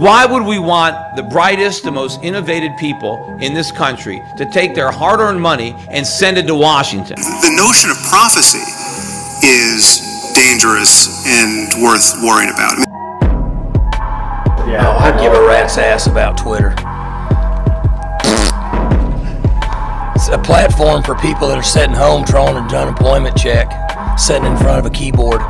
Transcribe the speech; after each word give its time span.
Why 0.00 0.24
would 0.24 0.46
we 0.46 0.58
want 0.58 1.14
the 1.14 1.22
brightest, 1.22 1.82
the 1.82 1.90
most 1.90 2.22
innovative 2.22 2.74
people 2.78 3.36
in 3.42 3.52
this 3.52 3.70
country 3.70 4.22
to 4.38 4.46
take 4.46 4.74
their 4.74 4.90
hard 4.90 5.20
earned 5.20 5.42
money 5.42 5.76
and 5.90 6.06
send 6.06 6.38
it 6.38 6.46
to 6.46 6.54
Washington? 6.54 7.16
The 7.16 7.52
notion 7.54 7.90
of 7.90 7.98
prophecy 8.08 8.64
is 9.46 10.00
dangerous 10.34 11.26
and 11.26 11.82
worth 11.82 12.14
worrying 12.22 12.48
about. 12.48 12.78
Yeah, 14.66 14.88
I'd 14.88 15.20
give 15.20 15.34
a 15.34 15.46
rat's 15.46 15.76
ass 15.76 16.06
about 16.06 16.38
Twitter. 16.38 16.70
It's 20.14 20.28
a 20.28 20.38
platform 20.38 21.02
for 21.02 21.14
people 21.16 21.46
that 21.48 21.58
are 21.58 21.62
sitting 21.62 21.94
home 21.94 22.24
drawing 22.24 22.56
an 22.56 22.74
unemployment 22.74 23.36
check, 23.36 23.70
sitting 24.18 24.46
in 24.46 24.56
front 24.56 24.78
of 24.78 24.86
a 24.86 24.90
keyboard. 24.90 25.42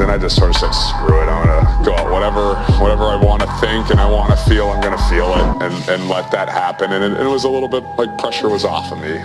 And 0.00 0.10
I 0.10 0.18
just 0.18 0.36
sort 0.36 0.50
of 0.50 0.56
said, 0.56 0.72
screw 0.72 1.22
it. 1.22 1.26
I'm 1.26 1.46
gonna 1.46 1.84
go 1.84 1.94
out 1.94 2.10
whatever 2.10 2.54
whatever 2.82 3.04
I 3.04 3.16
want 3.16 3.42
to 3.42 3.48
think 3.60 3.90
and 3.90 4.00
I 4.00 4.10
want 4.10 4.30
to 4.30 4.36
feel. 4.48 4.68
I'm 4.68 4.80
gonna 4.80 4.98
feel 5.08 5.32
it 5.34 5.62
and, 5.62 5.88
and 5.88 6.08
let 6.08 6.30
that 6.32 6.48
happen. 6.48 6.92
And 6.92 7.04
it, 7.04 7.20
it 7.20 7.26
was 7.26 7.44
a 7.44 7.48
little 7.48 7.68
bit 7.68 7.84
like 7.96 8.18
pressure 8.18 8.48
was 8.48 8.64
off 8.64 8.90
of 8.92 8.98
me. 8.98 9.18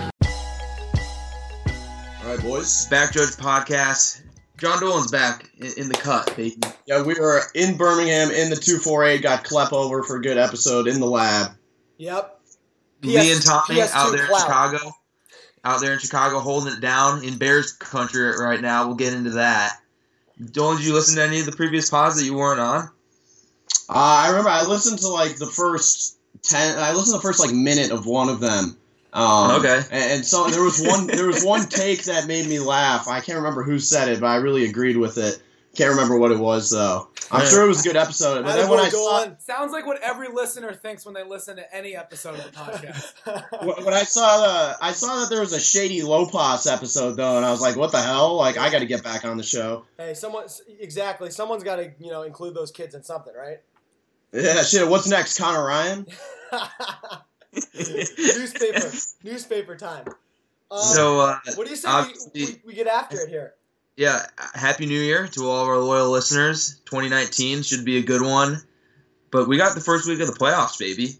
All 2.22 2.36
right, 2.36 2.40
boys. 2.40 2.86
Back 2.86 3.12
Judge 3.12 3.30
Podcast. 3.30 4.22
John 4.58 4.78
Dolan's 4.78 5.10
back 5.10 5.50
in, 5.58 5.72
in 5.76 5.88
the 5.88 5.94
cut, 5.94 6.34
baby. 6.36 6.56
Yeah, 6.86 7.02
we 7.02 7.14
were 7.14 7.42
in 7.54 7.76
Birmingham 7.76 8.30
in 8.30 8.50
the 8.50 8.56
248. 8.56 9.22
Got 9.22 9.44
Klepp 9.44 9.72
over 9.72 10.02
for 10.02 10.16
a 10.16 10.22
good 10.22 10.38
episode 10.38 10.86
in 10.86 11.00
the 11.00 11.06
lab. 11.06 11.52
Yep. 11.98 12.40
Lee 13.02 13.32
and 13.32 13.42
Tommy 13.42 13.76
PS2 13.76 13.94
out 13.94 14.12
there 14.12 14.26
in. 14.26 14.38
Chicago. 14.38 14.92
Out 15.64 15.80
there 15.80 15.92
in 15.94 15.98
Chicago 15.98 16.38
holding 16.40 16.74
it 16.74 16.80
down 16.80 17.24
in 17.24 17.36
Bears 17.38 17.72
country 17.72 18.22
right 18.38 18.60
now. 18.60 18.86
We'll 18.86 18.96
get 18.96 19.12
into 19.12 19.30
that. 19.30 19.79
Dolan, 20.52 20.78
did 20.78 20.86
you 20.86 20.94
listen 20.94 21.16
to 21.16 21.22
any 21.22 21.40
of 21.40 21.46
the 21.46 21.52
previous 21.52 21.90
pods 21.90 22.16
that 22.16 22.24
you 22.24 22.34
weren't 22.34 22.60
on? 22.60 22.84
Uh, 23.88 23.92
I 23.94 24.28
remember 24.28 24.50
I 24.50 24.64
listened 24.64 24.98
to 25.00 25.08
like 25.08 25.36
the 25.36 25.46
first 25.46 26.16
ten. 26.42 26.78
I 26.78 26.90
listened 26.92 27.06
to 27.14 27.18
the 27.18 27.22
first 27.22 27.40
like 27.40 27.52
minute 27.52 27.90
of 27.90 28.06
one 28.06 28.28
of 28.28 28.40
them. 28.40 28.76
Um, 29.12 29.50
Okay. 29.56 29.82
And, 29.90 30.12
and 30.12 30.24
so 30.24 30.46
there 30.48 30.62
was 30.62 30.80
one. 30.80 31.06
There 31.06 31.26
was 31.26 31.44
one 31.44 31.66
take 31.66 32.04
that 32.04 32.26
made 32.26 32.46
me 32.48 32.60
laugh. 32.60 33.08
I 33.08 33.20
can't 33.20 33.36
remember 33.36 33.62
who 33.62 33.78
said 33.78 34.08
it, 34.08 34.20
but 34.20 34.28
I 34.28 34.36
really 34.36 34.64
agreed 34.64 34.96
with 34.96 35.18
it. 35.18 35.42
Can't 35.80 35.92
remember 35.92 36.18
what 36.18 36.30
it 36.30 36.38
was 36.38 36.68
though. 36.70 37.08
I'm 37.30 37.40
Yeah. 37.42 37.48
sure 37.48 37.64
it 37.64 37.68
was 37.68 37.80
a 37.80 37.88
good 37.88 37.96
episode. 37.96 38.44
But 38.44 38.54
then 38.54 38.68
when 38.68 38.80
I 38.80 38.90
saw 38.90 39.26
Sounds 39.38 39.72
like 39.72 39.86
what 39.86 39.98
every 40.02 40.28
listener 40.28 40.74
thinks 40.74 41.06
when 41.06 41.14
they 41.14 41.24
listen 41.24 41.56
to 41.56 41.74
any 41.74 41.96
episode 41.96 42.34
of 42.38 42.44
the 42.44 42.50
podcast. 42.50 43.14
when 43.84 43.94
I 43.94 44.02
saw 44.02 44.40
the 44.42 44.76
I 44.84 44.92
saw 44.92 45.20
that 45.20 45.30
there 45.30 45.40
was 45.40 45.54
a 45.54 45.60
shady 45.60 46.00
Lopos 46.02 46.70
episode 46.70 47.12
though, 47.12 47.38
and 47.38 47.46
I 47.46 47.50
was 47.50 47.62
like, 47.62 47.76
what 47.76 47.92
the 47.92 48.02
hell? 48.02 48.36
Like 48.36 48.58
I 48.58 48.70
got 48.70 48.80
to 48.80 48.86
get 48.86 49.02
back 49.02 49.24
on 49.24 49.38
the 49.38 49.42
show. 49.42 49.86
hey, 49.96 50.12
someone 50.12 50.44
exactly. 50.80 51.30
Someone's 51.30 51.64
got 51.64 51.76
to 51.76 51.90
you 51.98 52.10
know 52.10 52.24
include 52.24 52.54
those 52.54 52.70
kids 52.70 52.94
in 52.94 53.02
something, 53.02 53.32
right? 53.34 53.60
Yeah, 54.34 54.62
shit. 54.62 54.86
What's 54.86 55.08
next, 55.08 55.38
Connor 55.38 55.64
Ryan? 55.64 56.06
newspaper, 57.74 58.90
newspaper 59.24 59.76
time. 59.76 60.04
Um, 60.70 60.82
So, 60.82 61.20
uh, 61.20 61.38
what 61.56 61.64
do 61.64 61.70
you 61.70 61.76
say 61.76 61.88
we, 62.34 62.44
we, 62.44 62.60
we 62.66 62.74
get 62.74 62.86
after 62.86 63.20
it 63.22 63.28
here? 63.30 63.54
Yeah, 63.96 64.26
Happy 64.54 64.86
New 64.86 65.00
Year 65.00 65.26
to 65.28 65.48
all 65.48 65.62
of 65.62 65.68
our 65.68 65.78
loyal 65.78 66.10
listeners. 66.10 66.80
2019 66.86 67.62
should 67.62 67.84
be 67.84 67.98
a 67.98 68.02
good 68.02 68.22
one. 68.22 68.62
But 69.30 69.46
we 69.46 69.56
got 69.56 69.74
the 69.74 69.80
first 69.80 70.08
week 70.08 70.20
of 70.20 70.26
the 70.26 70.32
playoffs, 70.32 70.78
baby. 70.78 71.16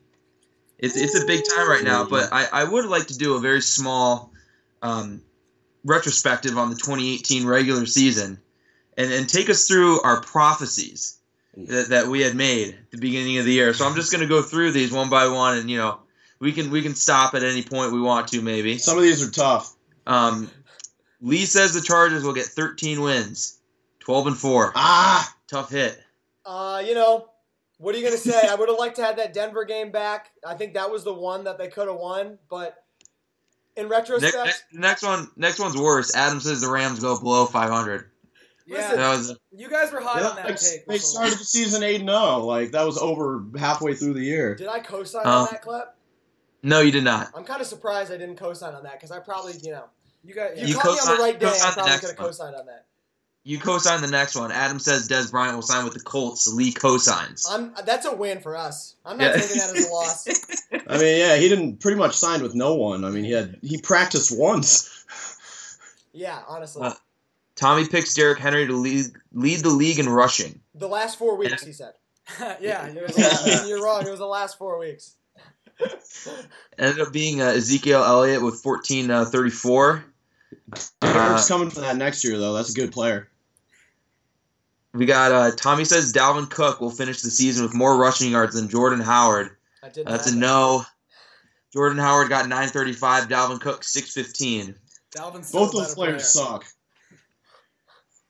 It's, 0.78 0.96
it's 0.96 1.14
a 1.14 1.26
big 1.26 1.44
time 1.54 1.68
right 1.68 1.84
now, 1.84 2.04
but 2.04 2.32
I, 2.32 2.46
I 2.50 2.64
would 2.64 2.86
like 2.86 3.08
to 3.08 3.18
do 3.18 3.34
a 3.34 3.40
very 3.40 3.60
small 3.60 4.32
um, 4.80 5.22
retrospective 5.84 6.56
on 6.56 6.70
the 6.70 6.76
2018 6.76 7.46
regular 7.46 7.84
season 7.84 8.40
and, 8.96 9.12
and 9.12 9.28
take 9.28 9.50
us 9.50 9.68
through 9.68 10.00
our 10.00 10.22
prophecies 10.22 11.18
that, 11.54 11.90
that 11.90 12.06
we 12.06 12.22
had 12.22 12.34
made 12.34 12.70
at 12.70 12.90
the 12.92 12.98
beginning 12.98 13.36
of 13.36 13.44
the 13.44 13.52
year. 13.52 13.74
So 13.74 13.86
I'm 13.86 13.94
just 13.94 14.10
going 14.10 14.22
to 14.22 14.28
go 14.28 14.40
through 14.40 14.72
these 14.72 14.90
one 14.90 15.10
by 15.10 15.28
one 15.28 15.58
and, 15.58 15.70
you 15.70 15.76
know, 15.76 15.98
we 16.38 16.52
can 16.52 16.70
we 16.70 16.80
can 16.80 16.94
stop 16.94 17.34
at 17.34 17.44
any 17.44 17.62
point 17.62 17.92
we 17.92 18.00
want 18.00 18.28
to 18.28 18.40
maybe. 18.40 18.78
Some 18.78 18.96
of 18.96 19.02
these 19.02 19.22
are 19.22 19.30
tough. 19.30 19.74
Um, 20.06 20.50
Lee 21.20 21.44
says 21.44 21.72
the 21.74 21.80
Chargers 21.80 22.22
will 22.24 22.32
get 22.32 22.46
13 22.46 23.00
wins, 23.00 23.58
12 24.00 24.26
and 24.28 24.36
four. 24.38 24.72
Ah, 24.74 25.34
Tough 25.48 25.70
hit. 25.70 26.00
Uh, 26.46 26.82
you 26.86 26.94
know, 26.94 27.28
what 27.78 27.94
are 27.94 27.98
you 27.98 28.04
gonna 28.04 28.16
say? 28.16 28.46
I 28.48 28.54
would 28.54 28.68
have 28.68 28.78
liked 28.78 28.96
to 28.96 29.04
have 29.04 29.16
that 29.16 29.32
Denver 29.34 29.64
game 29.64 29.90
back. 29.90 30.30
I 30.46 30.54
think 30.54 30.74
that 30.74 30.90
was 30.90 31.04
the 31.04 31.12
one 31.14 31.44
that 31.44 31.58
they 31.58 31.68
could 31.68 31.88
have 31.88 31.96
won, 31.98 32.38
but 32.48 32.84
in 33.76 33.88
Next, 33.88 34.08
retrospect, 34.10 34.34
next, 34.44 34.62
next 34.72 35.02
one, 35.02 35.30
next 35.36 35.58
one's 35.58 35.76
worse. 35.76 36.14
Adam 36.14 36.40
says 36.40 36.60
the 36.60 36.68
Rams 36.70 37.00
go 37.00 37.18
below 37.18 37.46
500. 37.46 38.10
yeah, 38.66 38.94
was 39.10 39.36
you 39.52 39.68
guys 39.68 39.92
were 39.92 40.00
high 40.00 40.20
Yeah, 40.20 40.28
on 40.28 40.36
that 40.36 40.44
like, 40.46 40.60
take. 40.60 40.86
they 40.86 40.98
started 40.98 41.38
the 41.38 41.44
season 41.44 41.82
eight 41.82 42.00
and 42.00 42.08
zero. 42.08 42.38
Like 42.44 42.70
that 42.72 42.84
was 42.86 42.98
over 42.98 43.44
halfway 43.58 43.94
through 43.94 44.14
the 44.14 44.24
year. 44.24 44.54
did 44.54 44.68
I 44.68 44.80
co-sign 44.80 45.26
Um, 45.26 45.32
on 45.32 45.48
that 45.50 45.62
clip? 45.62 45.94
no, 46.62 46.80
you 46.80 46.90
did 46.92 47.04
not. 47.04 47.30
I'm 47.34 47.44
kind 47.44 47.60
of 47.60 47.66
surprised 47.66 48.12
I 48.12 48.16
didn't 48.18 48.36
co-sign 48.36 48.74
on 48.74 48.82
that 48.84 48.94
because 48.94 49.10
I 49.10 49.18
probably, 49.20 49.54
you 49.62 49.72
know, 49.72 49.84
You 50.24 50.34
got 50.34 50.56
you, 50.56 50.66
You 50.66 50.74
caught 50.74 50.84
me 50.84 50.90
on 50.92 50.96
co-sign- 50.98 51.16
the 51.16 51.22
right 51.22 51.40
day. 51.40 51.46
I 51.46 51.50
co-sign 51.50 51.68
the 51.68 51.74
probably 51.74 51.90
next 51.90 52.00
could 52.00 52.10
have 52.10 52.18
one. 52.18 52.26
co-signed 52.28 52.56
on 52.56 52.66
that. 52.66 52.84
You 53.42 53.58
co-signed 53.58 54.04
the 54.04 54.10
next 54.10 54.36
one. 54.36 54.52
Adam 54.52 54.78
says 54.78 55.08
Dez 55.08 55.30
Bryant 55.30 55.54
will 55.54 55.62
sign 55.62 55.84
with 55.84 55.94
the 55.94 56.00
Colts. 56.00 56.46
Lee 56.52 56.72
co-signs. 56.72 57.46
I'm 57.48 57.72
that's 57.86 58.04
a 58.04 58.14
win 58.14 58.40
for 58.40 58.54
us. 58.56 58.96
I'm 59.04 59.16
not 59.16 59.34
Yeah. 59.34 59.40
taking 59.40 59.56
that 59.56 59.76
as 59.76 59.86
a 59.86 59.90
loss. 59.90 60.28
I 60.88 60.98
mean, 60.98 61.18
yeah, 61.18 61.36
he 61.36 61.48
didn't 61.48 61.80
pretty 61.80 61.96
much 61.98 62.14
signed 62.16 62.42
with 62.42 62.54
no 62.54 62.74
one. 62.74 63.04
I 63.04 63.08
mean, 63.10 63.24
he 63.24 63.32
had 63.32 63.56
he 63.62 63.80
practiced 63.80 64.36
once. 64.38 64.88
Yeah, 66.12 66.38
honestly, 66.48 66.82
Well, 66.82 66.98
Tommy 67.56 67.86
picks 67.86 68.12
Derrick 68.14 68.38
Henry 68.40 68.66
to 68.66 68.74
lead 68.74 69.06
lead 69.32 69.60
the 69.60 69.70
league 69.70 69.98
in 69.98 70.08
rushing. 70.08 70.60
the 70.74 70.88
last 70.88 71.18
four 71.18 71.36
weeks, 71.36 71.64
he 71.64 71.72
said. 71.72 71.94
yeah, 72.60 72.88
you 72.88 73.00
It 73.00 73.16
was- 73.16 73.68
you're 73.68 73.82
wrong. 73.82 74.06
It 74.06 74.10
was 74.10 74.18
the 74.18 74.26
last 74.26 74.58
four 74.58 74.78
weeks. 74.78 75.14
Ended 76.78 77.00
up 77.00 77.12
being 77.12 77.40
uh, 77.40 77.46
Ezekiel 77.46 78.02
Elliott 78.02 78.42
with 78.42 78.60
14 78.62 79.10
uh, 79.10 79.24
34. 79.24 80.04
Eric's 81.02 81.48
coming 81.48 81.70
for 81.70 81.80
that 81.80 81.96
next 81.96 82.24
year 82.24 82.38
though. 82.38 82.54
That's 82.54 82.70
a 82.70 82.74
good 82.74 82.92
player. 82.92 83.28
We 84.92 85.06
got 85.06 85.32
uh, 85.32 85.50
Tommy 85.56 85.84
says 85.84 86.12
Dalvin 86.12 86.50
Cook 86.50 86.80
will 86.80 86.90
finish 86.90 87.22
the 87.22 87.30
season 87.30 87.64
with 87.64 87.74
more 87.74 87.96
rushing 87.96 88.32
yards 88.32 88.54
than 88.54 88.68
Jordan 88.68 89.00
Howard. 89.00 89.56
I 89.82 89.88
did. 89.88 90.06
That's 90.06 90.26
not 90.26 90.36
a 90.36 90.38
no. 90.38 90.84
Jordan 91.72 91.98
Howard 91.98 92.28
got 92.28 92.48
935. 92.48 93.28
Dalvin 93.28 93.60
Cook 93.60 93.84
615. 93.84 94.74
Dalvin's 95.16 95.52
Both 95.52 95.72
those 95.72 95.94
players 95.94 96.32
player. 96.32 96.46
suck. 96.46 96.66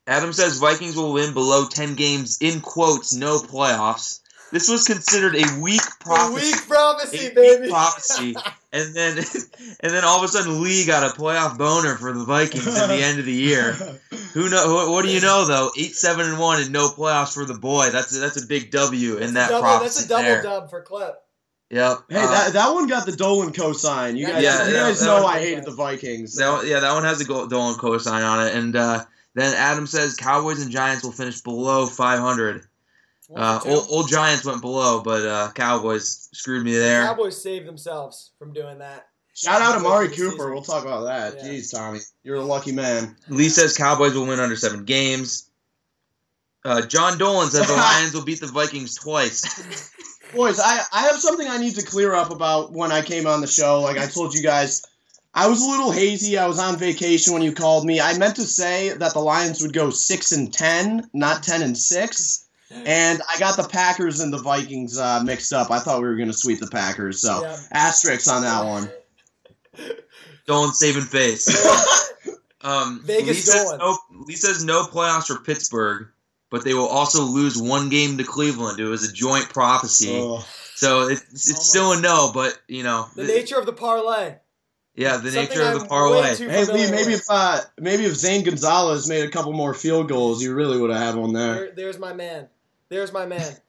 Adam 0.07 0.33
says 0.33 0.57
Vikings 0.57 0.95
will 0.95 1.13
win 1.13 1.33
below 1.33 1.67
10 1.67 1.95
games 1.95 2.37
in 2.41 2.59
quotes, 2.59 3.13
no 3.13 3.39
playoffs. 3.39 4.20
This 4.51 4.69
was 4.69 4.85
considered 4.85 5.35
a 5.35 5.59
weak 5.61 5.81
A 5.81 6.03
prophecy. 6.03 6.51
weak 6.51 6.67
prophecy, 6.67 7.27
A 7.27 7.33
baby. 7.33 7.61
weak 7.63 7.69
prophecy. 7.71 8.35
And 8.73 8.93
then 8.93 9.17
and 9.79 9.93
then 9.93 10.03
all 10.03 10.17
of 10.17 10.23
a 10.23 10.27
sudden 10.27 10.61
Lee 10.61 10.85
got 10.85 11.03
a 11.03 11.17
playoff 11.19 11.57
boner 11.57 11.95
for 11.95 12.11
the 12.13 12.23
Vikings 12.25 12.67
at 12.67 12.87
the 12.87 12.95
end 13.03 13.19
of 13.19 13.25
the 13.25 13.31
year. 13.33 13.71
Who 14.33 14.49
know 14.49 14.73
what, 14.73 14.89
what 14.89 15.05
do 15.05 15.11
you 15.11 15.21
know 15.21 15.45
though? 15.45 15.71
8 15.77 15.93
7 15.95 16.25
and 16.25 16.39
1 16.39 16.61
and 16.63 16.71
no 16.71 16.89
playoffs 16.89 17.33
for 17.33 17.45
the 17.45 17.53
boy. 17.53 17.89
That's 17.91 18.15
a, 18.15 18.19
that's 18.19 18.41
a 18.41 18.45
big 18.45 18.71
W 18.71 19.17
in 19.17 19.33
that 19.35 19.49
double, 19.49 19.61
prophecy 19.63 19.83
that's 19.83 20.05
a 20.05 20.09
double 20.09 20.23
there. 20.23 20.41
dub 20.43 20.69
for 20.69 20.83
Klepp. 20.83 21.13
Yep. 21.69 21.97
Hey, 22.09 22.17
Uh, 22.17 22.27
that, 22.27 22.53
that 22.53 22.73
one 22.73 22.87
got 22.87 23.05
the 23.05 23.15
Dolan 23.15 23.53
cosign. 23.53 24.17
You 24.17 24.27
guys, 24.27 24.43
Yeah, 24.43 24.67
you 24.67 24.73
guys 24.73 24.99
that 24.99 25.05
know 25.05 25.23
one- 25.23 25.35
I 25.35 25.39
hated 25.39 25.63
the 25.63 25.71
Vikings. 25.71 26.35
That 26.35 26.51
one, 26.51 26.67
yeah, 26.67 26.81
that 26.81 26.93
one 26.93 27.03
has 27.05 27.21
a 27.21 27.25
go- 27.25 27.47
Dolan 27.47 27.75
cosign 27.75 28.29
on 28.29 28.45
it. 28.45 28.53
And 28.55 28.75
uh, 28.75 29.05
then 29.35 29.53
Adam 29.55 29.87
says 29.87 30.15
Cowboys 30.17 30.61
and 30.61 30.69
Giants 30.69 31.03
will 31.05 31.13
finish 31.13 31.39
below 31.39 31.85
500. 31.85 32.65
One 33.31 33.41
Uh, 33.41 33.59
old, 33.65 33.87
old 33.89 34.09
Giants 34.09 34.43
went 34.45 34.61
below, 34.61 35.01
but 35.01 35.25
uh, 35.25 35.51
Cowboys 35.55 36.27
screwed 36.33 36.65
me 36.65 36.73
The 36.73 36.79
there. 36.79 37.03
Cowboys 37.05 37.41
saved 37.41 37.65
themselves 37.65 38.31
from 38.37 38.51
doing 38.51 38.79
that. 38.79 39.07
Shout 39.33 39.61
out 39.61 39.75
to 39.77 39.79
Mari 39.79 40.09
Cooper. 40.09 40.31
season. 40.31 40.51
We'll 40.53 40.61
talk 40.61 40.83
about 40.83 41.05
that. 41.05 41.35
Yeah. 41.37 41.43
Jeez, 41.51 41.71
Tommy, 41.73 41.99
you're 42.23 42.35
a 42.35 42.43
lucky 42.43 42.73
man. 42.73 43.15
Lee 43.29 43.47
says 43.47 43.77
Cowboys 43.77 44.13
will 44.13 44.27
win 44.27 44.41
under 44.41 44.57
seven 44.57 44.83
games. 44.83 45.49
Uh, 46.65 46.85
John 46.85 47.17
Dolan 47.17 47.49
says 47.49 47.67
the 47.67 47.73
Lions 47.77 48.13
will 48.13 48.25
beat 48.25 48.41
the 48.41 48.47
Vikings 48.47 48.95
twice. 48.95 49.89
Boys, 50.35 50.59
I, 50.59 50.81
I 50.93 51.01
have 51.07 51.17
something 51.19 51.47
I 51.47 51.57
need 51.57 51.75
to 51.75 51.85
clear 51.85 52.13
up 52.13 52.31
about 52.31 52.71
when 52.71 52.91
I 52.91 53.01
came 53.01 53.25
on 53.27 53.41
the 53.41 53.47
show. 53.47 53.81
Like 53.81 53.97
I 53.97 54.05
told 54.07 54.33
you 54.33 54.43
guys, 54.43 54.85
I 55.33 55.47
was 55.47 55.61
a 55.61 55.69
little 55.69 55.91
hazy. 55.91 56.37
I 56.37 56.47
was 56.47 56.59
on 56.59 56.77
vacation 56.77 57.33
when 57.33 57.41
you 57.41 57.53
called 57.53 57.85
me. 57.85 57.99
I 58.01 58.17
meant 58.17 58.35
to 58.35 58.43
say 58.43 58.89
that 58.89 59.13
the 59.13 59.19
Lions 59.19 59.61
would 59.61 59.73
go 59.73 59.89
six 59.89 60.31
and 60.33 60.53
ten, 60.53 61.09
not 61.13 61.41
ten 61.43 61.61
and 61.61 61.77
six. 61.77 62.45
And 62.73 63.21
I 63.33 63.37
got 63.39 63.57
the 63.57 63.67
Packers 63.67 64.19
and 64.19 64.31
the 64.33 64.41
Vikings 64.41 64.97
uh, 64.97 65.21
mixed 65.23 65.51
up. 65.53 65.71
I 65.71 65.79
thought 65.79 66.01
we 66.01 66.07
were 66.07 66.15
going 66.15 66.27
to 66.29 66.33
sweep 66.33 66.59
the 66.59 66.67
Packers. 66.67 67.21
So 67.21 67.41
Yeah. 67.41 67.57
asterisks 67.71 68.27
on 68.27 68.41
that 68.43 68.65
one. 68.65 68.91
Dolan 70.47 70.73
saving 70.73 71.03
face. 71.03 71.47
Um, 72.63 73.01
Vegas 73.03 73.27
Lee 73.27 73.33
says, 73.33 73.63
Dolan. 73.63 73.79
no, 73.79 73.97
Lee 74.27 74.35
says 74.35 74.63
no 74.63 74.83
playoffs 74.83 75.25
for 75.25 75.39
Pittsburgh, 75.39 76.09
but 76.51 76.63
they 76.63 76.75
will 76.75 76.85
also 76.87 77.23
lose 77.23 77.59
one 77.59 77.89
game 77.89 78.19
to 78.19 78.23
Cleveland. 78.23 78.79
It 78.79 78.85
was 78.85 79.09
a 79.09 79.11
joint 79.11 79.49
prophecy. 79.49 80.21
Ugh. 80.23 80.43
So 80.75 81.07
it's, 81.07 81.23
it's 81.49 81.67
still 81.67 81.93
a 81.93 81.99
no, 81.99 82.29
but, 82.31 82.55
you 82.67 82.83
know. 82.83 83.07
The 83.15 83.23
nature 83.23 83.57
of 83.57 83.65
the 83.65 83.73
parlay. 83.73 84.35
Yeah, 84.93 85.17
the 85.17 85.31
Something 85.31 85.57
nature 85.57 85.63
of 85.63 85.73
the 85.73 85.79
I'm 85.81 85.87
parlay. 85.87 86.21
way 86.21 86.35
too 86.35 86.49
Hey 86.49 86.65
Lee, 86.65 86.91
maybe 86.91 87.13
if 87.13 87.23
uh, 87.29 87.61
maybe 87.79 88.05
if 88.05 88.13
Zane 88.13 88.43
Gonzalez 88.43 89.09
made 89.09 89.25
a 89.25 89.31
couple 89.31 89.53
more 89.53 89.73
field 89.73 90.07
goals, 90.07 90.43
you 90.43 90.53
really 90.53 90.77
would 90.79 90.91
have 90.91 91.01
had 91.01 91.15
one 91.15 91.33
there. 91.33 91.53
There, 91.55 91.71
there's 91.71 91.97
my 91.97 92.13
man. 92.13 92.47
There's 92.91 93.11
my 93.11 93.25
man. 93.25 93.55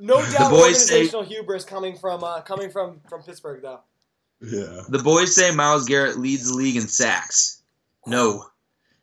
No 0.00 0.20
The 0.22 0.32
doubt 0.32 0.50
boys 0.50 0.88
say- 0.88 0.94
organizational 0.96 1.22
hubris 1.22 1.64
coming 1.64 1.96
from 1.96 2.24
uh, 2.24 2.40
coming 2.40 2.68
from 2.68 3.00
from 3.08 3.22
Pittsburgh 3.22 3.62
though. 3.62 3.78
Yeah. 4.40 4.82
The 4.88 4.98
boys 4.98 5.34
say 5.36 5.54
Myles 5.54 5.84
Garrett 5.84 6.18
leads 6.18 6.48
the 6.50 6.54
league 6.56 6.74
in 6.74 6.88
sacks. 6.88 7.62
No. 8.04 8.44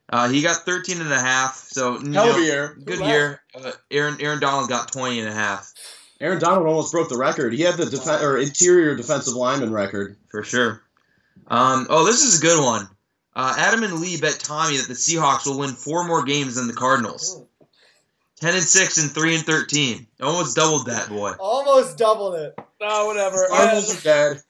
Uh, 0.10 0.28
he 0.28 0.42
got 0.42 0.58
13 0.66 1.00
and 1.00 1.12
a 1.12 1.18
half, 1.20 1.56
so 1.56 1.98
you 2.02 2.12
Hell 2.12 2.26
know, 2.28 2.38
year. 2.40 2.78
good 2.84 3.00
Who 3.00 3.06
year. 3.06 3.42
Uh, 3.56 3.72
Aaron 3.90 4.18
Aaron 4.20 4.42
Donald 4.42 4.68
got 4.68 4.92
20 4.92 5.22
and 5.22 5.30
a 5.30 5.34
half 5.34 5.72
Aaron 6.20 6.40
Donald 6.40 6.68
almost 6.68 6.92
broke 6.92 7.08
the 7.08 7.18
record. 7.18 7.54
He 7.54 7.62
had 7.62 7.76
the 7.78 7.86
defen- 7.86 8.22
or 8.22 8.38
interior 8.38 8.94
defensive 8.96 9.34
lineman 9.34 9.72
record. 9.72 10.18
for 10.30 10.44
sure. 10.44 10.84
Um, 11.48 11.88
oh, 11.90 12.06
this 12.06 12.22
is 12.22 12.38
a 12.40 12.42
good 12.42 12.62
one. 12.62 12.86
Uh, 13.34 13.56
Adam 13.58 13.82
and 13.84 14.02
Lee 14.02 14.20
bet 14.20 14.40
Tommy 14.42 14.76
that 14.76 14.90
the 14.90 14.94
Seahawks 14.94 15.48
will 15.48 15.58
win 15.60 15.70
four 15.72 16.04
more 16.06 16.24
games 16.26 16.56
than 16.56 16.68
the 16.68 16.74
Cardinals. 16.74 17.42
10 18.42 18.56
and 18.56 18.64
6 18.64 18.98
and 18.98 19.12
3 19.12 19.36
and 19.36 19.46
13. 19.46 20.08
Almost 20.22 20.56
doubled 20.56 20.88
that 20.88 21.10
boy. 21.10 21.32
Almost 21.40 21.98
doubled 21.98 22.36
it. 22.36 22.56
Oh, 22.82 23.06
whatever. 23.06 23.46
Cardinals 23.50 23.96
are 24.00 24.02
dead. 24.04 24.42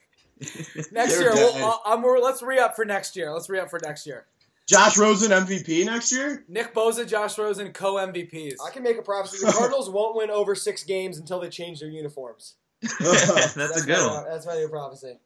next 0.91 1.17
They're 1.17 1.21
year, 1.21 1.31
we'll, 1.33 1.65
uh, 1.65 1.77
I'm, 1.85 2.01
we're- 2.01 2.21
let's 2.21 2.41
re 2.41 2.57
up 2.57 2.75
for 2.75 2.85
next 2.85 3.15
year. 3.15 3.31
Let's 3.31 3.49
re 3.49 3.59
up 3.59 3.69
for 3.69 3.79
next 3.83 4.07
year. 4.07 4.25
Josh 4.67 4.97
Rosen 4.97 5.31
MVP 5.31 5.85
next 5.85 6.11
year. 6.13 6.45
Nick 6.47 6.73
Bosa, 6.73 7.05
Josh 7.05 7.37
Rosen, 7.37 7.73
co 7.73 7.95
MVPs. 7.95 8.55
I 8.65 8.69
can 8.71 8.83
make 8.83 8.97
a 8.97 9.01
prophecy. 9.01 9.45
The 9.45 9.51
Cardinals 9.51 9.89
won't 9.91 10.15
win 10.15 10.29
over 10.29 10.55
six 10.55 10.83
games 10.83 11.17
until 11.17 11.39
they 11.41 11.49
change 11.49 11.81
their 11.81 11.89
uniforms. 11.89 12.55
That's 12.81 13.55
a 13.83 13.85
good 13.85 13.97
my, 13.97 14.07
one. 14.07 14.25
That's 14.29 14.45
my 14.45 14.55
new 14.55 14.69
prophecy. 14.69 15.19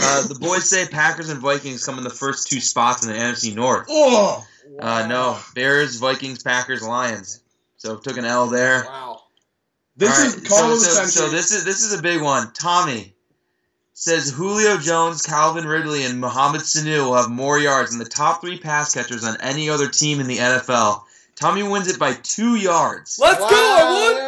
Uh, 0.00 0.26
the 0.28 0.36
boys 0.40 0.70
say 0.70 0.86
Packers 0.86 1.30
and 1.30 1.40
Vikings 1.40 1.84
come 1.84 1.98
in 1.98 2.04
the 2.04 2.10
first 2.10 2.48
two 2.48 2.60
spots 2.60 3.04
in 3.04 3.12
the 3.12 3.18
NFC 3.18 3.54
North. 3.54 3.86
Oh, 3.90 4.46
Uh, 4.78 5.06
no, 5.08 5.38
Bears, 5.54 5.96
Vikings, 5.96 6.42
Packers, 6.42 6.82
Lions. 6.82 7.41
So 7.82 7.96
took 7.96 8.16
an 8.16 8.24
L 8.24 8.46
there. 8.46 8.84
Wow. 8.84 9.22
this 9.96 10.16
All 10.16 10.26
is 10.26 10.36
right, 10.36 10.44
call 10.46 10.76
so, 10.76 11.02
so, 11.02 11.04
so 11.06 11.28
this 11.30 11.50
is 11.50 11.64
this 11.64 11.82
is 11.82 11.92
a 11.92 12.00
big 12.00 12.22
one. 12.22 12.52
Tommy 12.52 13.12
says 13.92 14.30
Julio 14.30 14.76
Jones, 14.76 15.22
Calvin 15.22 15.66
Ridley, 15.66 16.04
and 16.04 16.20
Mohamed 16.20 16.60
Sanu 16.60 17.06
will 17.06 17.16
have 17.16 17.28
more 17.28 17.58
yards 17.58 17.90
than 17.90 17.98
the 17.98 18.04
top 18.04 18.40
three 18.40 18.56
pass 18.56 18.94
catchers 18.94 19.24
on 19.24 19.36
any 19.40 19.68
other 19.68 19.88
team 19.88 20.20
in 20.20 20.28
the 20.28 20.38
NFL. 20.38 21.02
Tommy 21.34 21.64
wins 21.64 21.88
it 21.88 21.98
by 21.98 22.12
two 22.12 22.54
yards. 22.54 23.18
Let's 23.18 23.40
wow, 23.40 23.48
go, 23.50 23.56
I 23.56 24.12
There 24.14 24.21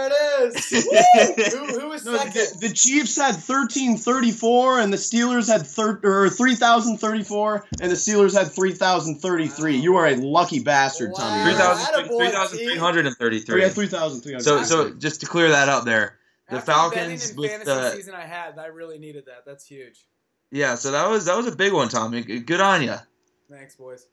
it 0.45 1.39
is. 1.39 1.53
who, 1.55 1.81
who 1.81 1.93
is 1.93 2.05
No, 2.05 2.17
second? 2.17 2.33
the, 2.61 2.69
the 2.69 2.75
Chiefs 2.75 3.17
had 3.17 3.37
thirteen 3.37 3.97
thirty 3.97 4.31
four, 4.31 4.79
and 4.81 4.93
the 4.93 4.97
Steelers 4.97 5.49
had 5.49 5.67
thir- 5.67 6.01
or 6.03 6.29
three 6.31 6.55
thousand 6.55 6.99
thirty 6.99 7.23
four, 7.23 7.67
and 7.81 7.91
the 7.91 7.97
Steelers 7.97 8.37
had 8.37 8.53
three 8.53 8.73
thousand 8.73 9.17
thirty 9.21 9.47
three. 9.49 9.77
You 9.77 9.97
are 9.97 10.07
a 10.07 10.17
lucky 10.17 10.61
bastard, 10.61 11.11
Wow. 11.13 11.19
Tommy. 11.19 11.45
Three 11.51 11.61
thousand 11.61 11.95
Attaboy, 11.95 12.19
three 12.19 12.31
thousand 12.31 12.59
three 12.59 12.77
hundred 12.79 13.07
and 13.07 13.17
Oh, 13.19 13.25
yeah, 13.25 13.25
thirty-three. 13.31 13.69
three 13.71 13.87
thousand 13.87 14.21
three 14.23 14.33
hundred. 14.33 14.45
So, 14.45 14.63
so 14.65 14.91
just 14.91 15.21
to 15.21 15.27
clear 15.27 15.49
that 15.51 15.69
up 15.69 15.85
there, 15.85 16.19
the 16.51 16.57
After 16.57 16.73
Falcons 16.73 17.31
in 17.31 17.37
with 17.37 17.51
fantasy 17.51 17.71
the 17.71 17.91
season 17.93 18.15
I 18.15 18.23
had, 18.27 18.59
I 18.59 18.67
really 18.67 18.99
needed 18.99 19.27
that. 19.27 19.45
That's 19.47 19.67
huge. 19.67 20.05
yeah. 20.51 20.75
So 20.75 20.91
that 20.93 21.09
was 21.09 21.25
that 21.27 21.37
was 21.37 21.47
a 21.47 21.55
big 21.57 21.73
one, 21.73 21.89
Tommy. 21.89 22.23
Good 22.23 22.61
on 22.61 22.83
you. 22.83 22.95
Thanks, 23.51 23.77
boys. 23.77 24.07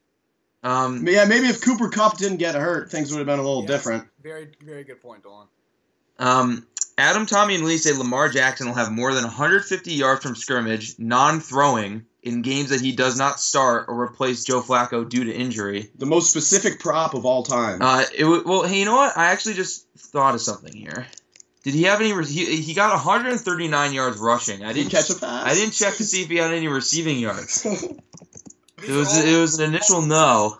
Um, 0.64 1.04
yeah, 1.08 1.24
maybe 1.24 1.48
if 1.48 1.60
Cooper 1.60 1.88
Kupp 1.88 2.18
didn't 2.18 2.36
get 2.36 2.54
hurt, 2.54 2.88
things 2.88 3.10
would 3.10 3.18
have 3.18 3.26
been 3.26 3.40
a 3.40 3.42
little 3.42 3.62
Yeah. 3.62 3.66
different. 3.66 4.04
Very, 4.22 4.48
very 4.64 4.84
good 4.84 5.02
point, 5.02 5.24
Dolan. 5.24 5.48
Um, 6.22 6.66
Adam, 6.96 7.26
Tommy, 7.26 7.56
and 7.56 7.64
Lee 7.64 7.78
say 7.78 7.92
Lamar 7.92 8.28
Jackson 8.28 8.68
will 8.68 8.74
have 8.74 8.92
more 8.92 9.12
than 9.12 9.24
150 9.24 9.92
yards 9.92 10.22
from 10.22 10.36
scrimmage, 10.36 10.94
non-throwing, 10.98 12.06
in 12.22 12.42
games 12.42 12.70
that 12.70 12.80
he 12.80 12.92
does 12.92 13.18
not 13.18 13.40
start 13.40 13.86
or 13.88 14.00
replace 14.00 14.44
Joe 14.44 14.62
Flacco 14.62 15.08
due 15.08 15.24
to 15.24 15.32
injury. 15.34 15.90
The 15.98 16.06
most 16.06 16.30
specific 16.30 16.78
prop 16.78 17.14
of 17.14 17.26
all 17.26 17.42
time. 17.42 17.82
Uh, 17.82 18.04
it 18.16 18.22
w- 18.22 18.44
well, 18.46 18.62
hey, 18.62 18.78
you 18.78 18.84
know 18.84 18.94
what? 18.94 19.16
I 19.16 19.26
actually 19.32 19.54
just 19.54 19.86
thought 19.98 20.34
of 20.34 20.40
something 20.40 20.72
here. 20.72 21.06
Did 21.64 21.74
he 21.74 21.84
have 21.84 22.00
any? 22.00 22.12
Re- 22.12 22.26
he, 22.26 22.56
he 22.56 22.74
got 22.74 22.92
139 22.92 23.92
yards 23.92 24.18
rushing. 24.18 24.64
I 24.64 24.72
didn't 24.72 24.90
catch 24.90 25.10
a 25.10 25.14
pass? 25.14 25.46
I 25.46 25.54
didn't 25.54 25.72
check 25.72 25.94
to 25.96 26.04
see 26.04 26.22
if 26.22 26.28
he 26.28 26.36
had 26.36 26.52
any 26.52 26.68
receiving 26.68 27.18
yards. 27.18 27.66
It 28.84 28.90
was 28.90 29.16
it 29.16 29.38
was 29.38 29.60
an 29.60 29.72
initial 29.72 30.02
no. 30.02 30.58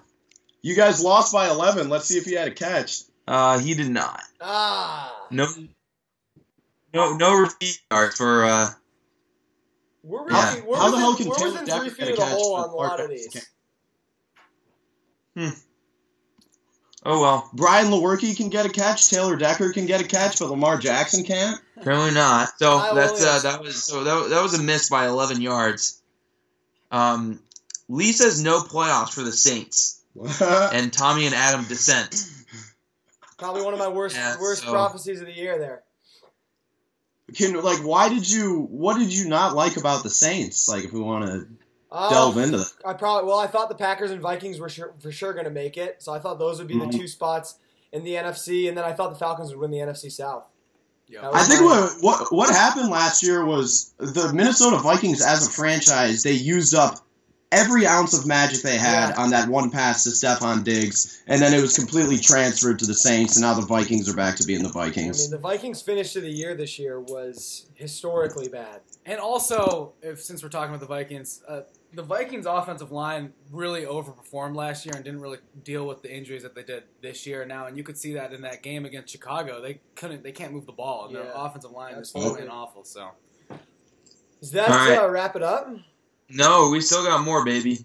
You 0.60 0.76
guys 0.76 1.02
lost 1.02 1.32
by 1.32 1.48
eleven. 1.48 1.88
Let's 1.88 2.06
see 2.06 2.18
if 2.18 2.24
he 2.24 2.34
had 2.34 2.46
a 2.46 2.52
catch. 2.52 3.02
Uh, 3.26 3.58
he 3.58 3.74
did 3.74 3.90
not. 3.90 4.22
Ah. 4.40 5.26
No. 5.30 5.46
No, 6.94 7.16
no 7.16 7.40
receiving 7.40 7.74
yards 7.90 8.16
for 8.16 8.44
uh, 8.44 8.68
We're, 10.02 10.30
Yeah. 10.30 10.60
we're 10.66 10.76
How 10.76 10.90
the 10.90 10.98
hell 10.98 11.14
can 11.16 11.28
we're 11.28 11.34
Taylor 11.36 11.50
within 11.52 11.66
Decker 11.66 11.80
three 11.80 11.88
get 11.90 11.96
feet 11.96 12.08
a 12.08 12.12
of 12.12 12.16
the 12.18 12.22
catch 12.24 12.32
hole 12.34 12.54
on 12.56 12.68
a 12.68 12.72
lot 12.74 13.00
of 13.00 13.10
these. 13.10 13.28
can't? 13.28 13.48
oh 17.04 17.20
well, 17.20 17.50
Brian 17.54 17.86
Lewerke 17.86 18.36
can 18.36 18.48
get 18.50 18.66
a 18.66 18.68
catch. 18.68 19.08
Taylor 19.08 19.36
Decker 19.36 19.72
can 19.72 19.86
get 19.86 20.00
a 20.00 20.04
catch, 20.06 20.38
but 20.38 20.50
Lamar 20.50 20.78
Jackson 20.78 21.24
can't. 21.24 21.58
apparently 21.76 22.12
not. 22.12 22.50
So 22.58 22.78
Kyle 22.78 22.94
that's 22.94 23.24
uh, 23.24 23.38
that 23.40 23.62
was 23.62 23.84
so 23.84 24.04
that, 24.04 24.30
that 24.30 24.42
was 24.42 24.58
a 24.58 24.62
miss 24.62 24.88
by 24.90 25.06
11 25.06 25.40
yards. 25.40 26.02
Um, 26.90 27.40
Lee 27.88 28.12
says 28.12 28.42
no 28.42 28.60
playoffs 28.60 29.12
for 29.14 29.22
the 29.22 29.32
Saints, 29.32 30.02
and 30.42 30.92
Tommy 30.92 31.26
and 31.26 31.34
Adam 31.34 31.64
dissent. 31.64 32.28
Probably 33.42 33.62
one 33.62 33.72
of 33.74 33.78
my 33.80 33.88
worst 33.88 34.16
Yeah, 34.16 34.36
worst 34.40 34.62
so- 34.62 34.70
prophecies 34.70 35.20
of 35.20 35.26
the 35.26 35.32
year 35.32 35.58
there. 35.58 35.82
Can 37.34 37.60
like 37.62 37.78
why 37.78 38.08
did 38.08 38.28
you 38.28 38.66
what 38.70 38.98
did 38.98 39.12
you 39.12 39.28
not 39.28 39.54
like 39.54 39.76
about 39.76 40.02
the 40.02 40.10
Saints? 40.10 40.68
Like 40.68 40.84
if 40.84 40.92
we 40.92 41.00
want 41.00 41.24
to 41.26 41.46
Uh, 41.90 42.10
delve 42.10 42.38
into 42.38 42.58
that. 42.58 42.72
I 42.84 42.92
probably 42.94 43.28
well, 43.28 43.38
I 43.38 43.46
thought 43.46 43.68
the 43.68 43.74
Packers 43.74 44.10
and 44.10 44.20
Vikings 44.20 44.58
were 44.60 44.68
sure, 44.68 44.94
for 45.00 45.10
sure 45.12 45.32
going 45.32 45.44
to 45.46 45.50
make 45.50 45.76
it, 45.76 46.02
so 46.02 46.12
I 46.12 46.18
thought 46.18 46.38
those 46.38 46.58
would 46.58 46.68
be 46.68 46.74
Mhm. 46.76 46.90
the 46.92 46.98
two 46.98 47.08
spots 47.08 47.56
in 47.92 48.04
the 48.04 48.14
NFC, 48.16 48.68
and 48.68 48.76
then 48.76 48.84
I 48.84 48.92
thought 48.92 49.10
the 49.12 49.18
Falcons 49.18 49.50
would 49.50 49.58
win 49.58 49.70
the 49.70 49.78
NFC 49.80 50.08
South. 50.10 50.44
Yeah. 51.08 51.28
I 51.32 51.44
think 51.44 51.62
what, 51.62 51.92
what 52.00 52.32
what 52.32 52.50
happened 52.50 52.88
last 52.90 53.22
year 53.22 53.44
was 53.44 53.92
the 53.98 54.32
Minnesota 54.32 54.78
Vikings 54.78 55.20
as 55.22 55.46
a 55.46 55.50
franchise 55.50 56.22
they 56.22 56.32
used 56.32 56.74
up 56.74 56.98
every 57.52 57.86
ounce 57.86 58.18
of 58.18 58.26
magic 58.26 58.62
they 58.62 58.76
had 58.78 59.10
Yeah. 59.10 59.22
on 59.22 59.30
that 59.30 59.48
one 59.48 59.70
pass 59.70 60.02
to 60.04 60.10
Stefon 60.10 60.64
Diggs, 60.64 61.22
and 61.28 61.40
then 61.40 61.54
it 61.54 61.60
was 61.60 61.76
completely 61.76 62.18
transferred 62.18 62.78
to 62.80 62.86
the 62.86 62.94
Saints, 62.94 63.36
and 63.36 63.42
now 63.42 63.54
the 63.54 63.60
Vikings 63.66 64.08
are 64.08 64.16
back 64.16 64.36
to 64.36 64.44
being 64.44 64.62
the 64.62 64.68
Vikings. 64.70 65.20
I 65.20 65.22
mean, 65.24 65.30
the 65.30 65.38
Vikings' 65.38 65.82
finish 65.82 66.12
to 66.14 66.20
the 66.20 66.30
year 66.30 66.54
this 66.56 66.78
year 66.78 66.98
was 66.98 67.66
historically 67.74 68.48
bad. 68.48 68.80
And 69.06 69.20
also, 69.20 69.92
if 70.02 70.20
since 70.22 70.42
we're 70.42 70.48
talking 70.48 70.70
about 70.74 70.80
the 70.80 70.86
Vikings, 70.86 71.42
uh, 71.46 71.62
the 71.94 72.02
Vikings' 72.02 72.46
offensive 72.46 72.90
line 72.90 73.34
really 73.50 73.82
overperformed 73.82 74.56
last 74.56 74.86
year 74.86 74.94
and 74.94 75.04
didn't 75.04 75.20
really 75.20 75.38
deal 75.62 75.86
with 75.86 76.00
the 76.02 76.10
injuries 76.10 76.42
that 76.42 76.54
they 76.54 76.62
did 76.62 76.84
this 77.02 77.26
year. 77.26 77.44
Now, 77.44 77.66
and 77.66 77.76
you 77.76 77.82
could 77.84 77.98
see 77.98 78.14
that 78.14 78.32
in 78.32 78.40
that 78.42 78.62
game 78.62 78.86
against 78.86 79.12
Chicago, 79.12 79.60
they 79.60 79.80
couldn't, 79.94 80.22
they 80.22 80.32
can't 80.32 80.52
move 80.54 80.64
the 80.64 80.72
ball. 80.72 81.06
and 81.06 81.14
Their 81.16 81.30
offensive 81.34 81.72
line 81.72 81.92
is 81.94 81.98
absolutely. 82.14 82.34
fucking 82.34 82.48
awful. 82.50 82.84
So, 82.84 83.10
Does 84.40 84.52
that 84.52 84.70
All 84.70 84.76
right. 84.76 84.98
uh, 84.98 85.08
wrap 85.10 85.36
it 85.36 85.42
up? 85.42 85.68
No, 86.34 86.70
we 86.70 86.80
still 86.80 87.04
got 87.04 87.24
more, 87.24 87.44
baby. 87.44 87.84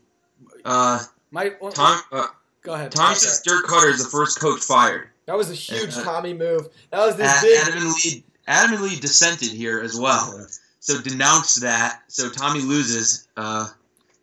Uh, 0.63 1.03
my 1.31 1.53
well, 1.61 1.71
Tom, 1.71 2.01
uh, 2.11 2.27
go 2.61 2.73
ahead. 2.73 2.91
Tom 2.91 3.13
says 3.15 3.41
Dirk 3.41 3.65
Koetter 3.65 3.91
is 3.91 4.03
the 4.03 4.09
first 4.09 4.39
coach 4.39 4.61
fired. 4.63 5.09
That 5.25 5.37
was 5.37 5.49
a 5.49 5.53
huge 5.53 5.93
Uh, 5.95 6.03
Tommy 6.03 6.33
move. 6.33 6.69
That 6.91 7.05
was 7.05 7.15
this 7.17 7.41
big. 7.41 7.59
Adam 7.61 7.77
and 7.83 7.93
Lee, 7.93 8.23
Adam 8.47 8.73
and 8.75 8.83
Lee 8.83 8.99
dissented 8.99 9.49
here 9.49 9.81
as 9.81 9.99
well. 9.99 10.47
So 10.79 11.01
denounced 11.01 11.61
that. 11.61 12.03
So 12.07 12.29
Tommy 12.29 12.61
loses. 12.61 13.27
Uh, 13.35 13.67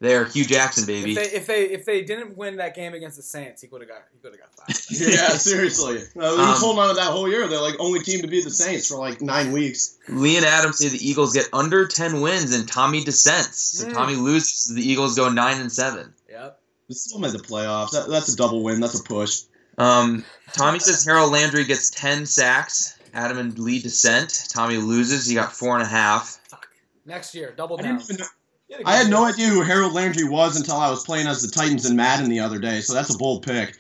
there, 0.00 0.24
Hue 0.26 0.44
Jackson, 0.44 0.86
baby. 0.86 1.12
If 1.12 1.16
they 1.16 1.36
if 1.36 1.46
they 1.46 1.62
if 1.64 1.84
they 1.84 2.02
didn't 2.02 2.36
win 2.36 2.56
that 2.56 2.74
game 2.74 2.94
against 2.94 3.16
the 3.16 3.22
Saints, 3.22 3.62
he 3.62 3.68
would 3.68 3.80
have 3.80 3.88
got 3.88 4.02
he 4.12 4.18
would 4.22 4.32
have 4.32 4.40
got 4.40 4.54
fired. 4.54 4.78
yeah, 5.14 5.28
seriously. 5.36 5.98
Uh, 5.98 6.36
they 6.36 6.42
Um, 6.42 6.56
holding 6.58 6.82
on 6.82 6.88
to 6.90 6.94
that 6.94 7.10
whole 7.10 7.28
year. 7.28 7.46
They're 7.48 7.60
like 7.60 7.76
only 7.78 8.00
team 8.00 8.20
to 8.22 8.26
beat 8.28 8.44
the 8.44 8.50
Saints 8.50 8.88
for 8.88 8.96
like 8.98 9.20
nine 9.22 9.52
weeks. 9.52 9.96
Lee 10.08 10.36
and 10.36 10.44
Adam 10.44 10.72
say 10.72 10.88
the 10.88 10.98
Eagles 11.08 11.32
get 11.32 11.48
under 11.52 11.86
ten 11.86 12.20
wins, 12.20 12.52
and 12.54 12.68
Tommy 12.68 13.04
dissents. 13.04 13.58
So 13.78 13.86
Mm. 13.86 13.94
Tommy 13.94 14.16
loses. 14.16 14.74
The 14.74 14.82
Eagles 14.86 15.14
go 15.16 15.28
nine 15.30 15.60
and 15.60 15.70
seven. 15.72 16.12
Yep. 16.30 16.60
They 16.88 16.94
still 16.94 17.18
made 17.20 17.32
the 17.32 17.38
playoffs. 17.38 17.92
That, 17.92 18.08
that's 18.10 18.32
a 18.32 18.36
double 18.36 18.62
win. 18.62 18.80
That's 18.80 18.98
a 18.98 19.02
push. 19.02 19.42
Um, 19.78 20.24
Tommy 20.52 20.78
says 20.80 21.04
Harold 21.04 21.32
Landry 21.32 21.64
gets 21.64 21.88
ten 21.90 22.26
sacks. 22.26 22.98
Adam 23.14 23.38
and 23.38 23.58
Lee 23.58 23.80
dissent. 23.80 24.46
Tommy 24.50 24.76
loses. 24.76 25.26
He 25.26 25.34
got 25.34 25.52
four 25.52 25.74
and 25.74 25.82
a 25.82 25.86
half. 25.88 26.40
Fuck. 26.48 26.66
Next 27.06 27.34
year, 27.34 27.54
double 27.56 27.78
I 27.78 27.82
down. 27.82 28.02
Didn't 28.78 28.80
even 28.80 28.86
know. 28.86 28.86
He 28.86 28.86
had 28.86 28.86
a 28.86 28.88
I 28.88 28.96
had 28.96 29.04
good 29.04 29.10
no 29.10 29.24
idea 29.24 29.46
who 29.48 29.60
Harold 29.62 29.92
Landry 29.92 30.24
was 30.24 30.56
until 30.56 30.76
I 30.76 30.90
was 30.90 31.04
playing 31.04 31.26
as 31.26 31.42
the 31.42 31.48
Titans 31.48 31.86
in 31.88 31.96
Madden 31.96 32.28
the 32.28 32.40
other 32.40 32.58
day. 32.58 32.80
So 32.80 32.94
that's 32.94 33.14
a 33.14 33.18
bold 33.18 33.42
pick. 33.44 33.76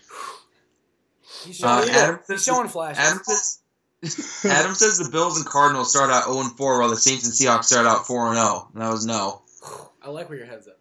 He's 1.44 1.62
Uh, 1.62 1.80
showing, 1.84 1.90
Adam 1.94 2.16
he's 2.18 2.26
says, 2.26 2.44
showing 2.44 2.68
flashes. 2.68 2.98
Adam 3.04 3.22
says 3.24 3.58
Adam 4.44 4.74
says 4.74 4.98
the 4.98 5.10
Bills 5.10 5.36
and 5.38 5.46
Cardinals 5.46 5.90
start 5.90 6.10
out 6.10 6.24
0 6.24 6.40
and 6.40 6.56
4, 6.56 6.78
while 6.80 6.88
the 6.90 6.96
Saints 6.96 7.24
and 7.24 7.32
Seahawks 7.32 7.64
start 7.64 7.86
out 7.86 8.06
4 8.06 8.28
and 8.28 8.36
0. 8.36 8.68
And 8.74 8.82
that 8.82 8.90
was 8.90 9.06
no. 9.06 9.42
I 10.02 10.10
like 10.10 10.28
where 10.28 10.38
your 10.38 10.46
head's 10.46 10.68
at. 10.68 10.76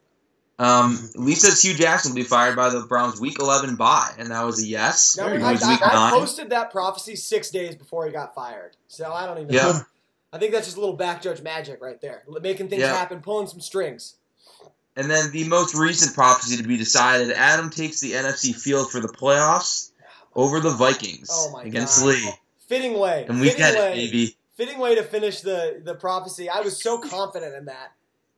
Um, 0.59 1.09
Lee 1.15 1.33
says 1.35 1.61
Hue 1.61 1.73
Jackson 1.73 2.11
will 2.11 2.17
be 2.17 2.23
fired 2.23 2.55
by 2.55 2.69
the 2.69 2.81
Browns 2.81 3.19
week 3.19 3.39
11 3.39 3.75
bye, 3.75 4.11
and 4.19 4.29
that 4.29 4.45
was 4.45 4.61
a 4.63 4.67
yes. 4.67 5.17
Now, 5.17 5.27
Very 5.29 5.41
I, 5.41 5.51
was 5.53 5.63
I, 5.63 5.69
week 5.71 5.79
I 5.83 5.93
9. 6.11 6.11
posted 6.19 6.49
that 6.51 6.71
prophecy 6.71 7.15
six 7.15 7.49
days 7.49 7.75
before 7.75 8.05
he 8.05 8.11
got 8.11 8.35
fired, 8.35 8.75
so 8.87 9.11
I 9.11 9.25
don't 9.25 9.39
even. 9.39 9.53
Yeah. 9.53 9.61
know. 9.63 9.79
I 10.33 10.39
think 10.39 10.51
that's 10.51 10.65
just 10.65 10.77
a 10.77 10.79
little 10.79 10.95
back 10.95 11.21
judge 11.21 11.41
magic 11.41 11.79
right 11.81 12.01
there, 12.01 12.23
making 12.41 12.67
things 12.67 12.81
Yeah. 12.81 12.93
happen, 12.93 13.21
pulling 13.21 13.47
some 13.47 13.61
strings. 13.61 14.15
And 14.95 15.09
then 15.09 15.31
the 15.31 15.47
most 15.47 15.75
recent 15.75 16.13
prophecy 16.15 16.57
to 16.57 16.63
be 16.63 16.75
decided: 16.75 17.31
Adam 17.31 17.69
takes 17.69 17.99
the 17.99 18.13
NFC 18.13 18.53
field 18.53 18.91
for 18.91 18.99
the 18.99 19.07
playoffs 19.07 19.91
over 20.35 20.59
the 20.59 20.71
Vikings 20.71 21.29
Oh 21.31 21.51
my 21.51 21.63
against 21.63 21.99
God. 21.99 22.07
Lee, 22.07 22.31
Fitting 22.67 22.97
way. 22.97 23.25
and 23.29 23.39
we 23.39 23.47
fitting 23.47 23.59
get 23.59 23.75
it, 23.75 23.79
way, 23.79 23.93
baby. 23.95 24.37
Fitting 24.57 24.79
way 24.79 24.95
to 24.95 25.03
finish 25.03 25.41
the 25.41 25.81
the 25.83 25.95
prophecy. 25.95 26.49
I 26.49 26.61
was 26.61 26.81
so 26.81 26.97
confident 26.99 27.55
in 27.55 27.65
that. 27.65 27.91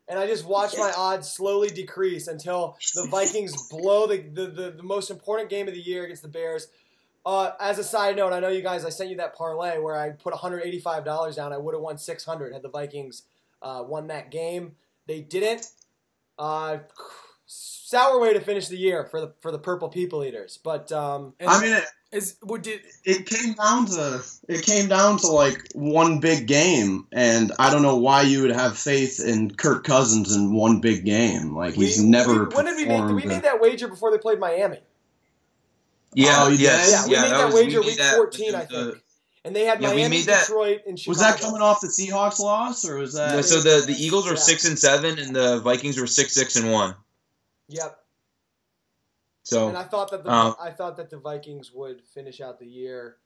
And 0.07 0.19
I 0.19 0.27
just 0.27 0.45
watched 0.45 0.77
my 0.77 0.93
odds 0.95 1.31
slowly 1.31 1.69
decrease 1.69 2.27
until 2.27 2.77
the 2.93 3.07
Vikings 3.09 3.69
blow 3.69 4.05
the, 4.05 4.17
the, 4.19 4.45
the, 4.45 4.71
the 4.77 4.83
most 4.83 5.09
important 5.09 5.49
game 5.49 5.67
of 5.67 5.73
the 5.73 5.81
year 5.81 6.03
against 6.03 6.21
the 6.21 6.27
Bears. 6.27 6.67
Uh, 7.25 7.51
as 7.59 7.79
a 7.79 7.83
side 7.83 8.15
note, 8.15 8.33
I 8.33 8.39
know 8.39 8.49
you 8.49 8.61
guys. 8.61 8.85
I 8.85 8.89
sent 8.89 9.09
you 9.09 9.17
that 9.17 9.35
parlay 9.35 9.79
where 9.79 9.95
I 9.95 10.11
put 10.11 10.33
185 10.33 11.03
dollars 11.03 11.35
down. 11.35 11.51
I 11.51 11.57
would 11.57 11.73
have 11.73 11.81
won 11.81 11.97
600 11.97 12.53
had 12.53 12.61
the 12.61 12.69
Vikings 12.69 13.23
uh, 13.61 13.83
won 13.85 14.07
that 14.07 14.29
game. 14.29 14.75
They 15.07 15.21
didn't. 15.21 15.67
Uh, 16.37 16.77
sour 17.47 18.19
way 18.19 18.33
to 18.33 18.41
finish 18.41 18.67
the 18.67 18.77
year 18.77 19.05
for 19.05 19.21
the 19.21 19.33
for 19.39 19.51
the 19.51 19.59
Purple 19.59 19.89
People 19.89 20.23
Eaters. 20.23 20.59
But 20.63 20.91
um, 20.91 21.33
I 21.45 21.61
mean, 21.61 21.73
it, 21.73 21.85
is 22.11 22.37
would 22.43 22.61
did 22.61 22.81
it 23.03 23.25
came 23.25 23.53
down 23.53 23.85
to 23.87 24.23
it 24.47 24.63
came 24.63 24.87
down 24.87 25.17
to 25.19 25.27
like 25.27 25.67
one 25.73 26.19
big 26.19 26.47
game, 26.47 27.07
and 27.11 27.51
I 27.57 27.71
don't 27.71 27.81
know 27.81 27.97
why 27.97 28.21
you 28.21 28.41
would 28.41 28.51
have 28.51 28.77
faith 28.77 29.19
in 29.19 29.51
Kirk 29.51 29.83
Cousins 29.83 30.35
in 30.35 30.53
one 30.53 30.79
big 30.79 31.05
game. 31.05 31.55
Like 31.55 31.73
he's 31.73 31.99
we- 31.99 32.05
never. 32.05 32.45
we- 32.45 32.55
when 32.55 32.65
did 32.65 32.75
we 32.77 32.85
make? 32.85 32.97
performed 32.99 33.15
We 33.15 33.25
made 33.25 33.43
that 33.43 33.61
wager 33.61 33.87
before 33.87 34.11
they 34.11 34.17
played 34.17 34.39
Miami. 34.39 34.79
Yeah, 36.15 36.35
Oh, 36.39 36.47
yes, 36.49 37.05
did? 37.05 37.11
Yeah, 37.11 37.23
we 37.23 37.29
made 37.29 37.31
that, 37.37 37.45
was- 37.45 37.53
wager 37.53 37.79
we 37.81 37.85
made 37.85 37.91
week 37.91 37.97
that 37.99 38.15
14, 38.15 38.45
with 38.47 38.55
I 38.55 38.65
think. 38.65 39.01
And 39.43 39.55
they 39.55 39.65
had 39.65 39.79
Yeah, 39.81 39.89
Miami, 39.89 40.17
made 40.17 40.25
that- 40.25 40.47
Detroit, 40.47 40.81
and 40.87 40.97
Chicago. 40.99 41.11
Was 41.11 41.19
that 41.19 41.39
coming 41.39 41.61
off 41.61 41.79
the 41.81 41.87
Seahawks 41.87 42.39
loss, 42.39 42.83
or 42.87 42.95
was 42.97 43.13
that? 43.13 43.35
Yeah, 43.35 43.41
so 43.41 43.61
the, 43.61 43.85
the 43.85 43.93
Eagles 43.93 44.25
were 44.25 44.31
Yeah. 44.33 44.39
six 44.39 44.65
and 44.65 44.79
seven, 44.79 45.19
and 45.19 45.35
the 45.35 45.59
Vikings 45.59 45.99
were 45.99 46.07
six 46.07 46.33
six 46.33 46.55
and 46.55 46.71
one. 46.71 46.95
Yep. 47.67 47.99
So 49.43 49.67
And 49.67 49.77
I 49.77 49.83
thought 49.83 50.09
that 50.11 50.23
the 50.23 50.31
um, 50.33 50.55
I 50.59 50.71
thought 50.71 50.97
that 50.97 51.11
the 51.11 51.17
Vikings 51.17 51.71
would 51.73 52.01
finish 52.15 52.41
out 52.41 52.59
the 52.59 52.65
year 52.65 53.17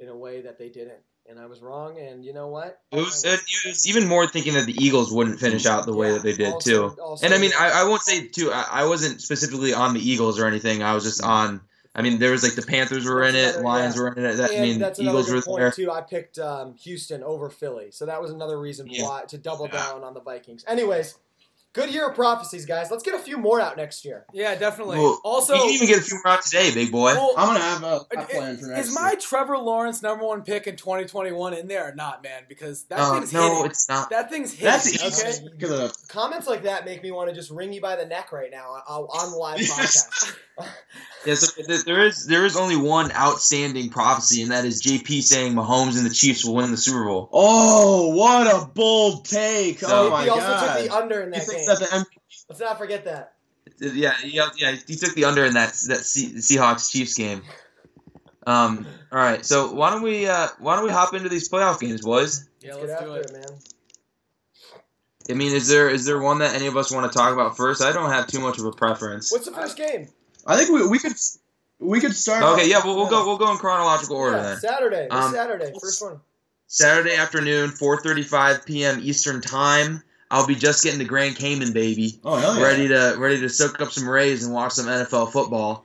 in 0.00 0.08
a 0.08 0.16
way 0.16 0.40
that 0.42 0.58
they 0.58 0.68
didn't, 0.68 0.98
and 1.28 1.38
I 1.38 1.46
was 1.46 1.60
wrong. 1.62 1.98
And 2.00 2.24
you 2.24 2.32
know 2.32 2.48
what? 2.48 2.80
it 2.90 2.96
was, 2.96 3.24
it 3.24 3.40
was 3.64 3.86
even 3.88 4.08
more 4.08 4.26
thinking 4.26 4.54
that 4.54 4.66
the 4.66 4.74
Eagles 4.84 5.12
wouldn't 5.12 5.38
finish 5.38 5.66
out 5.66 5.86
the 5.86 5.94
way 5.94 6.08
Yeah, 6.08 6.12
that 6.14 6.22
they 6.24 6.32
did 6.32 6.52
also- 6.54 6.88
too. 6.88 7.00
also- 7.00 7.24
And 7.24 7.32
I 7.32 7.38
mean, 7.38 7.52
I, 7.56 7.82
I 7.82 7.84
won't 7.84 8.02
say 8.02 8.26
too. 8.26 8.50
I, 8.52 8.66
I 8.82 8.84
wasn't 8.86 9.20
specifically 9.20 9.72
on 9.72 9.94
the 9.94 10.00
Eagles 10.00 10.40
or 10.40 10.46
anything. 10.46 10.82
I 10.82 10.94
was 10.94 11.04
just 11.04 11.22
on. 11.22 11.60
I 11.94 12.02
mean, 12.02 12.18
there 12.18 12.32
was 12.32 12.42
like 12.42 12.54
the 12.54 12.62
Panthers 12.62 13.04
were 13.04 13.22
in 13.22 13.36
it, 13.36 13.60
Lions 13.60 13.94
yeah. 13.94 14.02
were 14.02 14.12
in 14.12 14.24
it. 14.24 14.36
That, 14.36 14.50
I 14.50 14.60
mean, 14.60 14.80
that's 14.80 14.98
Eagles 14.98 15.30
were 15.30 15.40
point 15.42 15.60
there. 15.60 15.70
too. 15.70 15.92
I 15.92 16.00
picked 16.00 16.38
um, 16.40 16.74
Houston 16.74 17.22
over 17.22 17.50
Philly, 17.50 17.92
so 17.92 18.06
that 18.06 18.20
was 18.20 18.32
another 18.32 18.58
reason 18.58 18.88
Yeah. 18.90 19.04
why 19.04 19.22
to 19.28 19.38
double 19.38 19.68
down 19.68 20.02
on 20.02 20.12
the 20.12 20.20
Vikings. 20.20 20.64
Anyways, 20.66 21.16
good 21.74 21.92
year 21.92 22.08
of 22.08 22.14
prophecies, 22.14 22.64
guys. 22.64 22.90
Let's 22.90 23.02
get 23.02 23.14
a 23.14 23.18
few 23.18 23.36
more 23.36 23.60
out 23.60 23.76
next 23.76 24.04
year. 24.06 24.24
yeah 24.32 24.54
definitely. 24.54 24.96
Well, 24.98 25.20
also, 25.22 25.54
you 25.54 25.60
can 25.60 25.70
even 25.70 25.86
get 25.88 25.98
a 25.98 26.02
few 26.02 26.16
more 26.24 26.32
out 26.34 26.42
today, 26.42 26.72
big 26.72 26.90
boy. 26.90 27.12
well, 27.12 27.34
I'm 27.36 27.48
gonna 27.48 27.58
have 27.60 27.82
a, 27.82 27.86
a 27.86 28.20
Uh, 28.20 28.24
plan 28.26 28.56
for 28.56 28.66
next 28.68 28.88
Is 28.88 28.94
my 28.94 29.14
Trevor 29.20 29.58
Lawrence 29.58 30.00
number 30.02 30.24
one 30.24 30.42
pick 30.42 30.66
in 30.66 30.76
2021 30.76 31.52
in 31.54 31.68
there 31.68 31.86
or 31.90 31.94
not, 31.94 32.22
man? 32.22 32.44
Because 32.48 32.84
that 32.84 32.98
Uh, 32.98 33.14
thing's 33.20 33.32
no, 33.34 33.50
hitting. 33.56 33.66
it's 33.66 33.88
not. 33.88 34.08
That 34.10 34.30
thing's 34.30 34.52
hitting. 34.52 34.64
That's 34.66 34.94
easy. 34.94 35.46
okay. 35.52 35.66
Look 35.68 35.90
at 35.90 36.08
Comments 36.08 36.46
like 36.46 36.62
that 36.62 36.86
make 36.86 37.02
me 37.02 37.10
want 37.10 37.28
to 37.28 37.34
just 37.34 37.50
wring 37.50 37.72
you 37.74 37.80
by 37.82 37.96
the 37.96 38.06
neck 38.06 38.32
right 38.32 38.50
now 38.50 38.70
on, 38.88 39.02
on 39.04 39.30
the 39.32 39.36
live 39.36 39.58
podcast. 39.60 40.36
Yeah, 41.26 41.34
so 41.34 41.62
there 41.84 42.04
is 42.06 42.26
there 42.26 42.44
is 42.46 42.56
only 42.56 42.76
one 42.76 43.10
outstanding 43.10 43.88
prophecy, 43.90 44.42
and 44.42 44.52
that 44.52 44.64
is 44.64 44.80
JP 44.82 45.22
saying 45.22 45.54
Mahomes 45.54 45.96
and 45.96 46.06
the 46.06 46.14
Chiefs 46.14 46.44
will 46.44 46.54
win 46.54 46.70
the 46.70 46.76
Super 46.76 47.04
Bowl. 47.04 47.28
Oh, 47.32 48.14
what 48.14 48.46
a 48.46 48.64
bold 48.66 49.24
take! 49.24 49.80
So- 49.80 50.06
oh 50.06 50.10
my 50.10 50.24
he 50.24 50.28
also 50.28 50.46
god! 50.46 50.76
took 50.76 50.86
the 50.86 50.94
under 50.94 51.22
in 51.22 51.32
He 51.32 51.38
that 51.40 51.46
thinks 51.48 51.63
game. 51.66 51.76
the 51.78 52.06
Let's 52.48 52.60
not 52.60 52.78
forget 52.78 53.04
that. 53.04 53.34
Yeah, 53.80 54.14
yeah, 54.24 54.48
yeah. 54.56 54.76
He 54.86 54.96
took 54.96 55.14
the 55.14 55.24
under 55.24 55.44
in 55.44 55.54
that 55.54 55.70
that 55.88 55.98
Se- 56.04 56.34
Seahawks 56.34 56.90
Chiefs 56.90 57.14
game. 57.14 57.42
Um. 58.46 58.86
All 59.10 59.18
right. 59.18 59.44
So 59.44 59.72
why 59.72 59.90
don't 59.90 60.02
we 60.02 60.26
uh 60.26 60.48
why 60.58 60.76
don't 60.76 60.84
we 60.84 60.90
hop 60.90 61.14
into 61.14 61.28
these 61.28 61.48
playoff 61.48 61.80
games, 61.80 62.02
boys? 62.02 62.48
Yeah, 62.60 62.74
Let's 62.74 62.88
let's 62.88 63.00
get 63.00 63.06
do 63.06 63.16
after 63.16 63.20
it. 63.20 63.30
it, 63.30 63.50
man. 63.50 63.58
I 65.30 65.32
mean, 65.32 65.54
is 65.54 65.66
there 65.68 65.88
is 65.88 66.04
there 66.04 66.20
one 66.20 66.38
that 66.38 66.54
any 66.54 66.66
of 66.66 66.76
us 66.76 66.92
want 66.92 67.10
to 67.10 67.16
talk 67.18 67.32
about 67.32 67.56
first? 67.56 67.82
I 67.82 67.92
don't 67.92 68.10
have 68.10 68.26
too 68.26 68.40
much 68.40 68.58
of 68.58 68.66
a 68.66 68.72
preference. 68.72 69.32
What's 69.32 69.46
the 69.46 69.52
first 69.52 69.76
game? 69.76 70.08
I 70.46 70.56
think 70.58 70.68
we, 70.70 70.86
we 70.86 70.98
could 70.98 71.14
we 71.78 72.00
could 72.00 72.14
start. 72.14 72.42
Okay, 72.58 72.68
yeah, 72.68 72.82
we'll, 72.84 72.96
we'll 72.96 73.08
go 73.08 73.24
we'll 73.26 73.38
go 73.38 73.50
in 73.50 73.56
chronological 73.56 74.16
order 74.16 74.36
Yeah, 74.36 74.42
then. 74.42 74.56
Saturday. 74.58 75.08
Um, 75.08 75.32
Saturday. 75.32 75.72
First 75.80 76.02
one. 76.02 76.20
Saturday 76.66 77.14
afternoon, 77.16 77.70
4:35 77.70 78.66
p.m. 78.66 78.98
Eastern 79.02 79.40
time. 79.40 80.02
I'll 80.30 80.46
be 80.46 80.54
just 80.54 80.82
getting 80.82 80.98
the 80.98 81.04
Grand 81.04 81.36
Cayman, 81.36 81.72
baby. 81.72 82.18
Oh 82.24 82.36
hell 82.36 82.56
yeah! 82.58 82.62
ready 82.64 82.88
to 82.88 83.16
ready 83.18 83.40
to 83.40 83.48
soak 83.48 83.80
up 83.80 83.90
some 83.92 84.08
Rays 84.08 84.44
and 84.44 84.54
watch 84.54 84.72
some 84.72 84.86
NFL 84.86 85.32
football. 85.32 85.84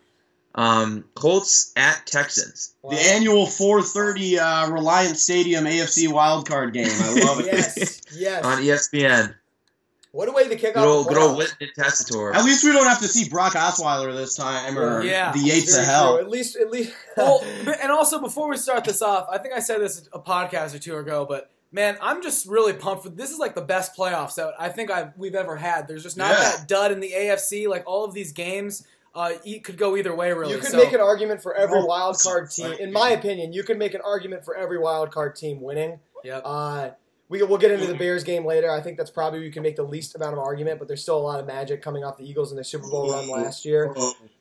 Um, 0.55 1.05
Colts 1.13 1.71
at 1.75 2.05
Texans. 2.07 2.73
Wow. 2.81 2.91
The 2.91 2.97
annual 3.13 3.45
4:30 3.45 4.39
uh, 4.39 4.71
Reliant 4.71 5.17
Stadium 5.17 5.65
AFC 5.65 6.07
wildcard 6.07 6.73
game. 6.73 6.87
I 6.89 7.23
love 7.25 7.39
it. 7.41 7.45
Yes, 7.45 8.01
yes. 8.13 8.43
on 8.43 8.57
ESPN. 8.63 9.35
What 10.11 10.27
a 10.27 10.31
way 10.31 10.47
to 10.49 10.55
kick 10.55 10.73
Good 10.73 10.79
off 10.79 10.87
old, 10.87 11.05
the 11.05 11.13
good 11.13 11.21
old. 11.21 11.37
Whitney 11.37 11.69
Testator. 11.75 12.33
At 12.33 12.43
least 12.43 12.63
we 12.63 12.71
don't 12.71 12.87
have 12.87 12.99
to 13.01 13.07
see 13.07 13.29
Brock 13.29 13.53
Osweiler 13.53 14.11
this 14.15 14.35
time, 14.35 14.75
or 14.77 15.03
Yeah. 15.03 15.31
the 15.31 15.39
Yates 15.39 15.77
of 15.77 15.85
Hell. 15.85 16.13
true. 16.15 16.25
At 16.25 16.29
least, 16.31 16.55
at 16.57 16.71
least. 16.71 16.93
Well, 17.15 17.43
and 17.79 17.91
also 17.91 18.19
before 18.19 18.49
we 18.49 18.57
start 18.57 18.85
this 18.85 19.03
off, 19.03 19.27
I 19.31 19.37
think 19.37 19.53
I 19.53 19.59
said 19.59 19.81
this 19.81 20.09
a 20.11 20.19
podcast 20.19 20.73
or 20.73 20.79
two 20.79 20.97
ago, 20.97 21.25
but 21.29 21.51
man, 21.71 21.97
I'm 22.01 22.21
just 22.21 22.47
really 22.47 22.73
pumped 22.73 23.03
for 23.03 23.09
this. 23.09 23.31
Is 23.31 23.39
like 23.39 23.55
the 23.55 23.61
best 23.61 23.95
playoffs 23.95 24.35
that 24.35 24.53
I 24.59 24.69
think 24.69 24.89
I've, 24.91 25.15
we've 25.17 25.35
ever 25.35 25.55
had. 25.55 25.87
There's 25.87 26.03
just 26.03 26.17
not 26.17 26.31
Yeah. 26.31 26.37
that 26.57 26.67
dud 26.67 26.91
in 26.91 26.99
the 26.99 27.11
AFC. 27.11 27.67
Like 27.67 27.83
all 27.85 28.03
of 28.05 28.13
these 28.13 28.31
games, 28.31 28.85
uh, 29.15 29.33
e- 29.43 29.59
could 29.59 29.77
go 29.77 29.97
either 29.97 30.13
way. 30.15 30.31
Really, 30.33 30.53
you 30.53 30.59
could 30.59 30.71
So- 30.71 30.77
make 30.77 30.93
an 30.93 31.01
argument 31.01 31.41
for 31.41 31.53
every 31.55 31.83
wild 31.83 32.17
card 32.19 32.51
team. 32.51 32.73
In 32.73 32.91
my 32.91 33.09
opinion, 33.11 33.53
you 33.53 33.63
could 33.63 33.77
make 33.77 33.93
an 33.93 34.01
argument 34.01 34.45
for 34.45 34.55
every 34.55 34.77
wild 34.77 35.11
card 35.11 35.35
team 35.35 35.61
winning. 35.61 35.99
Yep. 36.23 36.41
Uh, 36.45 36.89
we 37.29 37.43
we'll 37.43 37.59
get 37.59 37.69
into 37.71 37.85
the 37.85 37.93
Bears 37.93 38.23
game 38.23 38.43
later. 38.45 38.71
I 38.71 38.81
think 38.81 38.97
that's 38.97 39.11
probably 39.11 39.43
you 39.45 39.51
can 39.51 39.61
make 39.61 39.75
the 39.75 39.83
least 39.83 40.15
amount 40.15 40.33
of 40.33 40.39
argument, 40.39 40.79
but 40.79 40.87
there's 40.87 41.01
still 41.03 41.17
a 41.17 41.21
lot 41.21 41.39
of 41.39 41.45
magic 41.45 41.81
coming 41.81 42.03
off 42.03 42.17
the 42.17 42.27
Eagles 42.27 42.51
in 42.51 42.55
their 42.55 42.63
Super 42.63 42.89
Bowl 42.89 43.11
run 43.11 43.29
last 43.29 43.65
year. 43.65 43.93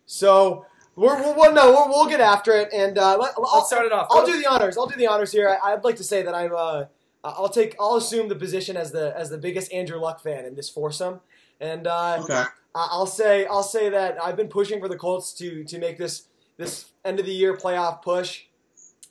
So 0.06 0.64
we're, 0.96 1.16
we'll, 1.20 1.34
we'll 1.36 1.52
no, 1.52 1.70
we'll, 1.70 1.88
we'll 1.90 2.08
get 2.08 2.20
after 2.20 2.52
it, 2.52 2.70
and 2.72 2.96
uh, 2.98 3.16
let, 3.18 3.34
I'll, 3.36 3.56
Let's 3.58 3.66
start 3.68 3.84
it 3.86 3.92
off. 3.92 4.08
I'll 4.10 4.24
do 4.26 4.38
the 4.40 4.46
honors. 4.46 4.78
I'll 4.78 4.86
do 4.86 4.96
the 4.96 5.06
honors 5.06 5.30
here. 5.30 5.48
I, 5.62 5.72
I'd 5.74 5.84
like 5.84 5.96
to 5.96 6.04
say 6.04 6.22
that 6.22 6.34
I'm. 6.34 6.52
Uh, 6.56 6.84
I'll 7.24 7.48
take. 7.48 7.74
I'll 7.80 7.96
assume 7.96 8.28
the 8.28 8.36
position 8.36 8.76
as 8.76 8.92
the 8.92 9.16
as 9.16 9.30
the 9.30 9.38
biggest 9.38 9.72
Andrew 9.72 9.98
Luck 9.98 10.22
fan 10.22 10.44
in 10.44 10.54
this 10.54 10.68
foursome, 10.70 11.20
and 11.60 11.86
uh, 11.86 12.20
Okay. 12.22 12.44
I'll 12.74 13.06
say 13.06 13.46
I'll 13.46 13.62
say 13.62 13.88
that 13.88 14.22
I've 14.22 14.36
been 14.36 14.48
pushing 14.48 14.80
for 14.80 14.88
the 14.88 14.96
Colts 14.96 15.32
to 15.34 15.64
to 15.64 15.78
make 15.78 15.98
this 15.98 16.28
this 16.56 16.86
end 17.04 17.18
of 17.18 17.26
the 17.26 17.32
year 17.32 17.56
playoff 17.56 18.02
push 18.02 18.44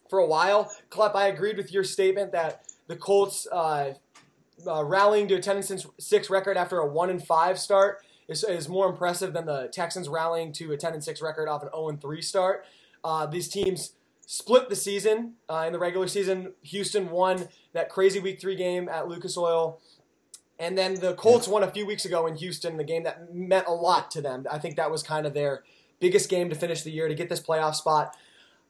for 0.09 0.19
a 0.19 0.25
while. 0.25 0.71
Klepp, 0.89 1.15
I 1.15 1.27
agreed 1.27 1.57
with 1.57 1.71
your 1.71 1.83
statement 1.83 2.31
that 2.31 2.63
the 2.87 2.95
Colts 2.95 3.45
uh, 3.51 3.93
uh, 4.65 4.85
rallying 4.85 5.27
to 5.27 5.35
a 5.35 5.41
ten 5.41 5.57
and 5.57 5.85
six 5.99 6.29
record 6.29 6.55
after 6.55 6.79
a 6.79 6.87
one 6.87 7.09
and 7.09 7.21
five 7.21 7.59
start 7.59 7.99
is, 8.29 8.43
is 8.43 8.69
more 8.69 8.87
impressive 8.89 9.33
than 9.33 9.45
the 9.45 9.67
Texans 9.73 10.07
rallying 10.07 10.53
to 10.53 10.71
a 10.71 10.77
ten 10.77 10.93
and 10.93 11.03
six 11.03 11.21
record 11.21 11.49
off 11.49 11.61
an 11.61 11.69
zero 11.69 11.89
and 11.89 12.01
three 12.01 12.21
start. 12.21 12.65
Uh, 13.03 13.25
these 13.25 13.49
teams 13.49 13.93
split 14.25 14.69
the 14.69 14.75
season 14.75 15.33
uh, 15.49 15.63
in 15.65 15.73
the 15.73 15.79
regular 15.79 16.07
season. 16.07 16.53
Houston 16.63 17.09
won 17.09 17.47
that 17.77 17.89
crazy 17.89 18.19
week 18.19 18.39
three 18.41 18.55
game 18.55 18.89
at 18.89 19.07
Lucas 19.07 19.38
Oil. 19.38 19.79
And 20.60 20.77
then 20.77 20.96
the 20.96 21.13
Colts 21.13 21.48
won 21.48 21.63
a 21.63 21.69
few 21.72 21.86
weeks 21.86 22.03
ago 22.05 22.25
in 22.25 22.36
Houston, 22.36 22.77
the 22.77 22.84
game 22.84 23.03
that 23.03 23.34
meant 23.34 23.67
a 23.67 23.72
lot 23.72 24.10
to 24.12 24.22
them. 24.22 24.46
I 24.51 24.57
think 24.57 24.75
that 24.75 24.89
was 24.89 25.03
kind 25.03 25.27
of 25.27 25.34
their 25.34 25.63
biggest 26.00 26.29
game 26.29 26.50
to 26.50 26.55
finish 26.55 26.81
the 26.81 26.91
year 26.91 27.07
to 27.07 27.13
get 27.15 27.29
this 27.29 27.39
playoff 27.39 27.75
spot. 27.75 28.15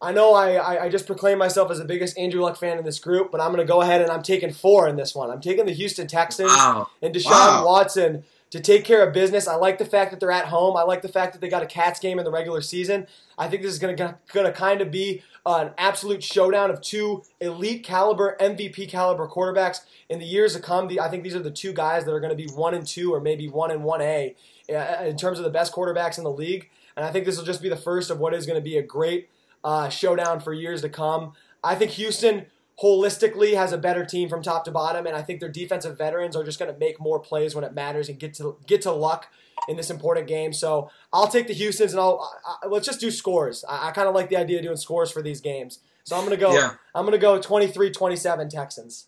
I 0.01 0.11
know 0.11 0.33
I, 0.35 0.55
I, 0.55 0.83
I 0.83 0.89
just 0.89 1.07
proclaim 1.07 1.37
myself 1.37 1.71
as 1.71 1.79
the 1.79 1.85
biggest 1.85 2.17
Andrew 2.19 2.41
Luck 2.41 2.57
fan 2.57 2.77
in 2.77 2.83
this 2.85 2.99
group, 2.99 3.31
but 3.31 3.41
I'm 3.41 3.47
going 3.53 3.65
to 3.65 3.71
go 3.73 3.81
ahead 3.81 4.01
and 4.01 4.11
I'm 4.11 4.21
taking 4.21 4.51
four 4.51 4.87
in 4.87 4.95
this 4.95 5.15
one. 5.15 5.31
I'm 5.31 5.41
taking 5.41 5.65
the 5.65 5.71
Houston 5.71 6.07
Texans 6.07 6.49
Wow. 6.51 6.87
and 7.01 7.15
Deshaun 7.15 7.31
Wow. 7.31 7.65
Watson 7.65 8.23
to 8.49 8.59
take 8.59 8.85
care 8.85 9.05
of 9.05 9.13
business. 9.13 9.47
I 9.47 9.55
like 9.55 9.77
the 9.77 9.85
fact 9.85 10.11
that 10.11 10.19
they're 10.19 10.31
at 10.31 10.45
home. 10.45 10.77
I 10.77 10.83
like 10.83 11.01
the 11.01 11.09
fact 11.09 11.33
that 11.33 11.39
they 11.41 11.49
got 11.49 11.63
a 11.63 11.67
Cats 11.67 11.99
game 11.99 12.17
in 12.17 12.25
the 12.25 12.31
regular 12.31 12.61
season. 12.61 13.07
I 13.37 13.47
think 13.47 13.61
this 13.61 13.71
is 13.73 13.79
going 13.79 13.95
to 13.97 14.51
kind 14.51 14.81
of 14.81 14.91
be 14.91 15.21
an 15.45 15.71
absolute 15.77 16.23
showdown 16.23 16.69
of 16.69 16.81
two 16.81 17.23
elite 17.39 17.83
caliber, 17.83 18.37
MVP 18.39 18.89
caliber 18.89 19.27
quarterbacks 19.27 19.81
in 20.09 20.19
the 20.19 20.25
years 20.25 20.53
to 20.55 20.61
come. 20.61 20.87
The, 20.87 20.99
I 20.99 21.09
think 21.09 21.23
these 21.23 21.35
are 21.35 21.39
the 21.39 21.51
two 21.51 21.73
guys 21.73 22.05
that 22.05 22.13
are 22.13 22.19
going 22.19 22.35
to 22.35 22.41
be 22.41 22.49
one 22.51 22.73
and 22.73 22.85
two, 22.85 23.13
or 23.13 23.19
maybe 23.19 23.47
one 23.47 23.71
and 23.71 23.83
one 23.83 24.01
A, 24.01 24.35
uh, 24.69 25.03
in 25.05 25.17
terms 25.17 25.39
of 25.39 25.45
the 25.45 25.51
best 25.51 25.73
quarterbacks 25.73 26.17
in 26.17 26.23
the 26.23 26.31
league. 26.31 26.69
And 26.95 27.05
I 27.05 27.11
think 27.11 27.25
this 27.25 27.37
will 27.37 27.45
just 27.45 27.61
be 27.61 27.69
the 27.69 27.77
first 27.77 28.09
of 28.09 28.19
what 28.19 28.33
is 28.33 28.45
going 28.45 28.57
to 28.57 28.63
be 28.63 28.77
a 28.77 28.81
great 28.81 29.29
uh, 29.63 29.89
showdown 29.89 30.39
for 30.39 30.53
years 30.53 30.81
to 30.81 30.89
come. 30.89 31.33
I 31.63 31.75
think 31.75 31.91
Houston 31.91 32.47
holistically 32.81 33.55
has 33.55 33.71
a 33.73 33.77
better 33.77 34.05
team 34.05 34.29
from 34.29 34.41
top 34.41 34.63
to 34.65 34.71
bottom, 34.71 35.05
and 35.07 35.15
I 35.15 35.21
think 35.21 35.39
their 35.39 35.49
defensive 35.49 35.97
veterans 35.97 36.35
are 36.35 36.43
just 36.43 36.59
going 36.59 36.71
to 36.71 36.77
make 36.79 36.99
more 36.99 37.19
plays 37.19 37.55
when 37.55 37.63
it 37.63 37.73
matters 37.73 38.09
and 38.09 38.19
get 38.19 38.33
to 38.35 38.57
get 38.67 38.81
to 38.83 38.91
luck 38.91 39.27
in 39.67 39.75
this 39.77 39.89
important 39.89 40.27
game. 40.27 40.53
So 40.53 40.89
I'll 41.11 41.27
take 41.27 41.47
the 41.47 41.53
Houston's, 41.53 41.93
and 41.93 41.99
I'll 41.99 42.19
I, 42.45 42.65
I- 42.65 42.69
let's 42.69 42.85
just 42.85 42.99
do 42.99 43.09
scores. 43.11 43.65
I, 43.67 43.89
I 43.89 43.91
kind 43.91 44.07
of 44.07 44.13
like 44.15 44.29
the 44.29 44.37
idea 44.37 44.57
of 44.57 44.63
doing 44.63 44.77
scores 44.77 45.11
for 45.11 45.21
these 45.21 45.41
games. 45.41 45.79
So 46.03 46.15
I'm 46.15 46.23
gonna 46.23 46.37
go. 46.37 46.53
Yeah. 46.53 46.73
I'm 46.95 47.03
gonna 47.05 47.17
go 47.17 47.39
23-27 47.39 48.49
Texans. 48.49 49.07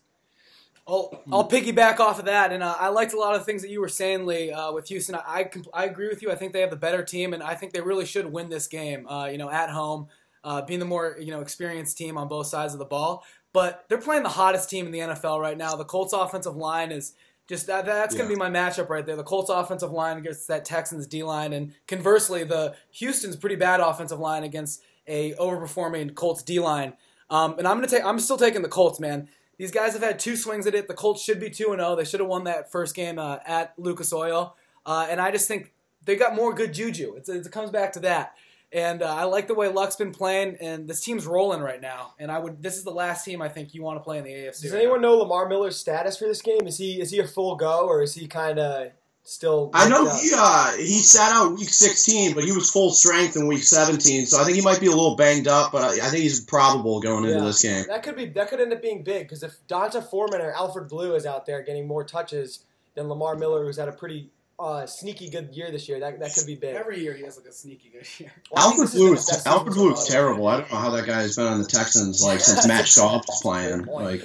I'll, 0.88 1.22
I'll 1.30 1.48
piggyback 1.48 2.00
off 2.00 2.18
of 2.18 2.24
that, 2.24 2.52
and 2.52 2.64
uh, 2.64 2.74
I 2.78 2.88
liked 2.88 3.12
a 3.12 3.18
lot 3.18 3.36
of 3.36 3.44
things 3.44 3.62
that 3.62 3.70
you 3.70 3.80
were 3.80 3.88
saying, 3.88 4.26
Lee, 4.26 4.50
uh, 4.50 4.72
with 4.72 4.88
Houston. 4.88 5.14
I, 5.14 5.22
I, 5.26 5.44
comp- 5.44 5.68
I 5.72 5.84
agree 5.84 6.08
with 6.08 6.20
you. 6.20 6.32
I 6.32 6.34
think 6.34 6.52
they 6.52 6.62
have 6.62 6.70
the 6.70 6.76
better 6.76 7.04
team, 7.04 7.32
and 7.32 7.42
I 7.44 7.54
think 7.54 7.72
they 7.72 7.80
really 7.80 8.04
should 8.06 8.26
win 8.32 8.48
this 8.48 8.66
game. 8.66 9.06
Uh, 9.06 9.26
you 9.26 9.38
know, 9.38 9.48
at 9.48 9.70
home, 9.70 10.08
uh, 10.42 10.62
being 10.62 10.80
the 10.80 10.86
more 10.86 11.16
you 11.20 11.30
know 11.30 11.40
experienced 11.42 11.96
team 11.96 12.18
on 12.18 12.26
both 12.26 12.46
sides 12.48 12.72
of 12.72 12.80
the 12.80 12.86
ball. 12.86 13.22
But 13.52 13.84
they're 13.88 13.98
playing 13.98 14.22
the 14.22 14.28
hottest 14.28 14.70
team 14.70 14.86
in 14.86 14.92
the 14.92 15.00
NFL 15.00 15.40
right 15.40 15.56
now. 15.56 15.74
The 15.74 15.84
Colts 15.84 16.12
offensive 16.12 16.56
line 16.56 16.92
is 16.92 17.14
just 17.48 17.66
that, 17.66 17.84
that's 17.84 18.14
going 18.14 18.28
to 18.28 18.32
be 18.32 18.38
my 18.38 18.48
matchup 18.48 18.88
right 18.88 19.04
there. 19.04 19.16
The 19.16 19.24
Colts 19.24 19.50
offensive 19.50 19.90
line 19.90 20.18
against 20.18 20.46
that 20.46 20.64
Texans 20.64 21.08
D 21.08 21.24
line, 21.24 21.52
and 21.52 21.74
conversely, 21.88 22.44
the 22.44 22.76
Houston's 22.92 23.34
pretty 23.34 23.56
bad 23.56 23.80
offensive 23.80 24.20
line 24.20 24.44
against 24.44 24.82
a 25.08 25.34
overperforming 25.34 26.14
Colts 26.14 26.44
D 26.44 26.60
line. 26.60 26.92
Um, 27.28 27.58
and 27.58 27.66
I'm 27.66 27.76
gonna 27.76 27.88
take. 27.88 28.04
I'm 28.04 28.20
still 28.20 28.36
taking 28.36 28.62
the 28.62 28.68
Colts, 28.68 29.00
man. 29.00 29.28
These 29.58 29.72
guys 29.72 29.94
have 29.94 30.02
had 30.02 30.20
two 30.20 30.36
swings 30.36 30.66
at 30.68 30.76
it. 30.76 30.86
The 30.86 30.94
Colts 30.94 31.22
should 31.22 31.40
be 31.40 31.50
two 31.50 31.72
and 31.72 31.80
zero. 31.80 31.96
They 31.96 32.04
should 32.04 32.20
have 32.20 32.28
won 32.28 32.44
that 32.44 32.70
first 32.70 32.94
game 32.94 33.18
uh, 33.18 33.38
at 33.44 33.74
Lucas 33.76 34.12
Oil, 34.12 34.56
uh, 34.86 35.08
and 35.10 35.20
I 35.20 35.32
just 35.32 35.48
think 35.48 35.72
they 36.04 36.14
got 36.14 36.36
more 36.36 36.54
good 36.54 36.72
juju. 36.72 37.14
It's, 37.16 37.28
it 37.28 37.50
comes 37.50 37.70
back 37.70 37.92
to 37.94 38.00
that. 38.00 38.34
And 38.72 39.02
uh, 39.02 39.12
I 39.12 39.24
like 39.24 39.48
the 39.48 39.54
way 39.54 39.66
Luck's 39.68 39.96
been 39.96 40.12
playing, 40.12 40.56
and 40.60 40.86
this 40.86 41.00
team's 41.00 41.26
rolling 41.26 41.60
right 41.60 41.80
now. 41.80 42.14
And 42.20 42.30
I 42.30 42.38
would. 42.38 42.62
This 42.62 42.76
is 42.76 42.84
the 42.84 42.92
last 42.92 43.24
team 43.24 43.42
I 43.42 43.48
think 43.48 43.74
you 43.74 43.82
want 43.82 43.98
to 43.98 44.04
play 44.04 44.18
in 44.18 44.24
the 44.24 44.30
AFC. 44.30 44.62
Does 44.62 44.72
right 44.72 44.82
anyone 44.82 45.00
now. 45.00 45.08
know 45.08 45.16
Lamar 45.16 45.48
Miller's 45.48 45.76
status 45.76 46.16
for 46.16 46.26
this 46.26 46.40
game? 46.40 46.66
Is 46.66 46.78
he 46.78 47.00
is 47.00 47.10
he 47.10 47.18
a 47.18 47.26
full 47.26 47.56
go 47.56 47.86
or 47.86 48.00
is 48.00 48.14
he 48.14 48.28
kind 48.28 48.60
of 48.60 48.92
still? 49.24 49.70
I 49.74 49.88
know 49.88 50.06
up? 50.06 50.20
he 50.20 50.30
uh, 50.32 50.76
he 50.76 51.00
sat 51.00 51.32
out 51.32 51.58
week 51.58 51.68
16, 51.68 52.34
but 52.34 52.44
he 52.44 52.52
was 52.52 52.70
full 52.70 52.92
strength 52.92 53.34
in 53.34 53.48
week 53.48 53.64
17, 53.64 54.26
so 54.26 54.40
I 54.40 54.44
think 54.44 54.54
he 54.56 54.62
might 54.62 54.78
be 54.78 54.86
a 54.86 54.90
little 54.90 55.16
banged 55.16 55.48
up, 55.48 55.72
but 55.72 55.82
I, 55.82 56.06
I 56.06 56.08
think 56.10 56.22
he's 56.22 56.40
probable 56.40 57.00
going 57.00 57.24
into 57.24 57.44
this 57.44 57.62
game. 57.62 57.84
That 57.88 58.04
could 58.04 58.14
be 58.14 58.26
that 58.26 58.50
could 58.50 58.60
end 58.60 58.72
up 58.72 58.80
being 58.80 59.02
big 59.02 59.24
because 59.24 59.42
if 59.42 59.56
D'Onta 59.66 60.00
Foreman 60.00 60.40
or 60.40 60.52
Alfred 60.52 60.88
Blue 60.88 61.16
is 61.16 61.26
out 61.26 61.44
there 61.44 61.60
getting 61.62 61.88
more 61.88 62.04
touches 62.04 62.64
than 62.94 63.08
Lamar 63.08 63.34
Miller, 63.34 63.64
who's 63.64 63.78
had 63.78 63.88
a 63.88 63.92
pretty 63.92 64.30
uh, 64.60 64.86
sneaky 64.86 65.30
good 65.30 65.54
year 65.54 65.70
this 65.70 65.88
year, 65.88 65.98
that 66.00 66.20
that 66.20 66.34
could 66.34 66.46
be 66.46 66.54
big. 66.54 66.76
Every 66.76 67.00
year 67.00 67.14
he 67.14 67.24
has 67.24 67.36
like 67.36 67.46
a 67.46 67.52
sneaky 67.52 67.88
good 67.88 68.06
year. 68.18 68.32
Well, 68.50 68.64
Alfred 68.68 68.88
this 68.88 68.94
Blue 68.94 69.14
is 69.14 69.46
Alfred 69.46 69.72
season 69.72 69.88
Blue 69.88 69.94
is 69.94 70.04
terrible. 70.06 70.46
I 70.46 70.58
don't 70.58 70.70
know 70.70 70.76
how 70.78 70.90
that 70.90 71.06
guy 71.06 71.22
has 71.22 71.36
been 71.36 71.46
on 71.46 71.62
the 71.62 71.68
Texans 71.68 72.22
like 72.22 72.40
since 72.40 72.66
Matt 72.68 72.84
Schaub 72.86 73.26
was 73.26 73.40
playing. 73.42 73.86
Like 73.86 74.22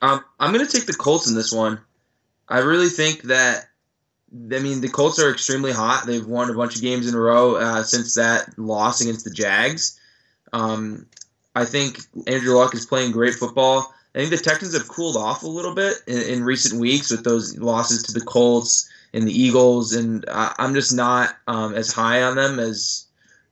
Um, 0.00 0.24
I'm 0.40 0.52
going 0.52 0.66
to 0.66 0.72
take 0.72 0.86
the 0.86 0.94
Colts 0.94 1.28
in 1.28 1.34
this 1.34 1.52
one. 1.52 1.80
I 2.48 2.58
really 2.60 2.88
think 2.88 3.22
that. 3.22 3.66
I 4.32 4.58
mean, 4.58 4.80
the 4.80 4.88
Colts 4.88 5.20
are 5.20 5.30
extremely 5.30 5.70
hot. 5.70 6.06
They've 6.06 6.26
won 6.26 6.50
a 6.50 6.54
bunch 6.54 6.74
of 6.74 6.82
games 6.82 7.06
in 7.06 7.14
a 7.14 7.20
row 7.20 7.54
uh, 7.54 7.82
since 7.84 8.14
that 8.14 8.58
loss 8.58 9.00
against 9.00 9.24
the 9.24 9.30
Jags. 9.30 10.00
Um, 10.52 11.06
I 11.54 11.64
think 11.64 12.00
Andrew 12.26 12.56
Luck 12.56 12.74
is 12.74 12.84
playing 12.84 13.12
great 13.12 13.34
football. 13.34 13.94
I 14.12 14.18
think 14.18 14.30
the 14.30 14.38
Texans 14.38 14.76
have 14.76 14.88
cooled 14.88 15.16
off 15.16 15.44
a 15.44 15.48
little 15.48 15.74
bit 15.74 15.98
in, 16.08 16.20
in 16.20 16.44
recent 16.44 16.80
weeks 16.80 17.12
with 17.12 17.22
those 17.22 17.56
losses 17.58 18.02
to 18.04 18.12
the 18.12 18.24
Colts 18.24 18.90
and 19.14 19.26
the 19.26 19.32
Eagles, 19.32 19.94
and 19.94 20.24
I, 20.30 20.54
I'm 20.58 20.74
just 20.74 20.92
not 20.92 21.34
um, 21.46 21.74
as 21.74 21.92
high 21.92 22.22
on 22.22 22.36
them 22.36 22.58
as 22.58 23.06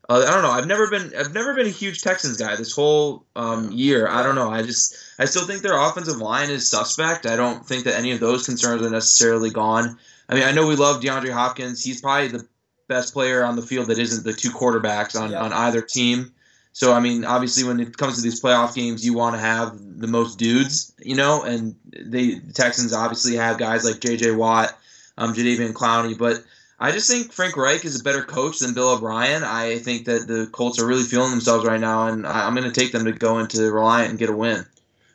uh, 0.09 0.27
I 0.29 0.33
don't 0.33 0.43
know. 0.43 0.51
I've 0.51 0.67
never 0.67 0.91
been 0.91 1.13
I've 1.17 1.33
never 1.33 1.55
been 1.55 1.67
a 1.67 1.71
huge 1.71 2.03
Texans 2.03 2.37
guy 2.37 2.57
this 2.57 2.75
whole 2.75 3.25
um, 3.37 3.71
year. 3.73 4.09
I 4.09 4.23
don't 4.23 4.35
know. 4.35 4.51
I 4.51 4.63
just 4.63 4.95
I 5.19 5.25
still 5.25 5.47
think 5.47 5.63
their 5.63 5.79
offensive 5.79 6.17
line 6.17 6.51
is 6.51 6.69
suspect. 6.69 7.25
I 7.25 7.37
don't 7.37 7.65
think 7.65 7.85
that 7.85 7.97
any 7.97 8.11
of 8.13 8.21
those 8.21 8.45
concerns 8.45 8.83
are 8.83 8.91
necessarily 8.91 9.51
gone. 9.51 9.99
I 10.29 10.35
mean, 10.35 10.45
I 10.45 10.53
know 10.53 10.67
we 10.67 10.77
love 10.77 11.01
DeAndre 11.01 11.33
Hopkins. 11.33 11.83
He's 11.83 12.01
probably 12.01 12.29
the 12.29 12.47
best 12.89 13.13
player 13.13 13.45
on 13.45 13.57
the 13.57 13.63
field 13.63 13.87
that 13.87 13.99
isn't 13.99 14.25
the 14.25 14.33
two 14.33 14.51
quarterbacks 14.51 15.19
on, 15.19 15.31
Yeah. 15.31 15.43
on 15.43 15.53
either 15.53 15.81
team. 15.81 16.33
So 16.73 16.93
I 16.93 17.01
mean, 17.01 17.25
obviously, 17.25 17.65
when 17.65 17.81
it 17.81 17.97
comes 17.97 18.17
to 18.17 18.23
these 18.23 18.41
playoff 18.43 18.75
games, 18.75 19.05
you 19.05 19.15
want 19.15 19.37
to 19.37 19.41
have 19.41 19.79
the 19.79 20.09
most 20.09 20.39
dudes, 20.39 20.93
you 20.99 21.15
know. 21.15 21.43
And 21.43 21.77
they 21.93 22.35
the 22.35 22.53
Texans 22.53 22.93
obviously 22.93 23.37
have 23.37 23.59
guys 23.59 23.85
like 23.85 24.01
J.J. 24.01 24.33
Watt, 24.33 24.77
um, 25.23 25.35
Jadeveon 25.35 25.73
Clowney, 25.73 26.17
but 26.19 26.43
I 26.79 26.91
just 26.91 27.09
think 27.09 27.33
Frank 27.33 27.57
Reich 27.57 27.85
is 27.85 28.01
a 28.01 28.05
better 28.05 28.23
coach 28.23 28.59
than 28.59 28.75
Bill 28.75 28.91
O'Brien. 28.91 29.45
I 29.45 29.79
think 29.79 30.07
that 30.07 30.27
the 30.27 30.49
Colts 30.51 30.81
are 30.81 30.87
really 30.87 31.05
feeling 31.05 31.31
themselves 31.31 31.65
right 31.65 31.81
now, 31.81 32.09
and 32.09 32.27
I'm 32.27 32.55
going 32.55 32.71
to 32.71 32.81
take 32.81 32.91
them 32.91 33.05
to 33.05 33.13
go 33.13 33.39
into 33.39 33.71
Reliant 33.71 34.11
and 34.11 34.19
get 34.19 34.31
a 34.31 34.37
win. 34.37 34.67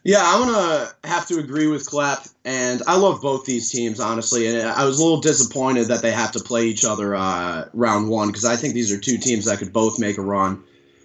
Yeah, 0.03 0.21
I'm 0.23 0.47
gonna 0.47 0.87
have 1.03 1.27
to 1.27 1.39
agree 1.39 1.67
with 1.67 1.85
Klepp, 1.85 2.31
and 2.45 2.81
I 2.87 2.95
love 2.95 3.21
both 3.21 3.43
these 3.43 3.69
teams 3.69 3.99
honestly. 3.99 4.47
And 4.47 4.65
I 4.65 4.85
was 4.85 4.99
a 4.99 5.03
little 5.03 5.19
disappointed 5.19 5.89
that 5.89 6.01
they 6.01 6.11
have 6.11 6.31
to 6.31 6.39
play 6.39 6.67
each 6.67 6.85
other 6.85 7.13
uh, 7.13 7.67
round 7.73 8.07
one 8.07 8.27
because 8.27 8.45
I 8.45 8.55
think 8.55 8.73
these 8.73 8.89
are 8.93 8.97
two 8.97 9.17
teams 9.17 9.43
that 9.45 9.59
could 9.59 9.73
both 9.73 9.99
make 9.99 10.17
a 10.17 10.21
run. 10.21 10.63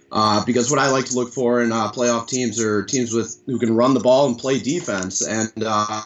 Uh, 0.09 0.45
because 0.45 0.71
what 0.71 0.79
I 0.79 0.89
like 0.89 1.05
to 1.07 1.15
look 1.15 1.33
for 1.33 1.61
in 1.61 1.73
uh, 1.73 1.91
playoff 1.91 2.29
teams 2.29 2.61
are 2.61 2.83
teams 2.83 3.11
with 3.11 3.37
who 3.45 3.59
can 3.59 3.75
run 3.75 3.93
the 3.93 3.99
ball 3.99 4.27
and 4.27 4.37
play 4.37 4.59
defense. 4.59 5.21
And 5.21 5.51
uh, 5.65 6.03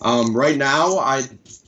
um, 0.00 0.34
right 0.34 0.56
now, 0.56 0.98
I 0.98 1.24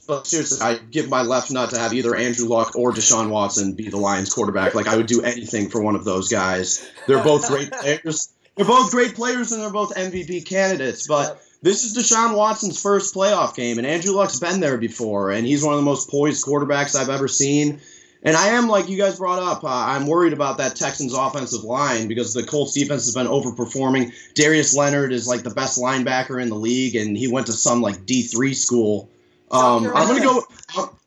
but 0.06 0.26
seriously, 0.26 0.58
I 0.60 0.78
give 0.78 1.08
my 1.08 1.22
left 1.22 1.50
nut 1.50 1.70
to 1.70 1.78
have 1.78 1.92
either 1.92 2.16
Andrew 2.16 2.48
Luck 2.48 2.76
or 2.76 2.92
Deshaun 2.92 3.30
Watson 3.30 3.74
be 3.74 3.88
the 3.88 3.96
Lions 3.96 4.32
quarterback. 4.32 4.74
Like 4.74 4.88
I 4.88 4.96
would 4.96 5.06
do 5.06 5.22
anything 5.22 5.68
for 5.68 5.82
one 5.82 5.94
of 5.94 6.04
those 6.04 6.28
guys. 6.28 6.88
They're 7.06 7.22
both 7.22 7.48
great 7.48 7.70
players. 7.80 8.32
They're 8.56 8.66
both 8.66 8.90
great 8.90 9.14
players 9.14 9.52
and 9.52 9.62
they're 9.62 9.70
both 9.70 9.94
MVP 9.94 10.46
candidates. 10.46 11.06
But 11.06 11.40
this 11.62 11.84
is 11.84 11.96
Deshaun 11.96 12.36
Watson's 12.36 12.80
first 12.80 13.14
playoff 13.14 13.54
game, 13.54 13.78
and 13.78 13.86
Andrew 13.86 14.14
Luck's 14.14 14.40
been 14.40 14.60
there 14.60 14.78
before, 14.78 15.30
and 15.30 15.46
he's 15.46 15.62
one 15.62 15.74
of 15.74 15.80
the 15.80 15.84
most 15.84 16.10
poised 16.10 16.44
quarterbacks 16.44 16.96
I've 16.96 17.10
ever 17.10 17.28
seen. 17.28 17.80
And 18.22 18.36
I 18.36 18.48
am, 18.48 18.68
like 18.68 18.88
you 18.88 18.98
guys 18.98 19.16
brought 19.16 19.38
up, 19.38 19.64
uh, 19.64 19.68
I'm 19.68 20.06
worried 20.06 20.34
about 20.34 20.58
that 20.58 20.76
Texans 20.76 21.14
offensive 21.14 21.64
line 21.64 22.06
because 22.06 22.34
the 22.34 22.42
Colts 22.42 22.74
defense 22.74 23.06
has 23.06 23.14
been 23.14 23.26
overperforming. 23.26 24.12
Darius 24.34 24.76
Leonard 24.76 25.12
is 25.12 25.26
like 25.26 25.42
the 25.42 25.50
best 25.50 25.80
linebacker 25.80 26.40
in 26.40 26.50
the 26.50 26.54
league, 26.54 26.96
and 26.96 27.16
he 27.16 27.28
went 27.28 27.46
to 27.46 27.52
some 27.52 27.80
like 27.80 28.04
D3 28.04 28.54
school. 28.54 29.08
Um, 29.50 29.86
I'm 29.94 30.08
gonna 30.08 30.20
go. 30.22 30.42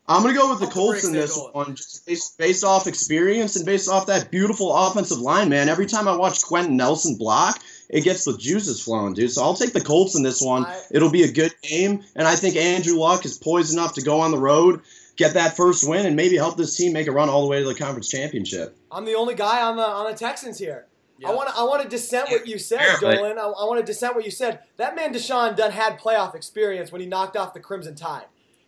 I'm 0.06 0.22
gonna 0.22 0.34
go 0.34 0.50
with 0.50 0.60
the 0.60 0.66
Colts 0.66 1.02
in 1.04 1.12
this 1.14 1.38
one, 1.52 1.76
just 1.76 2.06
based, 2.06 2.36
based 2.36 2.62
off 2.62 2.86
experience 2.86 3.56
and 3.56 3.64
based 3.64 3.88
off 3.88 4.06
that 4.08 4.30
beautiful 4.30 4.70
offensive 4.74 5.18
line, 5.18 5.48
man. 5.48 5.70
Every 5.70 5.86
time 5.86 6.06
I 6.08 6.14
watch 6.14 6.42
Quenton 6.42 6.76
Nelson 6.76 7.16
block, 7.16 7.58
it 7.88 8.02
gets 8.04 8.24
the 8.26 8.36
juices 8.36 8.82
flowing, 8.82 9.14
dude. 9.14 9.30
So 9.30 9.42
I'll 9.42 9.54
take 9.54 9.72
the 9.72 9.80
Colts 9.80 10.14
in 10.14 10.22
this 10.22 10.42
one. 10.42 10.66
I- 10.66 10.78
It'll 10.90 11.10
be 11.10 11.22
a 11.22 11.32
good 11.32 11.54
game, 11.62 12.04
and 12.16 12.28
I 12.28 12.36
think 12.36 12.54
Andrew 12.56 12.98
Luck 12.98 13.24
is 13.24 13.38
poised 13.38 13.72
enough 13.72 13.94
to 13.94 14.02
go 14.02 14.20
on 14.20 14.30
the 14.30 14.38
road, 14.38 14.82
get 15.16 15.32
that 15.34 15.56
first 15.56 15.88
win, 15.88 16.04
and 16.04 16.14
maybe 16.16 16.36
help 16.36 16.58
this 16.58 16.76
team 16.76 16.92
make 16.92 17.06
a 17.06 17.12
run 17.12 17.30
all 17.30 17.40
the 17.40 17.48
way 17.48 17.60
to 17.62 17.64
the 17.66 17.74
conference 17.74 18.10
championship. 18.10 18.76
I'm 18.92 19.06
the 19.06 19.14
only 19.14 19.34
guy 19.34 19.62
on 19.62 19.78
the 19.78 19.86
on 19.86 20.10
the 20.12 20.18
Texans 20.18 20.58
here. 20.58 20.84
Yeah. 21.18 21.30
I 21.30 21.34
want 21.34 21.48
to 21.48 21.54
I 21.56 21.62
want 21.62 21.82
to 21.82 21.88
dissent 21.88 22.28
what 22.28 22.46
you 22.46 22.58
said, 22.58 22.80
Yeah, 23.00 23.14
Dolan. 23.16 23.38
I, 23.38 23.42
I 23.44 23.64
want 23.64 23.80
to 23.80 23.86
dissent 23.86 24.14
what 24.16 24.26
you 24.26 24.30
said. 24.30 24.58
That 24.76 24.94
man 24.96 25.14
Deshaun 25.14 25.56
done 25.56 25.70
had 25.70 25.98
playoff 25.98 26.34
experience 26.34 26.92
when 26.92 27.00
he 27.00 27.06
knocked 27.06 27.36
off 27.38 27.54
the 27.54 27.60
Crimson 27.60 27.94
Tide. 27.94 28.24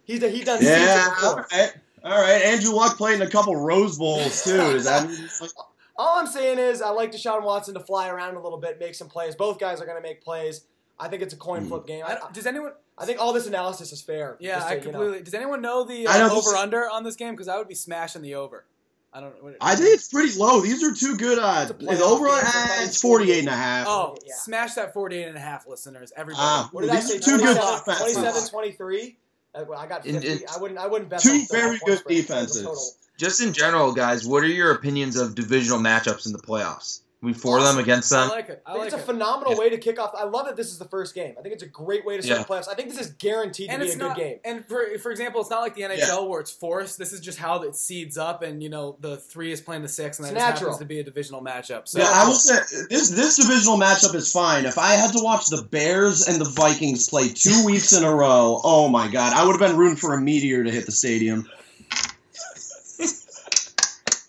He's 0.07 0.23
he 0.23 0.45
done 0.45 0.61
seen 0.61 0.69
Yeah, 0.69 1.15
all 1.23 1.37
before. 1.37 1.47
right, 1.53 1.75
all 2.05 2.21
right. 2.23 2.43
Andrew 2.43 2.73
Luck 2.73 2.97
played 2.97 3.21
in 3.21 3.27
a 3.27 3.31
couple 3.31 3.55
Rose 3.57 3.99
Bowls 3.99 4.43
too. 4.45 4.57
Does 4.57 4.85
that 4.85 5.09
mean 5.09 5.29
All 5.99 6.19
I'm 6.19 6.27
saying 6.27 6.59
is 6.59 6.83
I 6.83 6.91
like 6.91 7.11
Deshaun 7.13 7.43
Watson 7.43 7.73
to 7.75 7.81
fly 7.81 8.09
around 8.09 8.37
a 8.37 8.41
little 8.43 8.59
bit, 8.59 8.79
make 8.79 8.95
some 8.95 9.09
plays. 9.09 9.35
Both 9.35 9.59
guys 9.59 9.81
are 9.81 9.87
going 9.87 9.97
to 9.97 10.03
make 10.03 10.23
plays. 10.23 10.61
I 10.99 11.09
think 11.09 11.23
it's 11.23 11.33
a 11.35 11.37
Hmm. 11.37 11.43
coin 11.43 11.67
flip 11.67 11.87
game. 11.87 12.05
I, 12.07 12.17
I, 12.17 12.31
does 12.33 12.47
anyone? 12.47 12.73
I 12.99 13.05
think 13.07 13.19
all 13.21 13.33
this 13.33 13.47
analysis 13.47 13.93
is 13.93 14.01
fair. 14.03 14.37
Yeah, 14.39 14.57
just 14.57 14.67
I 14.67 14.71
to, 14.79 14.87
you 14.87 14.93
know. 14.93 14.99
completely. 14.99 15.23
Does 15.25 15.35
anyone 15.35 15.61
know 15.63 15.85
the 15.85 16.07
I 16.09 16.19
know 16.19 16.27
uh, 16.27 16.35
this- 16.35 16.47
over 16.49 16.57
under 16.57 16.89
on 16.91 17.03
this 17.05 17.17
game? 17.17 17.33
Because 17.35 17.49
I 17.49 17.57
would 17.59 17.69
be 17.69 17.75
smashing 17.75 18.23
the 18.23 18.35
over. 18.37 18.65
I 19.13 19.21
don't. 19.21 19.43
What, 19.43 19.57
I 19.63 19.75
think 19.77 19.95
it's 19.95 20.09
pretty 20.09 20.39
low. 20.39 20.61
These 20.61 20.83
are 20.85 20.93
two 20.95 21.17
good. 21.17 21.39
Uh, 21.39 21.61
It's 21.63 21.71
a 21.71 21.75
the 21.97 22.05
over 22.05 22.27
game, 22.27 22.35
uh, 22.45 22.77
it's 22.83 23.01
48 23.01 23.39
and 23.41 23.49
a 23.49 23.53
half. 23.53 23.87
Oh, 23.89 24.17
Yeah. 24.27 24.35
smash 24.37 24.75
that 24.75 24.93
48 24.93 25.29
and 25.29 25.37
a 25.39 25.41
half, 25.41 25.67
listeners. 25.67 26.13
Everybody. 26.15 26.43
Ah, 26.45 26.69
What 26.73 26.83
did 26.83 26.91
I 26.91 26.97
These 26.97 27.09
say? 27.13 27.19
two 27.21 27.39
good 27.39 27.57
27, 27.57 27.79
defenses. 27.79 28.15
27, 28.17 28.49
23? 28.51 29.17
Uh, 29.57 29.65
well, 29.69 29.79
I 29.79 29.87
got 29.87 30.05
50. 30.05 30.27
it's- 30.29 30.55
I 30.57 30.61
wouldn't. 30.61 30.79
I 30.79 30.87
wouldn't 30.87 31.09
bet. 31.11 31.21
Two 31.21 31.31
on 31.31 31.47
very 31.51 31.79
good 31.85 31.99
spread 31.99 32.17
as 32.19 32.19
a 32.19 32.23
defenses. 32.23 32.97
Just 33.17 33.41
in 33.41 33.53
general, 33.55 33.93
guys, 33.93 34.27
what 34.27 34.43
are 34.43 34.49
your 34.49 34.73
opinions 34.73 35.17
of 35.17 35.35
divisional 35.35 35.79
matchups 35.79 36.27
in 36.27 36.33
the 36.33 36.39
playoffs? 36.39 37.01
We 37.23 37.33
for 37.33 37.59
them 37.61 37.69
Awesome. 37.69 37.79
against 37.81 38.13
I 38.13 38.21
them. 38.21 38.29
like 38.29 38.49
it. 38.51 38.63
I, 38.67 38.71
I 38.71 38.73
think 38.75 38.79
like 38.85 38.93
it's 38.93 38.97
a 38.97 38.99
it. 39.03 39.07
phenomenal 39.07 39.53
Yeah. 39.55 39.59
way 39.59 39.71
to 39.71 39.79
kick 39.79 39.99
off. 39.99 40.13
I 40.15 40.25
love 40.25 40.47
that 40.47 40.55
this 40.55 40.67
is 40.71 40.79
the 40.79 40.85
first 40.85 41.15
game. 41.15 41.35
I 41.39 41.43
think 41.43 41.55
it's 41.55 41.63
a 41.63 41.67
great 41.69 42.05
way 42.05 42.19
to 42.19 42.23
start 42.23 42.41
Yeah. 42.41 42.45
the 42.45 42.53
playoffs. 42.53 42.69
I 42.71 42.75
think 42.75 42.91
this 42.91 43.01
is 43.01 43.13
guaranteed 43.15 43.71
and 43.71 43.81
to 43.81 43.87
be 43.87 43.93
it's 43.93 43.97
a 43.97 43.99
good 43.99 44.17
game. 44.17 44.39
And 44.45 44.65
for 44.67 44.87
for 44.99 45.11
example, 45.11 45.41
it's 45.41 45.49
not 45.49 45.61
like 45.63 45.75
the 45.75 45.83
NHL 45.83 46.29
where 46.29 46.41
it's 46.41 46.51
forced. 46.51 46.99
This 46.99 47.15
is 47.15 47.21
just 47.21 47.39
how 47.39 47.63
it 47.63 47.75
seeds 47.75 48.19
up, 48.19 48.43
and 48.43 48.63
you 48.63 48.69
know 48.69 48.99
the 49.01 49.17
three 49.17 49.51
is 49.51 49.63
playing 49.63 49.81
the 49.81 49.89
six, 49.89 50.19
and 50.19 50.27
then 50.29 50.35
It's 50.37 50.43
it 50.43 50.45
just 50.45 50.55
natural. 50.57 50.71
happens 50.73 50.79
to 50.81 50.85
be 50.87 51.01
a 51.01 51.05
divisional 51.05 51.43
matchup. 51.43 51.89
So 51.89 52.01
Yeah, 52.01 52.11
I 52.13 52.27
will 52.27 52.35
say 52.35 52.59
this 52.91 53.09
this 53.09 53.37
divisional 53.37 53.79
matchup 53.79 54.15
is 54.15 54.31
fine. 54.31 54.67
If 54.67 54.77
I 54.77 54.93
had 54.93 55.13
to 55.15 55.23
watch 55.25 55.47
the 55.47 55.63
Bears 55.63 56.29
and 56.29 56.39
the 56.39 56.45
Vikings 56.51 57.09
play 57.09 57.31
two 57.31 57.65
weeks 57.65 57.95
in 57.95 58.05
a 58.05 58.15
row, 58.15 58.61
oh 58.63 58.89
my 58.89 59.09
god, 59.09 59.33
I 59.33 59.43
would 59.47 59.59
have 59.59 59.69
been 59.71 59.79
rooting 59.79 59.97
for 59.97 60.13
a 60.13 60.21
meteor 60.21 60.65
to 60.65 60.71
hit 60.71 60.85
the 60.85 60.93
stadium. 60.93 61.49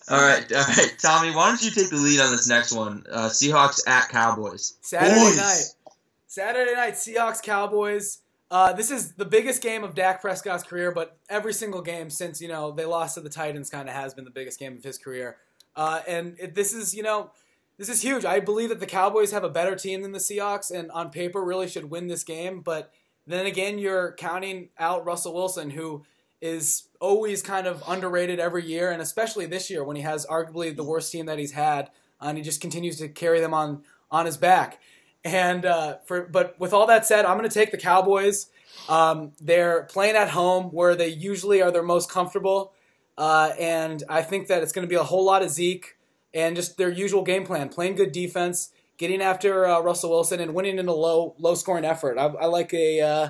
All 0.10 0.20
right, 0.22 0.50
all 0.54 0.64
right, 0.64 0.96
Tommy, 1.02 1.32
why 1.32 1.50
don't 1.50 1.62
you 1.62 1.72
take 1.72 1.90
the 1.90 1.98
lead 1.98 2.20
on 2.22 2.32
this 2.32 2.48
next 2.48 2.72
one? 2.72 3.04
Uh, 3.12 3.28
Seahawks 3.30 3.88
at 3.88 4.10
Cowboys. 4.10 4.76
Saturday 4.82 5.20
Boys. 5.20 5.38
night, 5.38 5.94
Saturday 6.28 6.74
night, 6.74 6.94
Seahawks 6.94 7.42
Cowboys. 7.42 8.20
Uh, 8.50 8.72
this 8.72 8.90
is 8.90 9.14
the 9.14 9.26
biggest 9.26 9.62
game 9.62 9.84
of 9.84 9.94
Dak 9.94 10.22
Prescott's 10.22 10.64
career, 10.64 10.92
but 10.94 11.18
every 11.30 11.54
single 11.54 11.82
game 11.82 12.10
since 12.10 12.40
you 12.42 12.48
know 12.48 12.72
they 12.72 12.86
lost 12.86 13.16
to 13.16 13.22
the 13.22 13.30
Titans 13.30 13.70
kind 13.70 13.90
of 13.90 13.96
has 13.96 14.14
been 14.14 14.24
the 14.24 14.32
biggest 14.32 14.58
game 14.60 14.78
of 14.78 14.84
his 14.84 14.98
career. 14.98 15.36
Uh, 15.76 16.02
and 16.08 16.36
it, 16.40 16.56
this 16.56 16.74
is 16.74 16.96
you 16.96 17.04
know 17.04 17.32
This 17.78 17.90
is 17.90 18.02
huge. 18.02 18.24
I 18.26 18.40
believe 18.40 18.70
that 18.70 18.80
the 18.80 18.86
Cowboys 18.88 19.32
have 19.32 19.44
a 19.44 19.50
better 19.50 19.76
team 19.76 20.02
than 20.02 20.14
the 20.14 20.20
Seahawks, 20.20 20.72
and 20.72 20.90
on 20.92 21.10
paper 21.12 21.44
really 21.44 21.68
should 21.68 21.90
win 21.92 22.08
this 22.08 22.24
game. 22.24 22.62
But 22.62 22.92
then 23.28 23.46
again, 23.46 23.78
you're 23.78 24.14
counting 24.14 24.70
out 24.80 25.06
Russell 25.06 25.34
Wilson, 25.34 25.70
who 25.72 26.06
is 26.42 26.87
always 27.00 27.42
kind 27.42 27.68
of 27.68 27.84
underrated 27.88 28.40
every 28.40 28.66
year, 28.66 28.92
and 28.92 29.02
especially 29.02 29.46
this 29.46 29.70
year 29.70 29.84
when 29.84 29.96
he 29.96 30.02
has 30.02 30.26
arguably 30.26 30.76
the 30.76 30.84
worst 30.84 31.12
team 31.12 31.26
that 31.28 31.40
he's 31.40 31.52
had, 31.52 31.90
and 32.22 32.38
he 32.38 32.44
just 32.44 32.62
continues 32.62 32.98
to 32.98 33.10
carry 33.10 33.40
them 33.40 33.54
on 33.54 33.84
on 34.10 34.26
his 34.26 34.38
back. 34.38 34.80
And 35.24 35.66
uh, 35.66 35.98
for 36.06 36.26
but 36.26 36.60
with 36.60 36.74
all 36.74 36.88
that 36.88 37.06
said, 37.06 37.26
I'm 37.26 37.38
going 37.38 37.50
to 37.50 37.54
take 37.54 37.72
the 37.72 37.78
Cowboys. 37.78 38.48
Um, 38.88 39.32
they're 39.42 39.84
playing 39.84 40.16
at 40.16 40.30
home 40.30 40.66
where 40.66 40.96
they 40.96 41.08
usually 41.08 41.62
are 41.62 41.72
their 41.72 41.84
most 41.84 42.10
comfortable, 42.10 42.74
uh, 43.18 43.52
and 43.60 44.04
I 44.08 44.22
think 44.22 44.48
that 44.48 44.64
it's 44.64 44.72
going 44.72 44.86
to 44.86 44.90
be 44.90 44.96
a 44.96 45.04
whole 45.04 45.26
lot 45.26 45.42
of 45.42 45.50
Zeke 45.50 45.98
and 46.34 46.56
just 46.56 46.78
their 46.78 46.90
usual 46.90 47.24
game 47.24 47.46
plan, 47.46 47.70
playing 47.70 47.96
good 47.96 48.12
defense, 48.12 48.72
getting 48.98 49.22
after 49.22 49.66
uh, 49.66 49.80
Russell 49.82 50.12
Wilson, 50.12 50.40
and 50.40 50.54
winning 50.54 50.78
in 50.78 50.88
a 50.88 50.94
low 50.94 51.36
low 51.40 51.56
scoring 51.56 51.86
effort. 51.86 52.18
I, 52.18 52.26
I 52.26 52.46
like 52.46 52.74
a 52.74 53.02
uh, 53.02 53.30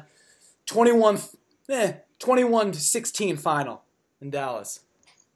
21 0.67 1.19
eh, 1.69 1.93
21 2.19 2.71
to 2.73 2.80
16 2.80 3.38
final 3.38 3.84
in 4.21 4.30
Dallas. 4.30 4.82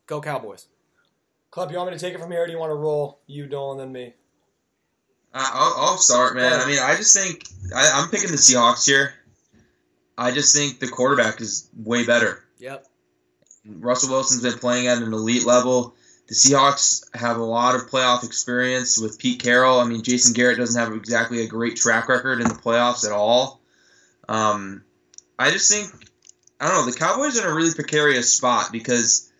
Go 0.08 0.22
Cowboys. 0.22 0.68
Klepp, 1.52 1.72
you 1.72 1.78
want 1.78 1.92
me 1.92 1.98
to 1.98 2.04
take 2.04 2.14
it 2.14 2.20
from 2.20 2.32
here, 2.32 2.44
or 2.44 2.46
do 2.48 2.54
you 2.54 2.60
want 2.60 2.72
to 2.72 2.76
roll 2.76 3.20
you, 3.28 3.46
Dolan, 3.46 3.78
then 3.78 3.92
me? 3.92 4.14
Uh, 5.34 5.50
I'll, 5.54 5.74
I'll 5.78 5.98
start, 5.98 6.36
man. 6.36 6.60
I 6.60 6.66
mean, 6.66 6.80
I 6.80 6.96
just 6.96 7.16
think 7.16 7.44
I, 7.76 7.92
I'm 7.94 8.10
picking 8.10 8.32
the 8.32 8.38
Seahawks 8.38 8.86
here. 8.86 9.14
I 10.18 10.32
just 10.32 10.56
think 10.56 10.80
the 10.80 10.88
quarterback 10.88 11.42
is 11.42 11.70
way 11.76 12.06
better. 12.06 12.44
Yep. 12.60 12.86
Russell 13.66 14.12
Wilson's 14.12 14.44
been 14.44 14.60
playing 14.60 14.88
at 14.88 15.02
an 15.02 15.14
elite 15.14 15.46
level. 15.46 15.96
The 16.28 16.36
Seahawks 16.36 17.04
have 17.14 17.38
a 17.38 17.44
lot 17.44 17.76
of 17.76 17.90
playoff 17.90 18.24
experience 18.24 19.00
with 19.00 19.20
Pete 19.20 19.42
Carroll. 19.42 19.80
I 19.80 19.86
mean, 19.86 20.04
Jason 20.04 20.34
Garrett 20.34 20.58
doesn't 20.58 20.80
have 20.80 20.94
exactly 20.94 21.44
a 21.44 21.48
great 21.48 21.76
track 21.76 22.08
record 22.08 22.40
in 22.40 22.48
the 22.48 22.54
playoffs 22.54 23.06
at 23.06 23.12
all. 23.12 23.62
Um, 24.30 24.84
I 25.38 25.52
just 25.52 25.70
think 25.70 26.11
I 26.62 26.68
don't 26.68 26.86
know. 26.86 26.92
The 26.92 26.98
Cowboys 26.98 27.38
are 27.40 27.46
in 27.46 27.52
a 27.52 27.56
really 27.56 27.74
precarious 27.74 28.32
spot 28.34 28.72
because 28.72 29.32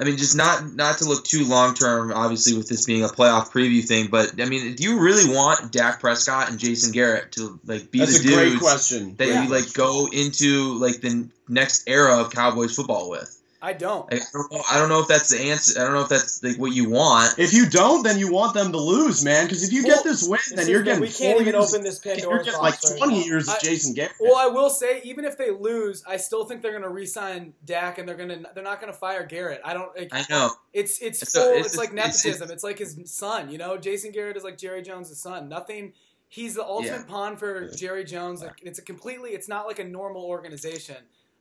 I 0.00 0.04
mean, 0.04 0.16
just 0.16 0.36
not 0.36 0.74
not 0.76 0.98
to 0.98 1.06
look 1.06 1.24
too 1.24 1.44
long 1.44 1.74
term, 1.74 2.12
obviously, 2.12 2.56
with 2.56 2.68
this 2.68 2.86
being 2.86 3.02
a 3.02 3.08
playoff 3.08 3.50
preview 3.50 3.84
thing. 3.84 4.06
But 4.06 4.40
I 4.40 4.44
mean, 4.44 4.76
do 4.76 4.84
you 4.84 5.00
really 5.00 5.34
want 5.34 5.72
Dak 5.72 5.98
Prescott 5.98 6.50
and 6.50 6.58
Jason 6.60 6.92
Garrett 6.92 7.32
to 7.32 7.58
like 7.66 7.90
be 7.90 7.98
That's 7.98 8.22
the 8.22 8.32
a 8.32 8.36
great 8.36 8.48
dudes 8.50 8.62
question. 8.62 9.16
that 9.16 9.26
Great 9.26 9.42
you 9.42 9.48
like 9.50 9.72
go 9.72 10.08
into 10.12 10.74
like 10.74 11.00
the 11.00 11.28
next 11.48 11.88
era 11.88 12.20
of 12.20 12.30
Cowboys 12.30 12.76
football 12.76 13.10
with? 13.10 13.37
I 13.60 13.72
don't. 13.72 14.06
I 14.14 14.18
don't 14.32 14.52
know, 14.52 14.62
I 14.70 14.78
don't 14.78 14.88
know 14.88 15.00
if 15.00 15.08
that's 15.08 15.30
the 15.30 15.40
answer. 15.50 15.80
I 15.80 15.84
don't 15.84 15.94
know 15.94 16.02
if 16.02 16.08
that's 16.08 16.40
like 16.44 16.56
what 16.58 16.72
you 16.72 16.88
want. 16.88 17.36
If 17.38 17.52
you 17.52 17.68
don't, 17.68 18.04
then 18.04 18.16
you 18.18 18.32
want 18.32 18.54
them 18.54 18.70
to 18.70 18.78
lose, 18.78 19.24
man. 19.24 19.46
Because 19.46 19.64
if 19.64 19.72
you 19.72 19.82
Well, 19.84 19.96
get 19.96 20.04
this 20.04 20.22
win, 20.22 20.38
This 20.48 20.52
then 20.54 20.68
you're 20.68 20.84
getting 20.84 21.00
we 21.00 21.08
can't 21.08 21.40
even 21.40 21.54
years- 21.54 21.74
open 21.74 21.82
this 21.84 22.00
You're 22.04 22.14
Pandora's 22.14 22.44
getting 22.44 22.60
like 22.60 22.74
box 22.74 22.90
right 22.92 22.98
20 22.98 23.18
now. 23.18 23.24
years 23.26 23.48
of 23.48 23.54
I- 23.54 23.58
Jason 23.58 23.94
Garrett. 23.94 24.12
Well, 24.20 24.36
I 24.36 24.46
will 24.46 24.70
say, 24.70 25.00
even 25.02 25.24
if 25.24 25.36
they 25.36 25.50
lose, 25.50 26.04
I 26.06 26.18
still 26.18 26.44
think 26.44 26.62
they're 26.62 26.70
going 26.70 26.84
to 26.84 26.88
re-sign 26.88 27.52
Dak, 27.64 27.98
and 27.98 28.08
they're 28.08 28.16
going 28.16 28.28
to 28.28 28.48
they're 28.54 28.62
not 28.62 28.80
going 28.80 28.92
to 28.92 28.98
fire 28.98 29.26
Garrett. 29.26 29.60
I 29.64 29.74
don't. 29.74 29.90
Like, 29.98 30.10
I 30.12 30.24
know. 30.30 30.50
It's 30.72 31.00
it's 31.00 31.22
It's 31.22 31.32
full. 31.34 31.42
a- 31.42 31.54
it's, 31.56 31.74
it's- 31.74 31.76
like 31.76 31.92
it's- 31.92 32.24
nepotism. 32.24 32.50
It's, 32.52 32.62
like 32.62 32.78
his 32.78 32.96
son. 33.06 33.50
You 33.50 33.58
know, 33.58 33.76
Jason 33.76 34.12
Garrett 34.12 34.36
is 34.36 34.44
like 34.44 34.56
Jerry 34.56 34.82
Jones' 34.82 35.18
son. 35.20 35.48
Nothing. 35.48 35.94
He's 36.28 36.54
the 36.54 36.64
ultimate 36.64 36.98
Yeah. 37.00 37.04
pawn 37.12 37.36
for 37.36 37.68
Jerry 37.70 38.04
Jones. 38.04 38.40
Like, 38.42 38.60
it's 38.62 38.78
a 38.78 38.82
completely. 38.82 39.30
It's 39.30 39.48
not 39.48 39.66
like 39.66 39.80
a 39.80 39.84
normal 39.84 40.22
organization. 40.24 40.96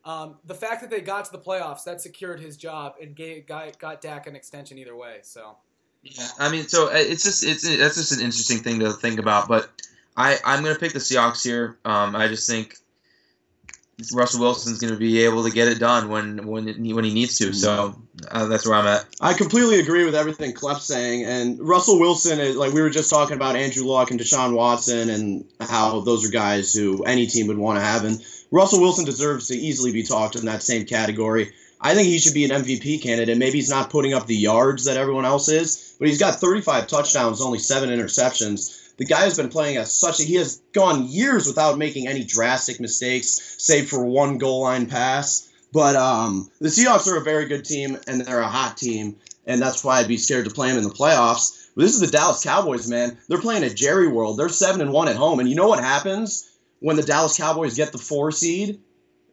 Um, 0.08 0.36
the 0.46 0.56
fact 0.56 0.80
that 0.80 0.90
they 0.90 1.02
got 1.02 1.26
to 1.26 1.32
the 1.34 1.38
playoffs 1.38 1.84
that 1.84 2.00
secured 2.00 2.40
his 2.40 2.56
job 2.56 2.96
and 3.02 3.14
gave, 3.14 3.46
got 3.46 3.78
got 3.78 4.00
Dak 4.00 4.26
an 4.26 4.38
extension 4.38 4.78
either 4.78 4.96
way. 4.96 5.18
So 5.22 5.58
Yeah, 6.02 6.30
I 6.40 6.50
mean, 6.50 6.70
so 6.70 6.88
uh, 6.88 6.92
it's 6.94 7.24
just 7.24 7.44
it's 7.46 7.64
that's 7.78 7.96
just 7.96 8.14
an 8.14 8.22
interesting 8.22 8.60
thing 8.60 8.80
to 8.80 8.94
think 8.94 9.20
about. 9.20 9.50
But 9.50 9.70
I 10.16 10.38
I'm 10.46 10.64
gonna 10.64 10.80
pick 10.80 10.94
the 10.94 11.00
Seahawks 11.00 11.44
here. 11.44 11.78
Um, 11.84 12.16
I 12.16 12.30
just 12.30 12.50
think 12.50 12.78
Russell 14.14 14.40
Wilson's 14.40 14.80
gonna 14.80 14.96
be 14.96 15.26
able 15.26 15.44
to 15.44 15.52
get 15.52 15.68
it 15.68 15.78
done 15.78 16.08
when 16.08 16.48
when 16.48 16.70
it, 16.70 16.80
when 16.80 17.04
he 17.04 17.14
needs 17.14 17.38
to. 17.40 17.52
So 17.52 18.02
uh, 18.32 18.46
that's 18.46 18.66
where 18.66 18.78
I'm 18.78 18.88
at. 18.88 19.08
I 19.20 19.34
completely 19.34 19.82
agree 19.82 20.06
with 20.06 20.16
everything 20.16 20.54
Klepp's 20.54 20.86
saying. 20.86 21.26
And 21.26 21.60
Russell 21.60 22.00
Wilson 22.00 22.40
is 22.40 22.56
like 22.56 22.72
we 22.72 22.82
were 22.82 22.90
just 22.90 23.10
talking 23.10 23.36
about 23.36 23.58
Andrew 23.58 23.84
Luck 23.84 24.10
and 24.12 24.18
Deshaun 24.18 24.56
Watson 24.56 25.10
and 25.10 25.46
how 25.60 26.00
those 26.00 26.26
are 26.26 26.32
guys 26.32 26.74
who 26.74 27.04
any 27.04 27.28
team 27.28 27.48
would 27.48 27.58
want 27.58 27.78
to 27.78 27.84
have. 27.84 28.06
And 28.06 28.24
Russell 28.50 28.80
Wilson 28.80 29.06
deserves 29.06 29.48
to 29.48 29.56
easily 29.56 29.92
be 29.92 30.04
talked 30.04 30.36
in 30.36 30.46
that 30.46 30.64
same 30.64 30.86
category. 30.86 31.52
I 31.82 31.94
think 31.94 32.08
he 32.08 32.20
should 32.20 32.34
be 32.34 32.46
an 32.46 32.64
MVP 32.64 33.02
candidate. 33.02 33.38
Maybe 33.38 33.58
he's 33.58 33.70
not 33.70 33.90
putting 33.90 34.14
up 34.14 34.26
the 34.26 34.36
yards 34.36 34.86
that 34.86 34.98
everyone 34.98 35.26
else 35.26 35.50
is, 35.50 35.96
but 36.00 36.08
he's 36.08 36.20
got 36.20 36.40
35 36.40 36.88
touchdowns, 36.88 37.42
only 37.42 37.60
seven 37.60 37.90
interceptions. 37.90 38.96
The 38.98 39.06
guy 39.06 39.22
has 39.22 39.38
been 39.38 39.50
playing 39.50 39.78
at 39.78 39.88
such 39.88 40.20
a 40.20 40.24
he 40.24 40.36
has 40.36 40.62
gone 40.74 41.08
years 41.08 41.46
without 41.46 41.78
making 41.78 42.08
any 42.08 42.24
drastic 42.24 42.80
mistakes, 42.80 43.56
save 43.58 43.90
for 43.90 44.04
one 44.04 44.38
goal 44.38 44.62
line 44.62 44.88
pass. 44.88 45.50
But 45.72 45.96
um, 45.96 46.50
the 46.60 46.70
Seahawks 46.70 47.12
are 47.12 47.18
a 47.18 47.24
very 47.24 47.46
good 47.46 47.66
team, 47.66 47.98
and 48.08 48.22
they're 48.22 48.40
a 48.40 48.48
hot 48.48 48.78
team, 48.78 49.18
and 49.46 49.62
that's 49.62 49.84
why 49.84 50.00
I'd 50.00 50.08
be 50.08 50.18
scared 50.18 50.46
to 50.46 50.52
play 50.52 50.70
them 50.70 50.78
in 50.78 50.84
the 50.84 50.90
playoffs. 50.90 51.70
But 51.76 51.84
this 51.84 51.94
is 51.94 52.00
the 52.00 52.08
Dallas 52.08 52.44
Cowboys, 52.44 52.90
man. 52.90 53.18
They're 53.28 53.42
playing 53.42 53.66
at 53.66 53.76
Jerry 53.76 54.08
World. 54.08 54.38
They're 54.38 54.50
seven 54.50 54.82
and 54.82 54.94
one 54.94 55.10
at 55.10 55.18
home, 55.18 55.40
and 55.40 55.50
you 55.50 55.56
know 55.56 55.68
what 55.68 55.84
happens 55.84 56.50
when 56.80 56.96
the 56.96 57.04
Dallas 57.04 57.38
Cowboys 57.38 57.76
get 57.76 57.92
the 57.92 57.98
four 57.98 58.32
seed? 58.32 58.80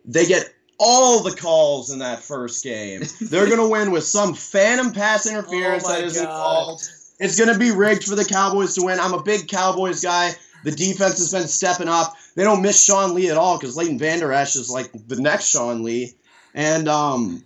They 0.04 0.26
get 0.26 0.52
all 0.78 1.22
the 1.22 1.34
calls 1.34 1.90
in 1.90 2.00
that 2.00 2.20
first 2.20 2.64
game. 2.64 3.02
They're 3.20 3.48
gonna 3.48 3.68
win 3.68 3.90
with 3.90 4.04
some 4.04 4.34
phantom 4.34 4.92
pass 4.92 5.26
interference 5.26 5.84
Oh 5.86 5.92
that 5.92 6.04
isn't 6.04 6.26
called. 6.26 6.82
It's 7.20 7.38
gonna 7.38 7.58
be 7.58 7.70
rigged 7.70 8.04
for 8.04 8.16
the 8.16 8.24
Cowboys 8.24 8.74
to 8.74 8.82
win. 8.82 8.98
I'm 9.00 9.14
a 9.14 9.22
big 9.22 9.48
Cowboys 9.48 10.02
guy. 10.02 10.32
The 10.64 10.72
defense 10.72 11.18
has 11.18 11.32
been 11.32 11.46
stepping 11.46 11.88
up. 11.88 12.16
They 12.34 12.42
don't 12.42 12.62
miss 12.62 12.82
Sean 12.82 13.14
Lee 13.14 13.30
at 13.30 13.36
all 13.36 13.58
because 13.58 13.76
Leighton 13.76 13.98
Vander 13.98 14.32
Esch 14.32 14.56
is 14.56 14.70
like 14.70 14.90
the 15.06 15.20
next 15.20 15.50
Sean 15.50 15.84
Lee, 15.84 16.14
and 16.54 16.88
um, 16.88 17.44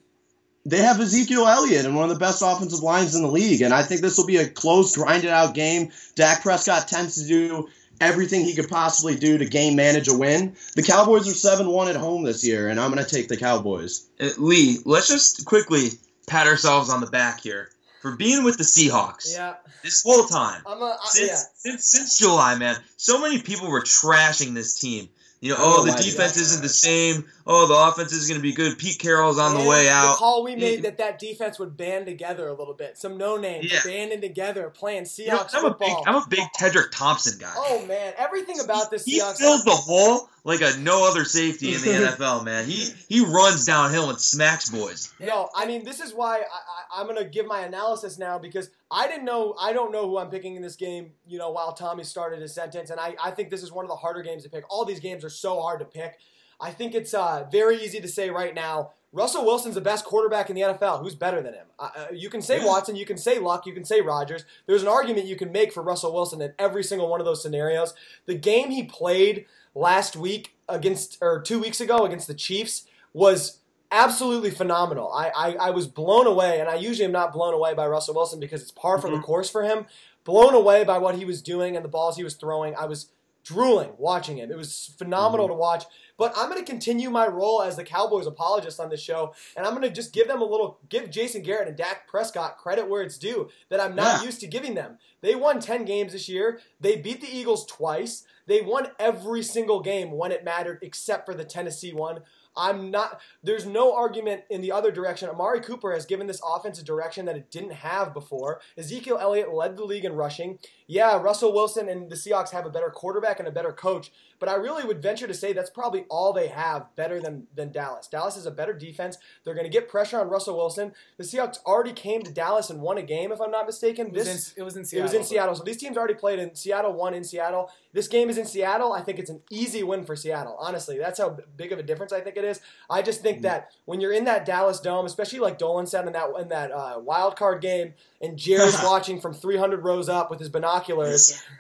they 0.64 0.78
have 0.78 1.00
Ezekiel 1.00 1.46
Elliott 1.46 1.86
and 1.86 1.96
one 1.96 2.10
of 2.10 2.14
the 2.14 2.20
best 2.20 2.42
offensive 2.44 2.80
lines 2.80 3.14
in 3.14 3.22
the 3.22 3.30
league. 3.30 3.62
And 3.62 3.72
I 3.72 3.82
think 3.82 4.02
this 4.02 4.18
will 4.18 4.26
be 4.26 4.36
a 4.36 4.48
close, 4.48 4.96
grinded 4.96 5.30
out 5.30 5.54
game. 5.54 5.90
Dak 6.14 6.42
Prescott 6.42 6.86
tends 6.86 7.20
to 7.20 7.26
do 7.26 7.68
everything 8.00 8.44
he 8.44 8.54
could 8.54 8.68
possibly 8.68 9.16
do 9.16 9.38
to 9.38 9.44
game 9.44 9.76
manage 9.76 10.08
a 10.08 10.16
win. 10.16 10.56
The 10.74 10.82
Cowboys 10.82 11.28
are 11.28 11.34
seven 11.34 11.68
one 11.68 11.88
at 11.88 11.96
home 11.96 12.22
this 12.24 12.46
year, 12.46 12.68
and 12.68 12.80
I'm 12.80 12.90
gonna 12.90 13.04
take 13.04 13.28
the 13.28 13.36
Cowboys. 13.36 14.08
Uh, 14.20 14.30
Lee, 14.38 14.78
let's 14.84 15.08
just 15.08 15.44
quickly 15.44 15.90
pat 16.26 16.46
ourselves 16.46 16.90
on 16.90 17.00
the 17.00 17.06
back 17.06 17.40
here 17.40 17.70
for 18.00 18.16
being 18.16 18.44
with 18.44 18.58
the 18.58 18.64
Seahawks 18.64 19.32
Yeah, 19.34 19.54
this 19.82 20.02
whole 20.02 20.24
time. 20.26 20.62
I'm 20.66 20.80
a 20.80 20.84
I, 20.84 21.06
since, 21.06 21.30
yeah. 21.30 21.36
since 21.54 21.84
since 21.84 22.18
July, 22.18 22.56
man, 22.56 22.76
so 22.98 23.20
many 23.20 23.40
people 23.40 23.70
were 23.70 23.80
trashing 23.82 24.52
this 24.54 24.78
team. 24.78 25.08
You 25.40 25.50
know, 25.50 25.56
oh, 25.60 25.76
oh 25.78 25.84
the 25.84 25.92
defense 26.02 26.36
isn't 26.36 26.62
the 26.62 26.68
same. 26.68 27.24
Oh, 27.46 27.68
the 27.68 27.74
offense 27.74 28.12
is 28.12 28.26
going 28.26 28.40
to 28.40 28.42
be 28.42 28.52
good. 28.52 28.76
Pete 28.76 28.98
Carroll's 28.98 29.38
on 29.38 29.56
the 29.56 29.68
way 29.70 29.88
out. 29.88 30.14
The 30.14 30.16
call 30.16 30.42
we 30.42 30.56
made 30.56 30.82
that 30.82 30.98
that 30.98 31.20
defense 31.20 31.60
would 31.60 31.76
band 31.76 32.06
together 32.06 32.48
a 32.48 32.52
little 32.54 32.74
bit. 32.74 32.98
Some 32.98 33.16
no 33.16 33.36
names 33.36 33.72
Yeah. 33.72 33.78
banding 33.84 34.20
together, 34.20 34.68
playing 34.68 35.06
You 35.16 35.28
know, 35.28 35.46
I'm 35.54 35.64
a 35.64 35.70
big, 35.70 35.88
football. 35.90 36.04
I'm 36.08 36.14
a 36.16 36.26
big 36.28 36.44
Tedric 36.58 36.90
Thompson 36.90 37.38
guy. 37.38 37.52
oh 37.56 37.86
man, 37.86 38.14
everything 38.18 38.58
about 38.58 38.90
this 38.90 39.02
Seahawks. 39.02 39.06
he 39.06 39.20
Seahawks. 39.20 39.36
fills 39.38 39.64
the 39.64 39.70
hole 39.70 40.28
like 40.42 40.60
a 40.60 40.76
no 40.80 41.08
other 41.08 41.24
safety 41.24 41.72
in 41.74 41.82
the 41.82 41.88
NFL, 42.18 42.44
man. 42.44 42.66
He 42.66 42.88
he 43.08 43.24
runs 43.24 43.64
downhill 43.64 44.10
and 44.10 44.20
smacks 44.20 44.70
boys. 44.70 45.14
No, 45.20 45.50
I 45.54 45.66
mean 45.66 45.84
this 45.84 46.00
is 46.00 46.12
why 46.12 46.38
I, 46.38 46.40
I, 46.40 47.00
I'm 47.00 47.06
gonna 47.06 47.24
give 47.24 47.46
my 47.46 47.60
analysis 47.60 48.18
now 48.18 48.38
because 48.40 48.70
I 48.90 49.06
didn't 49.06 49.24
know 49.24 49.54
I 49.60 49.72
don't 49.72 49.92
know 49.92 50.08
who 50.08 50.18
I'm 50.18 50.30
picking 50.30 50.56
in 50.56 50.62
this 50.62 50.74
game. 50.76 51.12
You 51.28 51.38
know, 51.38 51.50
while 51.52 51.74
Tommy 51.74 52.02
started 52.02 52.40
his 52.42 52.54
sentence, 52.54 52.87
and 52.90 53.00
I, 53.00 53.14
I 53.22 53.30
think 53.30 53.50
this 53.50 53.62
is 53.62 53.72
one 53.72 53.84
of 53.84 53.88
the 53.88 53.96
harder 53.96 54.22
games 54.22 54.44
to 54.44 54.50
pick. 54.50 54.64
All 54.70 54.84
these 54.84 55.00
games 55.00 55.24
are 55.24 55.30
so 55.30 55.60
hard 55.60 55.80
to 55.80 55.86
pick. 55.86 56.18
I 56.60 56.70
think 56.70 56.94
it's 56.94 57.14
uh, 57.14 57.46
very 57.50 57.82
easy 57.82 58.00
to 58.00 58.08
say 58.08 58.30
right 58.30 58.54
now. 58.54 58.92
Russell 59.10 59.44
Wilson's 59.44 59.74
the 59.74 59.80
best 59.80 60.04
quarterback 60.04 60.50
in 60.50 60.56
the 60.56 60.62
NFL. 60.62 61.02
Who's 61.02 61.14
better 61.14 61.40
than 61.40 61.54
him? 61.54 61.66
Uh, 61.78 61.88
uh, 61.96 62.06
you 62.12 62.28
can 62.28 62.42
say 62.42 62.62
Watson, 62.62 62.94
you 62.94 63.06
can 63.06 63.16
say 63.16 63.38
Luck, 63.38 63.64
you 63.64 63.72
can 63.72 63.84
say 63.84 64.02
Rodgers. 64.02 64.44
There's 64.66 64.82
an 64.82 64.88
argument 64.88 65.26
you 65.26 65.36
can 65.36 65.50
make 65.50 65.72
for 65.72 65.82
Russell 65.82 66.12
Wilson 66.12 66.42
in 66.42 66.52
every 66.58 66.84
single 66.84 67.08
one 67.08 67.20
of 67.20 67.24
those 67.24 67.42
scenarios. 67.42 67.94
The 68.26 68.34
game 68.34 68.70
he 68.70 68.82
played 68.82 69.46
last 69.74 70.14
week 70.14 70.56
against 70.68 71.16
or 71.22 71.40
two 71.40 71.58
weeks 71.58 71.80
ago 71.80 72.04
against 72.04 72.26
the 72.26 72.34
Chiefs 72.34 72.84
was 73.14 73.60
absolutely 73.90 74.50
phenomenal. 74.50 75.10
I, 75.12 75.30
I, 75.30 75.52
I 75.54 75.70
was 75.70 75.86
blown 75.86 76.26
away, 76.26 76.60
and 76.60 76.68
I 76.68 76.74
usually 76.74 77.06
am 77.06 77.12
not 77.12 77.32
blown 77.32 77.54
away 77.54 77.74
by 77.74 77.86
Russell 77.86 78.14
Wilson 78.14 78.40
because 78.40 78.60
it's 78.60 78.70
par 78.70 79.00
for 79.00 79.10
the 79.10 79.20
course 79.20 79.48
for 79.48 79.62
him. 79.62 79.86
Blown 80.28 80.54
away 80.54 80.84
by 80.84 80.98
what 80.98 81.14
he 81.14 81.24
was 81.24 81.40
doing 81.40 81.74
and 81.74 81.82
the 81.82 81.88
balls 81.88 82.18
he 82.18 82.22
was 82.22 82.34
throwing. 82.34 82.76
I 82.76 82.84
was 82.84 83.10
drooling 83.44 83.92
watching 83.96 84.36
him. 84.36 84.50
It 84.50 84.58
was 84.58 84.94
phenomenal 84.98 85.46
mm-hmm. 85.46 85.54
to 85.54 85.58
watch. 85.58 85.84
But 86.18 86.34
I'm 86.36 86.50
going 86.50 86.62
to 86.62 86.70
continue 86.70 87.08
my 87.08 87.26
role 87.26 87.62
as 87.62 87.76
the 87.76 87.82
Cowboys 87.82 88.26
apologist 88.26 88.78
on 88.78 88.90
this 88.90 89.00
show, 89.00 89.32
and 89.56 89.64
I'm 89.64 89.72
going 89.72 89.88
to 89.88 89.90
just 89.90 90.12
give 90.12 90.28
them 90.28 90.42
a 90.42 90.44
little, 90.44 90.80
give 90.90 91.08
Jason 91.08 91.40
Garrett 91.40 91.66
and 91.66 91.78
Dak 91.78 92.06
Prescott 92.06 92.58
credit 92.58 92.90
where 92.90 93.00
it's 93.00 93.16
due 93.16 93.48
that 93.70 93.80
I'm 93.80 93.94
not 93.94 94.20
Yeah. 94.20 94.26
used 94.26 94.40
to 94.40 94.46
giving 94.46 94.74
them. 94.74 94.98
They 95.22 95.34
won 95.34 95.60
10 95.60 95.86
games 95.86 96.12
this 96.12 96.28
year. 96.28 96.60
They 96.78 96.96
beat 96.96 97.22
the 97.22 97.34
Eagles 97.34 97.64
twice. 97.64 98.24
They 98.46 98.60
won 98.60 98.90
every 98.98 99.42
single 99.42 99.80
game 99.80 100.10
when 100.10 100.30
it 100.30 100.44
mattered, 100.44 100.80
except 100.82 101.24
for 101.24 101.32
the 101.32 101.44
Tennessee 101.44 101.94
one. 101.94 102.20
I'm 102.58 102.90
not. 102.90 103.20
There's 103.42 103.64
no 103.64 103.94
argument 103.94 104.42
in 104.50 104.60
the 104.60 104.72
other 104.72 104.90
direction. 104.90 105.30
Amari 105.30 105.60
Cooper 105.60 105.92
has 105.92 106.04
given 106.04 106.26
this 106.26 106.42
offense 106.44 106.80
a 106.80 106.84
direction 106.84 107.24
that 107.26 107.36
it 107.36 107.50
didn't 107.50 107.72
have 107.72 108.12
before. 108.12 108.60
Ezekiel 108.76 109.18
Elliott 109.18 109.54
led 109.54 109.76
the 109.76 109.84
league 109.84 110.04
in 110.04 110.12
rushing. 110.12 110.58
Yeah, 110.90 111.20
Russell 111.20 111.52
Wilson 111.52 111.86
and 111.88 112.10
the 112.10 112.16
Seahawks 112.16 112.50
have 112.50 112.64
a 112.64 112.70
better 112.70 112.88
quarterback 112.88 113.38
and 113.38 113.46
a 113.46 113.52
better 113.52 113.72
coach, 113.72 114.10
but 114.40 114.48
I 114.48 114.54
really 114.54 114.84
would 114.84 115.02
venture 115.02 115.26
to 115.26 115.34
say 115.34 115.52
that's 115.52 115.68
probably 115.68 116.06
all 116.08 116.32
they 116.32 116.48
have 116.48 116.86
better 116.96 117.20
than 117.20 117.46
than 117.54 117.70
Dallas. 117.70 118.06
Dallas 118.06 118.38
is 118.38 118.46
a 118.46 118.50
better 118.50 118.72
defense. 118.72 119.18
They're 119.44 119.52
going 119.54 119.66
to 119.66 119.70
get 119.70 119.86
pressure 119.88 120.18
on 120.18 120.28
Russell 120.30 120.56
Wilson. 120.56 120.92
The 121.18 121.24
Seahawks 121.24 121.58
already 121.66 121.92
came 121.92 122.22
to 122.22 122.32
Dallas 122.32 122.70
and 122.70 122.80
won 122.80 122.96
a 122.96 123.02
game, 123.02 123.32
if 123.32 123.40
I'm 123.40 123.50
not 123.50 123.66
mistaken. 123.66 124.06
It 124.06 124.14
was, 124.14 124.24
This 124.24 124.52
in, 124.52 124.62
it 124.62 124.64
was 124.64 124.76
in 124.78 124.84
Seattle. 124.86 125.02
it 125.02 125.04
was 125.04 125.14
in 125.14 125.24
Seattle. 125.24 125.54
So 125.56 125.62
these 125.64 125.76
teams 125.76 125.98
already 125.98 126.14
played 126.14 126.38
in 126.38 126.54
Seattle, 126.54 126.94
won 126.94 127.12
in 127.12 127.22
Seattle. 127.22 127.70
This 127.92 128.08
game 128.08 128.30
is 128.30 128.38
in 128.38 128.46
Seattle. 128.46 128.92
I 128.94 129.02
think 129.02 129.18
it's 129.18 129.30
an 129.30 129.42
easy 129.50 129.82
win 129.82 130.04
for 130.04 130.16
Seattle. 130.16 130.56
Honestly, 130.58 130.96
that's 130.98 131.18
how 131.18 131.36
big 131.56 131.72
of 131.72 131.78
a 131.78 131.82
difference 131.82 132.12
I 132.14 132.20
think 132.20 132.36
it 132.38 132.44
is. 132.44 132.60
I 132.88 133.02
just 133.02 133.20
think 133.22 133.42
that 133.42 133.72
when 133.84 134.00
you're 134.00 134.12
in 134.12 134.24
that 134.24 134.46
Dallas 134.46 134.80
dome, 134.80 135.04
especially 135.04 135.40
like 135.40 135.58
Dolan 135.58 135.86
said 135.86 136.06
in 136.06 136.12
that 136.14 136.28
in 136.40 136.48
that 136.48 136.70
uh, 136.70 136.98
wild 136.98 137.36
card 137.36 137.60
game, 137.60 137.92
and 138.22 138.38
Jared's 138.38 138.78
watching 138.82 139.20
from 139.20 139.34
300 139.34 139.84
rows 139.84 140.08
up 140.08 140.30
with 140.30 140.38
his 140.38 140.48
binoculars, 140.48 140.77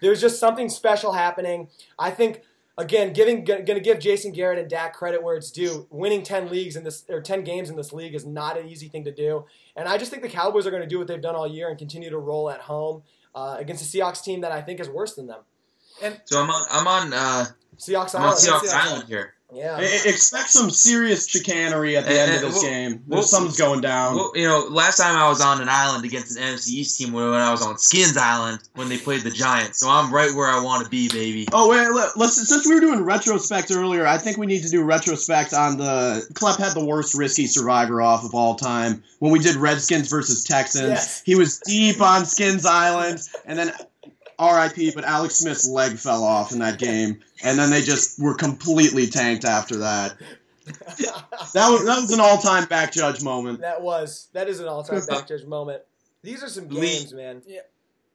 there's 0.00 0.20
just 0.20 0.38
something 0.38 0.68
special 0.68 1.12
happening. 1.12 1.68
I 1.98 2.10
think. 2.10 2.42
Again, 2.80 3.12
giving 3.12 3.42
going 3.42 3.66
to 3.66 3.80
give 3.80 3.98
Jason 3.98 4.30
Garrett 4.30 4.56
and 4.56 4.70
Dak 4.70 4.94
credit 4.94 5.20
where 5.20 5.34
it's 5.34 5.50
due. 5.50 5.88
Winning 5.90 6.22
ten 6.22 6.48
leagues 6.48 6.76
in 6.76 6.84
this 6.84 7.04
or 7.08 7.20
ten 7.20 7.42
games 7.42 7.70
in 7.70 7.74
this 7.74 7.92
league 7.92 8.14
is 8.14 8.24
not 8.24 8.56
an 8.56 8.68
easy 8.68 8.86
thing 8.86 9.02
to 9.02 9.12
do, 9.12 9.46
and 9.74 9.88
I 9.88 9.98
just 9.98 10.12
think 10.12 10.22
the 10.22 10.28
Cowboys 10.28 10.64
are 10.64 10.70
going 10.70 10.84
to 10.84 10.88
do 10.88 10.96
what 10.96 11.08
they've 11.08 11.20
done 11.20 11.34
all 11.34 11.48
year 11.48 11.70
and 11.70 11.76
continue 11.76 12.08
to 12.08 12.18
roll 12.18 12.48
at 12.48 12.60
home 12.60 13.02
uh, 13.34 13.56
against 13.58 13.82
a 13.82 13.98
Seahawks 13.98 14.22
team 14.22 14.42
that 14.42 14.52
I 14.52 14.62
think 14.62 14.78
is 14.78 14.88
worse 14.88 15.16
than 15.16 15.26
them. 15.26 15.40
So 16.24 16.40
I'm 16.40 16.48
on 16.50 16.66
I'm 16.70 16.86
on 16.86 17.12
uh, 17.12 17.46
Seahawks 17.76 18.14
I'm 18.14 18.22
on 18.22 18.34
Seahawks 18.34 18.60
Seahawks 18.60 18.72
Island 18.72 19.08
here. 19.08 19.34
Yeah. 19.50 19.78
Expect 19.80 20.50
some 20.50 20.68
serious 20.70 21.26
chicanery 21.26 21.96
at 21.96 22.04
the 22.04 22.10
And- 22.10 22.18
end 22.18 22.30
and 22.32 22.44
of 22.44 22.52
this 22.52 22.62
we'll- 22.62 22.70
game. 22.70 23.02
we'll- 23.06 23.22
Something's 23.22 23.56
going 23.56 23.80
down. 23.80 24.16
Well, 24.16 24.32
you 24.34 24.46
know, 24.46 24.66
last 24.70 24.98
time 24.98 25.16
I 25.16 25.26
was 25.28 25.40
on 25.40 25.62
an 25.62 25.70
island 25.70 26.04
against 26.04 26.36
an 26.36 26.42
NFC 26.42 26.68
East 26.74 26.98
team 26.98 27.12
when 27.14 27.24
I 27.24 27.50
was 27.50 27.62
on 27.62 27.78
Skins 27.78 28.18
Island 28.18 28.58
when 28.74 28.90
they 28.90 28.98
played 28.98 29.22
the 29.22 29.30
Giants. 29.30 29.78
So 29.80 29.88
I'm 29.88 30.12
right 30.12 30.34
where 30.34 30.48
I 30.48 30.60
want 30.60 30.84
to 30.84 30.90
be, 30.90 31.08
baby. 31.08 31.48
Oh 31.52 31.68
wait, 31.70 31.88
let- 31.90 32.16
let's 32.18 32.46
since 32.46 32.66
we 32.66 32.74
were 32.74 32.80
doing 32.80 33.02
retrospect 33.02 33.70
earlier, 33.70 34.06
I 34.06 34.18
think 34.18 34.36
we 34.36 34.44
need 34.46 34.64
to 34.64 34.68
do 34.70 34.82
retrospect 34.82 35.54
on 35.54 35.78
the 35.78 36.26
Klepp 36.34 36.58
had 36.58 36.74
the 36.74 36.84
worst 36.84 37.14
risky 37.14 37.46
survivor 37.46 38.02
off 38.02 38.24
of 38.24 38.34
all 38.34 38.54
time 38.54 39.02
when 39.18 39.32
we 39.32 39.38
did 39.38 39.56
Redskins 39.56 40.08
versus 40.08 40.44
Texans. 40.44 40.88
Yes. 40.90 41.22
He 41.24 41.34
was 41.36 41.58
deep 41.66 42.02
on 42.02 42.26
Skins 42.26 42.66
Island, 42.66 43.20
and 43.46 43.58
then 43.58 43.72
R.I.P. 44.38 44.92
But 44.94 45.04
Alex 45.04 45.36
Smith's 45.36 45.68
leg 45.68 45.98
fell 45.98 46.22
off 46.24 46.52
in 46.52 46.58
that 46.60 46.78
game, 46.78 47.20
and 47.42 47.58
then 47.58 47.70
they 47.70 47.82
just 47.82 48.20
were 48.20 48.34
completely 48.34 49.06
tanked 49.08 49.44
after 49.44 49.78
that. 49.78 50.16
That 50.66 51.70
was 51.70 51.84
that 51.86 52.00
was 52.00 52.12
an 52.12 52.20
all 52.20 52.38
time 52.38 52.66
back 52.66 52.92
judge 52.92 53.22
moment. 53.22 53.60
that 53.60 53.80
was 53.82 54.28
that 54.34 54.48
is 54.48 54.60
an 54.60 54.68
all-time 54.68 55.00
back 55.06 55.26
judge 55.28 55.44
moment. 55.44 55.82
These 56.22 56.42
are 56.42 56.48
some 56.48 56.68
Lee- 56.68 56.80
games, 56.98 57.12
man. 57.14 57.42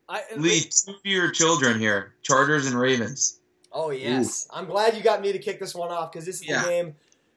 I, 0.10 0.22
Lee, 0.36 0.60
two 0.60 0.94
for 0.94 1.08
your 1.08 1.32
children 1.32 1.80
here 1.80 2.14
Chargers 2.22 2.68
and 2.68 2.76
Ravens. 2.80 3.40
Oh 3.72 3.90
yes, 3.90 4.48
I'm 4.52 4.66
glad 4.66 4.96
you 4.96 5.02
got 5.02 5.22
me 5.22 5.32
to 5.32 5.40
kick 5.40 5.60
this 5.60 5.74
one 5.74 5.90
off 5.92 6.12
because 6.12 6.26
this 6.26 6.42
is 6.42 6.48
Yeah. 6.48 6.62
the 6.62 6.70
game 6.70 6.96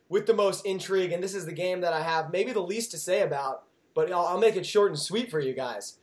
with 0.09 0.27
the 0.27 0.35
most 0.35 0.67
intrigue, 0.67 1.13
and 1.13 1.23
this 1.23 1.35
is 1.35 1.47
the 1.47 1.53
game 1.53 1.81
that 1.81 1.93
I 1.93 2.03
have 2.03 2.31
maybe 2.31 2.53
the 2.53 2.61
least 2.61 2.91
to 2.91 2.99
say 2.99 3.23
about. 3.23 3.63
But 3.95 4.13
I'll, 4.13 4.27
I'll 4.27 4.39
make 4.39 4.57
it 4.57 4.67
short 4.67 4.91
and 4.91 4.99
sweet 4.99 5.31
for 5.31 5.41
you 5.41 5.55
guys. 5.55 5.97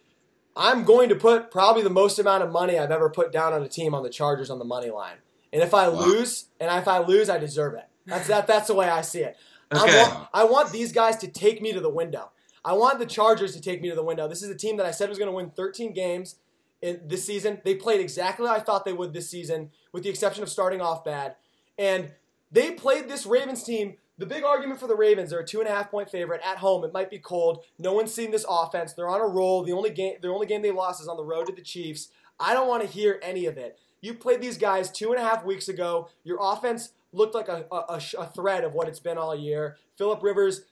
I'm 0.55 0.83
going 0.83 1.09
to 1.09 1.15
put 1.15 1.51
probably 1.51 1.83
the 1.83 1.89
most 1.89 2.19
amount 2.19 2.43
of 2.43 2.51
money 2.51 2.77
I've 2.77 2.91
ever 2.91 3.09
put 3.09 3.31
down 3.31 3.53
on 3.53 3.63
a 3.63 3.67
team 3.67 3.95
on 3.95 4.03
the 4.03 4.09
Chargers 4.09 4.49
on 4.49 4.59
the 4.59 4.65
money 4.65 4.89
line, 4.89 5.17
and 5.51 5.61
if 5.61 5.73
I 5.73 5.87
lose, 5.87 6.45
and 6.59 6.69
if 6.79 6.87
I 6.87 6.99
lose, 6.99 7.29
I 7.29 7.37
deserve 7.37 7.73
it. 7.75 7.85
That's 8.05 8.27
that. 8.27 8.47
That's 8.47 8.67
the 8.67 8.75
way 8.75 8.89
I 8.89 9.01
see 9.01 9.21
it. 9.21 9.37
Okay. 9.73 9.81
I 9.81 10.03
want, 10.03 10.29
I 10.33 10.43
want 10.43 10.71
these 10.71 10.91
guys 10.91 11.17
to 11.17 11.27
take 11.27 11.61
me 11.61 11.73
to 11.73 11.79
the 11.79 11.89
window. 11.89 12.31
I 12.65 12.73
want 12.73 12.99
the 12.99 13.05
Chargers 13.05 13.53
to 13.55 13.61
take 13.61 13.81
me 13.81 13.89
to 13.89 13.95
the 13.95 14.03
window. 14.03 14.27
This 14.27 14.41
is 14.41 14.49
a 14.49 14.55
team 14.55 14.77
that 14.77 14.85
I 14.85 14.91
said 14.91 15.09
was 15.09 15.17
going 15.17 15.29
to 15.29 15.35
win 15.35 15.49
13 15.49 15.93
games 15.93 16.35
in 16.81 17.01
this 17.07 17.25
season. 17.25 17.61
They 17.63 17.75
played 17.75 17.99
exactly 17.99 18.45
like 18.45 18.61
I 18.61 18.63
thought 18.63 18.85
they 18.85 18.93
would 18.93 19.13
this 19.13 19.29
season, 19.29 19.71
with 19.91 20.03
the 20.03 20.09
exception 20.09 20.43
of 20.43 20.49
starting 20.49 20.81
off 20.81 21.03
bad. 21.03 21.35
And 21.77 22.11
they 22.51 22.71
played 22.71 23.09
this 23.09 23.25
Ravens 23.25 23.63
team. 23.63 23.95
The 24.17 24.25
big 24.27 24.43
argument 24.43 24.79
for 24.79 24.87
the 24.87 24.95
Ravens, 24.95 25.31
they're 25.31 25.39
a 25.39 25.45
two 25.45 25.59
and 25.59 25.67
a 25.67 25.71
half 25.71 25.89
point 25.89 26.09
favorite 26.09 26.41
at 26.45 26.57
home. 26.57 26.83
It 26.83 26.93
might 26.93 27.09
be 27.09 27.17
cold. 27.17 27.63
No 27.79 27.93
one's 27.93 28.13
seen 28.13 28.31
this 28.31 28.45
offense. 28.47 28.93
They're 28.93 29.09
on 29.09 29.21
a 29.21 29.27
roll. 29.27 29.63
The 29.63 29.71
only 29.71 29.89
game, 29.89 30.15
the 30.21 30.27
only 30.27 30.45
game 30.45 30.61
they 30.61 30.71
lost 30.71 31.01
is 31.01 31.07
on 31.07 31.17
the 31.17 31.23
road 31.23 31.47
to 31.47 31.53
the 31.53 31.61
Chiefs. 31.61 32.09
I 32.39 32.53
don't 32.53 32.67
want 32.67 32.83
to 32.83 32.87
hear 32.87 33.19
any 33.23 33.45
of 33.45 33.57
it. 33.57 33.79
You 34.01 34.13
played 34.13 34.41
these 34.41 34.57
guys 34.57 34.91
two 34.91 35.13
and 35.13 35.21
a 35.21 35.23
half 35.23 35.43
weeks 35.45 35.67
ago. 35.67 36.09
Your 36.23 36.37
offense 36.41 36.89
looked 37.11 37.33
like 37.33 37.47
a, 37.47 37.65
a, 37.71 38.01
a, 38.19 38.27
thread 38.27 38.63
of 38.63 38.73
what 38.73 38.87
it's 38.87 38.99
been 38.99 39.17
all 39.17 39.35
year. 39.35 39.77
Philip 39.95 40.21
Rivers, 40.21 40.63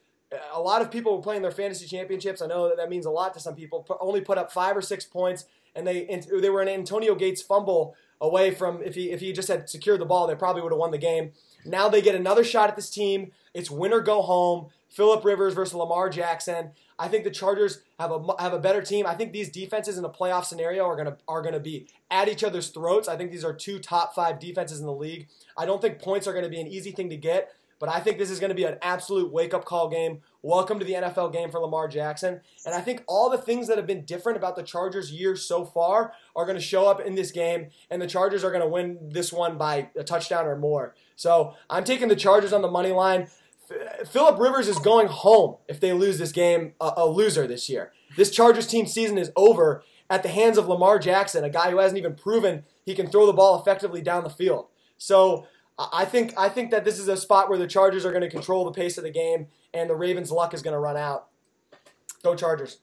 a 0.53 0.59
lot 0.59 0.81
of 0.81 0.91
people 0.91 1.15
were 1.15 1.23
playing 1.23 1.41
their 1.41 1.51
fantasy 1.51 1.85
championships. 1.85 2.41
I 2.41 2.47
know 2.47 2.67
that 2.67 2.77
that 2.77 2.89
means 2.89 3.05
a 3.05 3.11
lot 3.11 3.33
to 3.35 3.39
some 3.39 3.55
people. 3.55 3.85
Only 3.99 4.21
put 4.21 4.37
up 4.37 4.51
five 4.51 4.75
or 4.75 4.81
six 4.81 5.05
points, 5.05 5.45
and 5.75 5.87
they 5.87 6.21
they 6.41 6.49
were 6.49 6.61
an 6.61 6.67
Antonio 6.67 7.15
Gates 7.15 7.41
fumble 7.41 7.95
away 8.19 8.51
from 8.51 8.81
if 8.83 8.95
he 8.95 9.11
if 9.11 9.19
he 9.19 9.33
just 9.33 9.47
had 9.47 9.69
secured 9.69 10.01
the 10.01 10.05
ball, 10.05 10.27
they 10.27 10.35
probably 10.35 10.61
would 10.61 10.71
have 10.71 10.79
won 10.79 10.91
the 10.91 10.97
game. 10.97 11.31
Now 11.65 11.89
they 11.89 12.01
get 12.01 12.15
another 12.15 12.43
shot 12.43 12.69
at 12.69 12.75
this 12.75 12.89
team. 12.89 13.31
It's 13.53 13.71
win 13.71 13.93
or 13.93 14.01
go 14.01 14.21
home. 14.21 14.67
Philip 14.89 15.23
Rivers 15.23 15.53
versus 15.53 15.73
Lamar 15.73 16.09
Jackson. 16.09 16.71
I 16.99 17.07
think 17.07 17.23
the 17.23 17.31
Chargers 17.31 17.81
have 17.97 18.11
a 18.11 18.41
have 18.41 18.53
a 18.53 18.59
better 18.59 18.81
team. 18.81 19.07
I 19.07 19.15
think 19.15 19.31
these 19.31 19.49
defenses 19.49 19.97
in 19.97 20.03
a 20.03 20.09
playoff 20.09 20.45
scenario 20.45 20.85
are 20.85 20.97
gonna 20.97 21.17
are 21.27 21.41
gonna 21.41 21.61
be 21.61 21.87
at 22.11 22.27
each 22.27 22.43
other's 22.43 22.69
throats. 22.69 23.07
I 23.07 23.15
think 23.15 23.31
these 23.31 23.45
are 23.45 23.53
two 23.53 23.79
top 23.79 24.13
five 24.13 24.39
defenses 24.39 24.81
in 24.81 24.85
the 24.85 24.93
league. 24.93 25.27
I 25.57 25.65
don't 25.65 25.81
think 25.81 25.99
points 25.99 26.27
are 26.27 26.33
gonna 26.33 26.49
be 26.49 26.59
an 26.59 26.67
easy 26.67 26.91
thing 26.91 27.09
to 27.09 27.17
get. 27.17 27.53
But 27.81 27.89
I 27.89 27.99
think 27.99 28.19
this 28.19 28.29
is 28.29 28.39
going 28.39 28.49
to 28.49 28.55
be 28.55 28.63
an 28.65 28.77
absolute 28.83 29.33
wake 29.33 29.55
up 29.55 29.65
call 29.65 29.89
game. 29.89 30.21
Welcome 30.43 30.77
to 30.77 30.85
the 30.85 30.93
NFL 30.93 31.33
game 31.33 31.49
for 31.49 31.59
Lamar 31.59 31.87
Jackson. 31.87 32.39
And 32.63 32.75
I 32.75 32.79
think 32.79 33.03
all 33.07 33.27
the 33.27 33.39
things 33.39 33.67
that 33.67 33.77
have 33.77 33.87
been 33.87 34.05
different 34.05 34.37
about 34.37 34.55
the 34.55 34.61
Chargers' 34.61 35.11
year 35.11 35.35
so 35.35 35.65
far 35.65 36.13
are 36.35 36.45
going 36.45 36.59
to 36.59 36.63
show 36.63 36.87
up 36.87 37.01
in 37.01 37.15
this 37.15 37.31
game, 37.31 37.69
and 37.89 37.99
the 37.99 38.05
Chargers 38.05 38.43
are 38.43 38.51
going 38.51 38.61
to 38.61 38.67
win 38.67 39.09
this 39.09 39.33
one 39.33 39.57
by 39.57 39.89
a 39.95 40.03
touchdown 40.03 40.45
or 40.45 40.55
more. 40.55 40.93
So 41.15 41.55
I'm 41.71 41.83
taking 41.83 42.07
the 42.07 42.15
Chargers 42.15 42.53
on 42.53 42.61
the 42.61 42.69
money 42.69 42.91
line. 42.91 43.29
Philip 44.05 44.39
Rivers 44.39 44.67
is 44.67 44.77
going 44.77 45.07
home 45.07 45.57
if 45.67 45.79
they 45.79 45.91
lose 45.91 46.19
this 46.19 46.31
game, 46.31 46.73
a, 46.79 46.93
a 46.97 47.07
loser 47.07 47.47
this 47.47 47.67
year. 47.67 47.93
This 48.15 48.29
Chargers 48.29 48.67
team 48.67 48.85
season 48.85 49.17
is 49.17 49.31
over 49.35 49.83
at 50.07 50.21
the 50.21 50.29
hands 50.29 50.59
of 50.59 50.67
Lamar 50.67 50.99
Jackson, 50.99 51.43
a 51.43 51.49
guy 51.49 51.71
who 51.71 51.79
hasn't 51.79 51.97
even 51.97 52.13
proven 52.13 52.63
he 52.85 52.93
can 52.93 53.07
throw 53.07 53.25
the 53.25 53.33
ball 53.33 53.59
effectively 53.59 54.03
down 54.03 54.23
the 54.23 54.29
field. 54.29 54.67
So 54.99 55.47
I 55.91 56.05
think 56.05 56.33
I 56.37 56.49
think 56.49 56.71
that 56.71 56.83
this 56.83 56.99
is 56.99 57.07
a 57.07 57.17
spot 57.17 57.49
where 57.49 57.57
the 57.57 57.67
Chargers 57.67 58.05
are 58.05 58.11
going 58.11 58.23
to 58.23 58.29
control 58.29 58.65
the 58.65 58.71
pace 58.71 58.97
of 58.97 59.03
the 59.03 59.11
game, 59.11 59.47
and 59.73 59.89
the 59.89 59.95
Ravens' 59.95 60.31
luck 60.31 60.53
is 60.53 60.61
going 60.61 60.73
to 60.73 60.79
run 60.79 60.97
out. 60.97 61.27
Go 62.23 62.35
Chargers! 62.35 62.79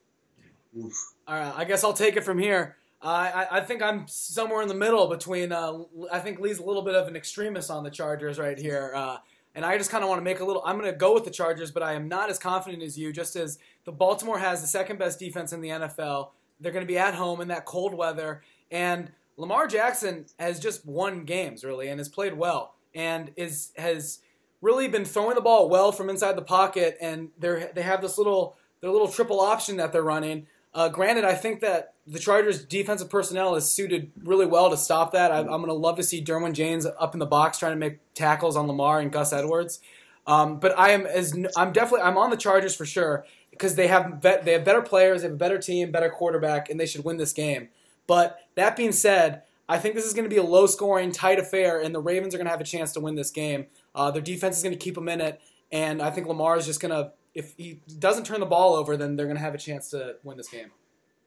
All 0.77 0.91
right, 1.29 1.53
I 1.57 1.65
guess 1.65 1.85
I'll 1.85 1.93
take 1.93 2.17
it 2.17 2.25
from 2.25 2.39
here. 2.39 2.77
I, 3.01 3.47
I 3.51 3.61
think 3.61 3.81
I'm 3.81 4.09
somewhere 4.09 4.61
in 4.63 4.69
the 4.69 4.75
middle 4.75 5.07
between. 5.07 5.53
Uh, 5.53 5.85
I 6.11 6.19
think 6.19 6.41
Lee's 6.41 6.59
a 6.59 6.65
little 6.65 6.83
bit 6.83 6.95
of 6.95 7.07
an 7.07 7.15
extremist 7.15 7.71
on 7.71 7.85
the 7.85 7.91
Chargers 7.91 8.39
right 8.39 8.59
here, 8.59 8.93
uh, 8.95 9.19
and 9.55 9.65
I 9.65 9.79
just 9.79 9.91
kind 9.91 10.03
of 10.03 10.09
want 10.09 10.19
to 10.21 10.25
make 10.25 10.41
a 10.41 10.45
little. 10.45 10.63
I'm 10.65 10.79
going 10.79 10.91
to 10.91 10.97
go 10.97 11.15
with 11.15 11.25
the 11.25 11.31
Chargers, 11.31 11.71
but 11.71 11.83
I 11.83 11.93
am 11.93 12.09
not 12.09 12.31
as 12.31 12.39
confident 12.39 12.83
as 12.83 12.99
you. 12.99 13.13
Just 13.13 13.37
as 13.37 13.59
the 13.85 13.93
Baltimore 13.93 14.39
has 14.39 14.61
the 14.61 14.67
second 14.67 14.99
best 14.99 15.19
defense 15.19 15.53
in 15.53 15.61
the 15.61 15.69
NFL, 15.69 16.31
they're 16.59 16.73
going 16.73 16.85
to 16.85 16.93
be 16.93 16.99
at 16.99 17.15
home 17.15 17.41
in 17.41 17.49
that 17.49 17.67
cold 17.67 17.95
weather, 17.95 18.43
and 18.71 19.13
Lamar 19.37 19.69
Jackson 19.69 20.27
has 20.41 20.59
just 20.59 20.85
won 20.85 21.25
games 21.25 21.63
really 21.63 21.89
and 21.89 22.01
has 22.01 22.09
played 22.09 22.35
well 22.35 22.75
and 22.99 23.31
is 23.37 23.71
has 23.77 24.19
really 24.61 24.89
been 24.89 25.05
throwing 25.05 25.37
the 25.37 25.41
ball 25.41 25.69
well 25.71 25.93
from 25.93 26.11
inside 26.11 26.37
the 26.37 26.43
pocket, 26.43 26.99
and 27.01 27.31
they 27.39 27.71
they 27.75 27.83
have 27.83 28.03
this 28.03 28.19
little 28.19 28.57
their 28.83 28.91
little 28.91 29.09
triple 29.09 29.41
option 29.41 29.79
that 29.79 29.93
they're 29.93 30.03
running. 30.03 30.47
Uh, 30.75 30.89
granted, 30.89 31.25
I 31.25 31.35
think 31.35 31.61
that 31.61 31.95
the 32.07 32.19
Chargers' 32.19 32.63
defensive 32.65 33.09
personnel 33.09 33.55
is 33.55 33.71
suited 33.71 34.11
really 34.23 34.47
well 34.47 34.69
to 34.69 34.77
stop 34.77 35.13
that. 35.13 35.31
I, 35.31 35.39
I'm 35.39 35.47
going 35.47 35.67
to 35.67 35.73
love 35.73 35.97
to 35.97 36.03
see 36.03 36.23
Derwin 36.23 36.53
James 36.53 36.87
up 36.87 37.15
in 37.15 37.21
the 37.21 37.27
box 37.27 37.59
trying 37.59 37.73
to 37.73 37.79
make 37.79 37.99
tackles 38.15 38.57
on 38.57 38.67
Lamar 38.67 39.01
and 39.01 39.11
Gus 39.11 39.33
Edwards. 39.33 39.81
Um, 40.27 40.59
but 40.59 40.79
I 40.79 40.91
am 40.91 41.07
as 41.07 41.39
I'm 41.57 41.73
definitely 41.73 42.03
I'm 42.03 42.19
on 42.19 42.31
the 42.31 42.37
Chargers 42.37 42.75
for 42.75 42.85
sure 42.85 43.25
because 43.51 43.77
they 43.77 43.87
have 43.87 44.21
they 44.21 44.53
have 44.53 44.65
better 44.65 44.83
players, 44.83 45.23
they 45.23 45.29
have 45.29 45.35
a 45.35 45.39
better 45.39 45.59
team, 45.59 45.93
better 45.93 46.11
quarterback, 46.11 46.69
and 46.69 46.81
they 46.81 46.87
should 46.87 47.05
win 47.05 47.17
this 47.17 47.33
game. 47.33 47.69
But 48.09 48.39
that 48.57 48.77
being 48.77 48.93
said, 48.93 49.43
I 49.69 49.79
think 49.79 49.95
this 49.95 50.07
is 50.07 50.15
going 50.15 50.25
to 50.25 50.31
be 50.31 50.39
a 50.39 50.43
low 50.43 50.67
scoring, 50.67 51.13
tight 51.13 51.39
affair, 51.39 51.81
and 51.81 51.95
the 51.95 52.01
Ravens 52.01 52.35
are 52.35 52.39
going 52.39 52.47
to 52.47 52.51
have 52.51 52.61
a 52.61 52.65
chance 52.65 52.93
to 52.93 53.01
win 53.01 53.17
this 53.17 53.31
game. 53.31 53.67
Uh, 53.95 54.11
their 54.11 54.23
defense 54.23 54.57
is 54.57 54.63
going 54.63 54.73
to 54.73 54.79
keep 54.79 54.95
them 54.95 55.09
in 55.09 55.21
it, 55.21 55.41
and 55.71 56.01
I 56.01 56.11
think 56.11 56.27
Lamar 56.27 56.57
is 56.57 56.67
just 56.67 56.81
going 56.81 56.93
to 56.93 57.13
if 57.35 57.55
he 57.57 57.81
doesn't 57.99 58.25
turn 58.25 58.41
the 58.41 58.47
ball 58.47 58.75
over, 58.75 58.97
then 58.97 59.15
they're 59.15 59.27
going 59.27 59.37
to 59.37 59.43
have 59.43 59.55
a 59.55 59.59
chance 59.59 59.91
to 59.91 60.17
win 60.25 60.37
this 60.37 60.49
game. 60.49 60.71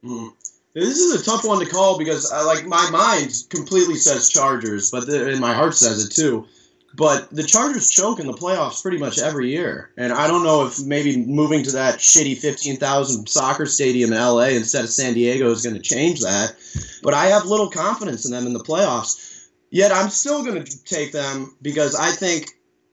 Mm. 0.04 0.32
This 0.74 0.98
is 0.98 1.22
a 1.22 1.24
tough 1.24 1.46
one 1.46 1.64
to 1.64 1.70
call 1.70 1.98
because 1.98 2.32
I 2.32 2.44
like 2.44 2.66
my 2.66 2.90
mind 2.90 3.32
completely 3.50 3.96
says 3.96 4.30
Chargers, 4.30 4.92
but 4.92 5.06
the, 5.06 5.30
and 5.30 5.40
my 5.40 5.54
heart 5.54 5.74
says 5.74 6.04
it 6.04 6.12
too. 6.12 6.48
But 6.94 7.30
the 7.30 7.44
Chargers 7.44 7.90
choke 7.90 8.20
in 8.20 8.28
the 8.28 8.34
playoffs 8.34 8.82
pretty 8.82 8.98
much 8.98 9.18
every 9.18 9.50
year, 9.50 9.92
and 9.96 10.12
I 10.12 10.28
don't 10.28 10.44
know 10.44 10.66
if 10.66 10.84
maybe 10.84 11.18
moving 11.18 11.64
to 11.64 11.72
that 11.72 12.00
shitty 12.00 12.38
fifteen 12.38 12.78
thousand 12.78 13.28
soccer 13.28 13.66
stadium 13.66 14.12
in 14.12 14.20
LA 14.20 14.50
instead 14.50 14.84
of 14.84 14.90
San 14.90 15.14
Diego 15.14 15.50
is 15.52 15.64
going 15.64 15.76
to 15.76 15.82
change 15.82 16.20
that. 16.20 16.56
But 17.02 17.14
I 17.14 17.28
have 17.28 17.46
little 17.46 17.70
confidence 17.70 18.26
in 18.26 18.32
them 18.32 18.46
in 18.46 18.54
the 18.54 18.64
playoffs. 18.64 19.30
Yet 19.70 19.94
I'm 19.94 20.10
still 20.10 20.44
going 20.44 20.66
to 20.66 20.84
take 20.84 21.14
them 21.14 21.56
because 21.62 21.96
I 21.96 22.12
think 22.12 22.50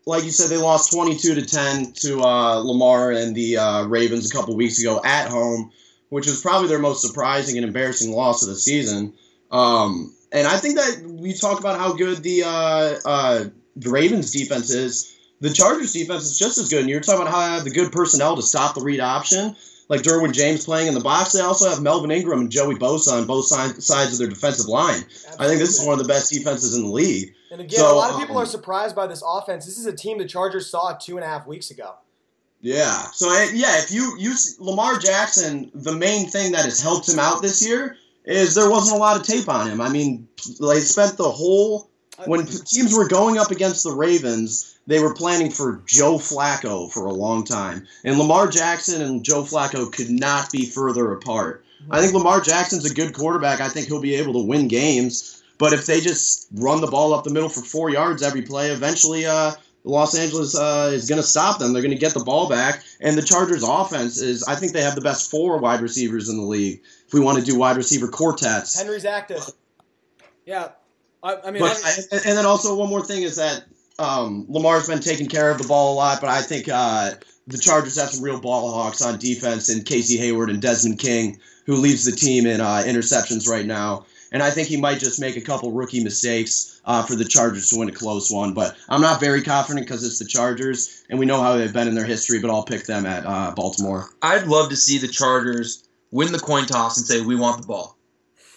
like 0.09 0.25
you 0.25 0.31
said, 0.31 0.49
they 0.49 0.57
lost 0.57 0.91
22 0.91 1.35
to 1.35 1.45
10 1.45 1.93
to 1.93 2.23
uh, 2.23 2.57
Lamar 2.57 3.13
and 3.13 3.37
the 3.37 3.59
uh, 3.59 3.85
Ravens 3.85 4.31
a 4.31 4.35
couple 4.35 4.57
weeks 4.57 4.81
ago 4.81 5.03
at 5.05 5.29
home, 5.29 5.71
which 6.09 6.27
was 6.27 6.41
probably 6.41 6.67
their 6.67 6.79
most 6.79 7.03
surprising 7.03 7.59
and 7.59 7.67
embarrassing 7.67 8.13
loss 8.13 8.43
of 8.43 8.49
the 8.49 8.57
season. 8.57 9.13
Um, 9.51 10.15
and 10.33 10.47
I 10.47 10.57
think 10.57 10.77
that 10.77 11.03
we 11.03 11.35
talk 11.35 11.61
about 11.61 11.79
how 11.79 11.93
good 11.93 12.23
the 12.23 12.45
uh, 12.45 12.95
uh, 13.05 13.45
the 13.79 13.91
Ravens 13.91 14.31
defense 14.31 14.71
is. 14.71 15.15
The 15.41 15.51
Chargers 15.51 15.93
defense 15.93 16.25
is 16.25 16.37
just 16.37 16.59
as 16.59 16.69
good. 16.69 16.81
And 16.81 16.89
you're 16.89 17.01
talking 17.01 17.23
about 17.23 17.33
how 17.33 17.47
they 17.47 17.55
have 17.55 17.65
the 17.65 17.71
good 17.71 17.93
personnel 17.93 18.35
to 18.35 18.43
stop 18.43 18.75
the 18.75 18.81
read 18.81 18.99
option, 18.99 19.55
like 19.89 20.03
Derwin 20.03 20.33
James 20.33 20.65
playing 20.65 20.89
in 20.89 20.95
the 20.95 21.01
box. 21.01 21.33
They 21.33 21.41
also 21.41 21.71
have 21.71 21.81
Melvin 21.81 22.11
Ingram 22.11 22.41
and 22.41 22.51
Joey 22.51 22.75
Bosa 22.75 23.21
on 23.21 23.27
both 23.29 23.47
sides 23.47 24.13
of 24.13 24.19
their 24.19 24.27
defensive 24.27 24.67
line. 24.67 25.05
I 25.39 25.47
think 25.47 25.61
this 25.61 25.79
is 25.79 25.87
one 25.87 25.93
of 25.93 26.05
the 26.05 26.13
best 26.13 26.33
defenses 26.33 26.75
in 26.75 26.83
the 26.83 26.91
league. 26.91 27.35
And 27.53 27.61
again, 27.61 27.79
So, 27.79 27.95
a 27.95 27.97
lot 27.97 28.11
of 28.11 28.19
people 28.19 28.37
um, 28.37 28.43
are 28.43 28.47
surprised 28.47 28.97
by 28.97 29.07
this 29.07 29.23
offense. 29.25 29.65
This 29.65 29.79
is 29.79 29.87
a 29.87 29.93
team 29.93 30.19
the 30.19 30.27
Chargers 30.27 30.69
saw 30.69 30.95
two 30.95 31.17
and 31.17 31.25
a 31.25 31.29
half 31.29 31.47
weeks 31.47 31.71
ago. 31.71 31.95
Yeah. 32.61 33.05
So 33.13 33.33
yeah, 33.53 33.79
if 33.79 33.93
you 33.93 34.17
you 34.19 34.35
Lamar 34.59 34.99
Jackson, 34.99 35.71
the 35.75 35.93
main 35.93 36.29
thing 36.29 36.53
that 36.53 36.65
has 36.65 36.81
helped 36.81 37.09
him 37.09 37.19
out 37.19 37.41
this 37.41 37.65
year 37.65 37.97
is 38.25 38.55
there 38.55 38.69
wasn't 38.69 38.97
a 38.97 38.99
lot 38.99 39.19
of 39.19 39.27
tape 39.27 39.49
on 39.49 39.69
him. 39.69 39.81
I 39.81 39.89
mean, 39.89 40.29
they 40.61 40.81
spent 40.81 41.17
the 41.17 41.31
whole 41.31 41.88
when 42.27 42.47
teams 42.47 42.95
were 42.95 43.09
going 43.09 43.39
up 43.39 43.51
against 43.51 43.85
the 43.85 43.93
Ravens, 43.93 44.79
they 44.87 45.01
were 45.01 45.15
planning 45.15 45.51
for 45.51 45.83
Joe 45.87 46.17
Flacco 46.17 46.91
for 46.91 47.07
a 47.07 47.13
long 47.13 47.45
time, 47.45 47.87
and 48.05 48.19
Lamar 48.19 48.49
Jackson 48.49 49.03
and 49.03 49.25
Joe 49.25 49.43
Flacco 49.43 49.91
could 49.93 50.11
not 50.11 50.51
be 50.51 50.67
further 50.67 51.13
apart. 51.13 51.65
I 51.91 52.01
think 52.01 52.13
Lamar 52.13 52.41
Jackson's 52.41 52.91
a 52.91 52.95
good 52.95 53.15
quarterback. 53.15 53.61
I 53.61 53.69
think 53.69 53.87
he'll 53.87 54.01
be 54.01 54.17
able 54.17 54.33
to 54.35 54.47
win 54.47 54.69
games, 54.69 55.43
but 55.59 55.73
if 55.73 55.87
they 55.87 56.01
just 56.01 56.49
run 56.55 56.81
the 56.81 56.87
ball 56.87 57.15
up 57.15 57.25
the 57.25 57.31
middle 57.31 57.49
for 57.49 57.61
four 57.61 57.91
yards 57.91 58.23
every 58.23 58.43
play, 58.43 58.71
eventually, 58.71 59.27
uh, 59.27 59.53
Los 59.85 60.17
Angeles 60.17 60.57
uh, 60.57 60.91
is 60.93 61.09
going 61.09 61.21
to 61.21 61.27
stop 61.27 61.59
them. 61.59 61.73
They're 61.73 61.83
going 61.83 61.95
to 61.95 61.99
get 61.99 62.15
the 62.15 62.25
ball 62.25 62.49
back, 62.49 62.83
and 63.01 63.17
the 63.17 63.23
Chargers' 63.23 63.63
offense 63.63 64.21
is. 64.21 64.43
I 64.45 64.55
think 64.55 64.73
they 64.73 64.83
have 64.83 64.95
the 64.95 65.01
best 65.01 65.31
four 65.31 65.59
wide 65.59 65.81
receivers 65.81 66.29
in 66.29 66.37
the 66.37 66.43
league. 66.43 66.83
If 67.07 67.15
we 67.15 67.21
want 67.21 67.39
to 67.39 67.45
do 67.45 67.57
wide 67.57 67.77
receiver 67.77 68.09
quartets, 68.09 68.79
Henry's 68.79 69.05
active. 69.05 69.43
Yeah, 70.45 70.69
I, 71.23 71.37
I 71.45 71.51
mean, 71.51 71.61
but 71.63 71.81
I- 71.85 71.95
and, 72.13 72.27
and 72.27 72.39
then 72.39 72.47
also 72.47 72.75
one 72.77 72.89
more 72.89 73.05
thing 73.05 73.23
is 73.23 73.37
that 73.37 73.65
um, 73.99 74.47
Lamar's 74.49 74.87
been 74.89 75.01
taking 75.01 75.27
care 75.29 75.51
of 75.51 75.59
the 75.59 75.67
ball 75.67 75.95
a 75.95 75.97
lot, 75.97 76.21
but 76.21 76.31
I 76.31 76.43
think 76.43 76.69
uh, 76.69 77.13
the 77.49 77.59
Chargers 77.59 77.99
have 77.99 78.11
some 78.11 78.23
real 78.25 78.41
ball 78.41 78.71
hawks 78.73 79.03
on 79.03 79.19
defense 79.19 79.69
in 79.69 79.83
Casey 79.83 80.17
Hayward 80.19 80.51
and 80.51 80.63
Desmond 80.63 80.99
King, 81.01 81.39
who 81.67 81.77
leads 81.77 82.05
the 82.05 82.13
team 82.13 82.47
in 82.47 82.61
uh, 82.61 82.83
interceptions 82.87 83.49
right 83.49 83.67
now. 83.67 84.07
And 84.31 84.43
I 84.43 84.51
think 84.51 84.69
he 84.69 84.77
might 84.77 84.99
just 85.01 85.19
make 85.21 85.37
a 85.37 85.41
couple 85.41 85.73
rookie 85.73 86.05
mistakes 86.05 86.81
uh, 86.85 87.03
for 87.03 87.17
the 87.17 87.25
Chargers 87.25 87.71
to 87.71 87.79
win 87.79 87.89
a 87.89 87.93
close 87.93 88.31
one. 88.31 88.53
But 88.53 88.77
I'm 88.91 89.01
not 89.01 89.21
very 89.21 89.43
confident 89.43 89.87
because 89.87 90.05
it's 90.05 90.19
the 90.19 90.27
Chargers, 90.27 91.03
and 91.09 91.19
we 91.19 91.25
know 91.27 91.41
how 91.41 91.57
they've 91.57 91.73
been 91.73 91.89
in 91.89 91.95
their 91.95 92.05
history. 92.05 92.39
But 92.39 92.51
I'll 92.51 92.63
pick 92.63 92.85
them 92.85 93.07
at 93.07 93.25
uh, 93.27 93.53
Baltimore. 93.57 94.11
I'd 94.21 94.47
love 94.47 94.69
to 94.69 94.77
see 94.77 94.99
the 94.99 95.09
Chargers 95.09 95.89
win 96.11 96.31
the 96.31 96.39
coin 96.39 96.67
toss 96.67 96.99
and 96.99 97.07
say 97.07 97.23
we 97.23 97.37
want 97.37 97.63
the 97.63 97.67
ball. 97.67 97.97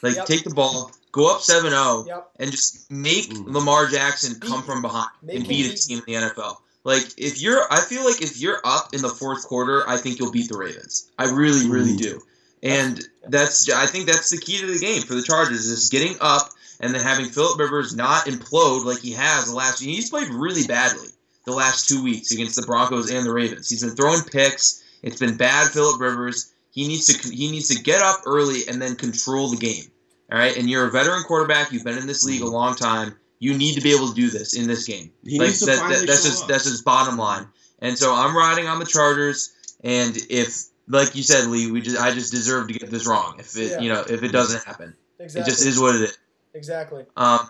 Like 0.04 0.16
Yep. 0.18 0.26
take 0.26 0.44
the 0.44 0.50
ball, 0.54 0.92
go 1.12 1.34
up 1.34 1.42
7-0 1.42 2.08
Yep. 2.08 2.32
and 2.40 2.52
just 2.52 2.90
make 2.92 3.30
Mm. 3.30 3.54
Lamar 3.54 3.88
Jackson 3.88 4.40
come 4.40 4.64
from 4.64 4.82
behind 4.82 5.10
make 5.22 5.38
and 5.38 5.48
beat 5.48 5.72
a 5.74 5.76
team 5.78 6.02
in 6.08 6.22
the 6.22 6.28
NFL. 6.30 6.58
Like 6.84 7.04
if 7.18 7.42
you're 7.42 7.64
I 7.72 7.80
feel 7.82 8.04
like 8.06 8.22
if 8.22 8.40
you're 8.40 8.60
up 8.64 8.94
in 8.94 9.02
the 9.02 9.10
fourth 9.10 9.44
quarter, 9.48 9.88
I 9.88 9.98
think 9.98 10.20
you'll 10.20 10.32
beat 10.32 10.50
the 10.50 10.58
Ravens. 10.58 11.10
I 11.20 11.26
really 11.30 11.70
really 11.70 11.96
do. 11.96 12.22
And 12.64 13.00
that's 13.28 13.70
I 13.72 13.86
think 13.88 14.06
that's 14.08 14.30
the 14.30 14.38
key 14.38 14.60
to 14.60 14.66
the 14.68 14.80
game 14.80 15.02
for 15.04 15.14
the 15.16 15.22
Chargers 15.24 15.66
is 15.68 15.90
getting 15.90 16.16
up 16.22 16.50
and 16.80 16.94
then 16.96 17.02
having 17.02 17.26
Philip 17.26 17.60
Rivers 17.60 17.96
not 17.96 18.26
implode 18.26 18.86
like 18.86 19.00
he 19.00 19.12
has 19.12 19.46
the 19.46 19.56
last 19.56 19.80
he's 19.82 20.10
played 20.10 20.30
really 20.30 20.66
badly 20.66 21.10
the 21.46 21.52
last 21.54 21.88
two 21.88 22.04
weeks 22.04 22.32
against 22.32 22.56
the 22.56 22.62
Broncos 22.64 23.10
and 23.12 23.26
the 23.26 23.34
Ravens. 23.34 23.70
He's 23.70 23.82
been 23.84 23.96
throwing 23.96 24.22
picks. 24.24 24.84
It's 25.04 25.20
been 25.20 25.38
bad 25.38 25.72
Philip 25.72 26.00
Rivers. 26.00 26.52
He 26.72 26.88
needs 26.88 27.06
to 27.08 27.30
he 27.36 27.52
needs 27.52 27.68
to 27.70 27.82
get 27.82 28.02
up 28.02 28.22
early 28.26 28.62
and 28.68 28.82
then 28.82 28.96
control 28.96 29.50
the 29.50 29.58
game. 29.58 29.86
All 30.32 30.38
right, 30.38 30.56
and 30.56 30.70
you're 30.70 30.86
a 30.88 30.92
veteran 30.92 31.24
quarterback. 31.24 31.72
You've 31.72 31.84
been 31.84 31.98
in 31.98 32.08
this 32.08 32.24
league 32.24 32.42
a 32.42 32.48
long 32.48 32.76
time. 32.76 33.16
You 33.40 33.58
need 33.58 33.76
to 33.76 33.82
be 33.82 33.94
able 33.94 34.08
to 34.10 34.14
do 34.14 34.30
this 34.30 34.54
in 34.56 34.68
this 34.68 34.86
game. 34.88 35.12
He 35.26 35.40
like 35.40 35.48
needs 35.48 35.60
to 35.60 35.66
that, 35.66 35.80
finally 35.80 36.00
that- 36.02 36.08
that's 36.08 36.24
show 36.24 36.30
just 36.30 36.44
up. 36.44 36.50
that's 36.50 36.64
his 36.66 36.82
bottom 36.82 37.18
line. 37.18 37.48
And 37.80 37.98
so 37.98 38.14
I'm 38.14 38.36
riding 38.38 38.68
on 38.68 38.80
the 38.80 38.86
Chargers. 38.86 39.52
And 39.84 40.16
if, 40.30 40.56
like 40.88 41.16
you 41.16 41.24
said, 41.24 41.48
Lee, 41.48 41.72
we 41.72 41.82
just 41.82 42.00
I 42.00 42.14
just 42.14 42.32
deserve 42.32 42.68
to 42.68 42.74
get 42.76 42.92
this 42.92 43.08
wrong. 43.08 43.36
If 43.40 43.58
it 43.58 43.72
Yeah. 43.72 43.80
you 43.80 43.90
know 43.92 44.02
if 44.08 44.22
it 44.24 44.32
doesn't 44.32 44.64
happen, 44.64 44.94
Exactly. 45.20 45.42
it 45.42 45.54
just 45.54 45.66
is 45.66 45.80
what 45.80 45.96
it 45.96 46.02
is. 46.04 46.18
Exactly. 46.54 47.06
Um, 47.18 47.50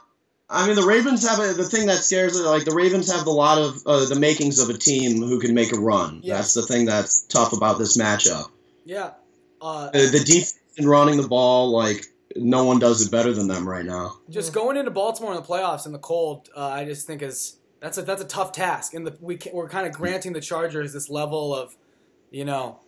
I 0.50 0.66
mean, 0.68 0.76
the 0.76 0.84
Ravens 0.86 1.28
have 1.28 1.40
a, 1.40 1.54
the 1.54 1.64
thing 1.66 1.88
that 1.88 1.98
scares 2.04 2.38
it. 2.40 2.44
Like 2.44 2.64
the 2.66 2.74
Ravens 2.76 3.12
have 3.12 3.28
a 3.28 3.32
lot 3.32 3.58
of 3.58 3.82
uh, 3.86 4.06
the 4.06 4.20
makings 4.20 4.60
of 4.60 4.70
a 4.70 4.78
team 4.78 5.22
who 5.22 5.40
can 5.40 5.54
make 5.54 5.74
a 5.74 5.80
run. 5.80 6.22
Yeah. 6.24 6.36
That's 6.38 6.54
the 6.54 6.62
thing 6.62 6.86
that's 6.86 7.22
tough 7.24 7.52
about 7.54 7.78
this 7.80 7.98
matchup. 7.98 8.50
yeah. 8.86 9.12
Uh, 9.62 9.90
Uh, 9.94 10.10
the 10.10 10.24
defense 10.26 10.56
and 10.78 10.90
running 10.90 11.22
the 11.22 11.28
ball, 11.28 11.72
like 11.72 12.06
no 12.36 12.64
one 12.66 12.80
does 12.80 13.06
it 13.06 13.12
better 13.12 13.34
than 13.34 13.48
them 13.48 13.68
right 13.68 13.86
now. 13.86 14.18
just 14.30 14.54
going 14.54 14.78
into 14.78 14.92
Baltimore 14.92 15.34
in 15.34 15.42
the 15.42 15.48
playoffs 15.48 15.86
in 15.86 15.92
the 15.92 16.00
cold, 16.00 16.50
uh, 16.56 16.68
I 16.68 16.86
just 16.86 17.08
think 17.08 17.22
is 17.22 17.58
that's 17.80 17.98
a 17.98 18.04
that's 18.04 18.22
a 18.22 18.28
tough 18.28 18.52
task. 18.52 18.94
And 18.94 19.06
the 19.06 19.18
we 19.20 19.38
can, 19.38 19.54
we're 19.54 19.70
kind 19.70 19.88
of 19.88 19.94
granting 19.94 20.34
the 20.34 20.42
Chargers 20.42 20.94
this 20.94 21.10
level 21.10 21.56
of, 21.56 21.76
you 22.30 22.46
know, 22.46 22.80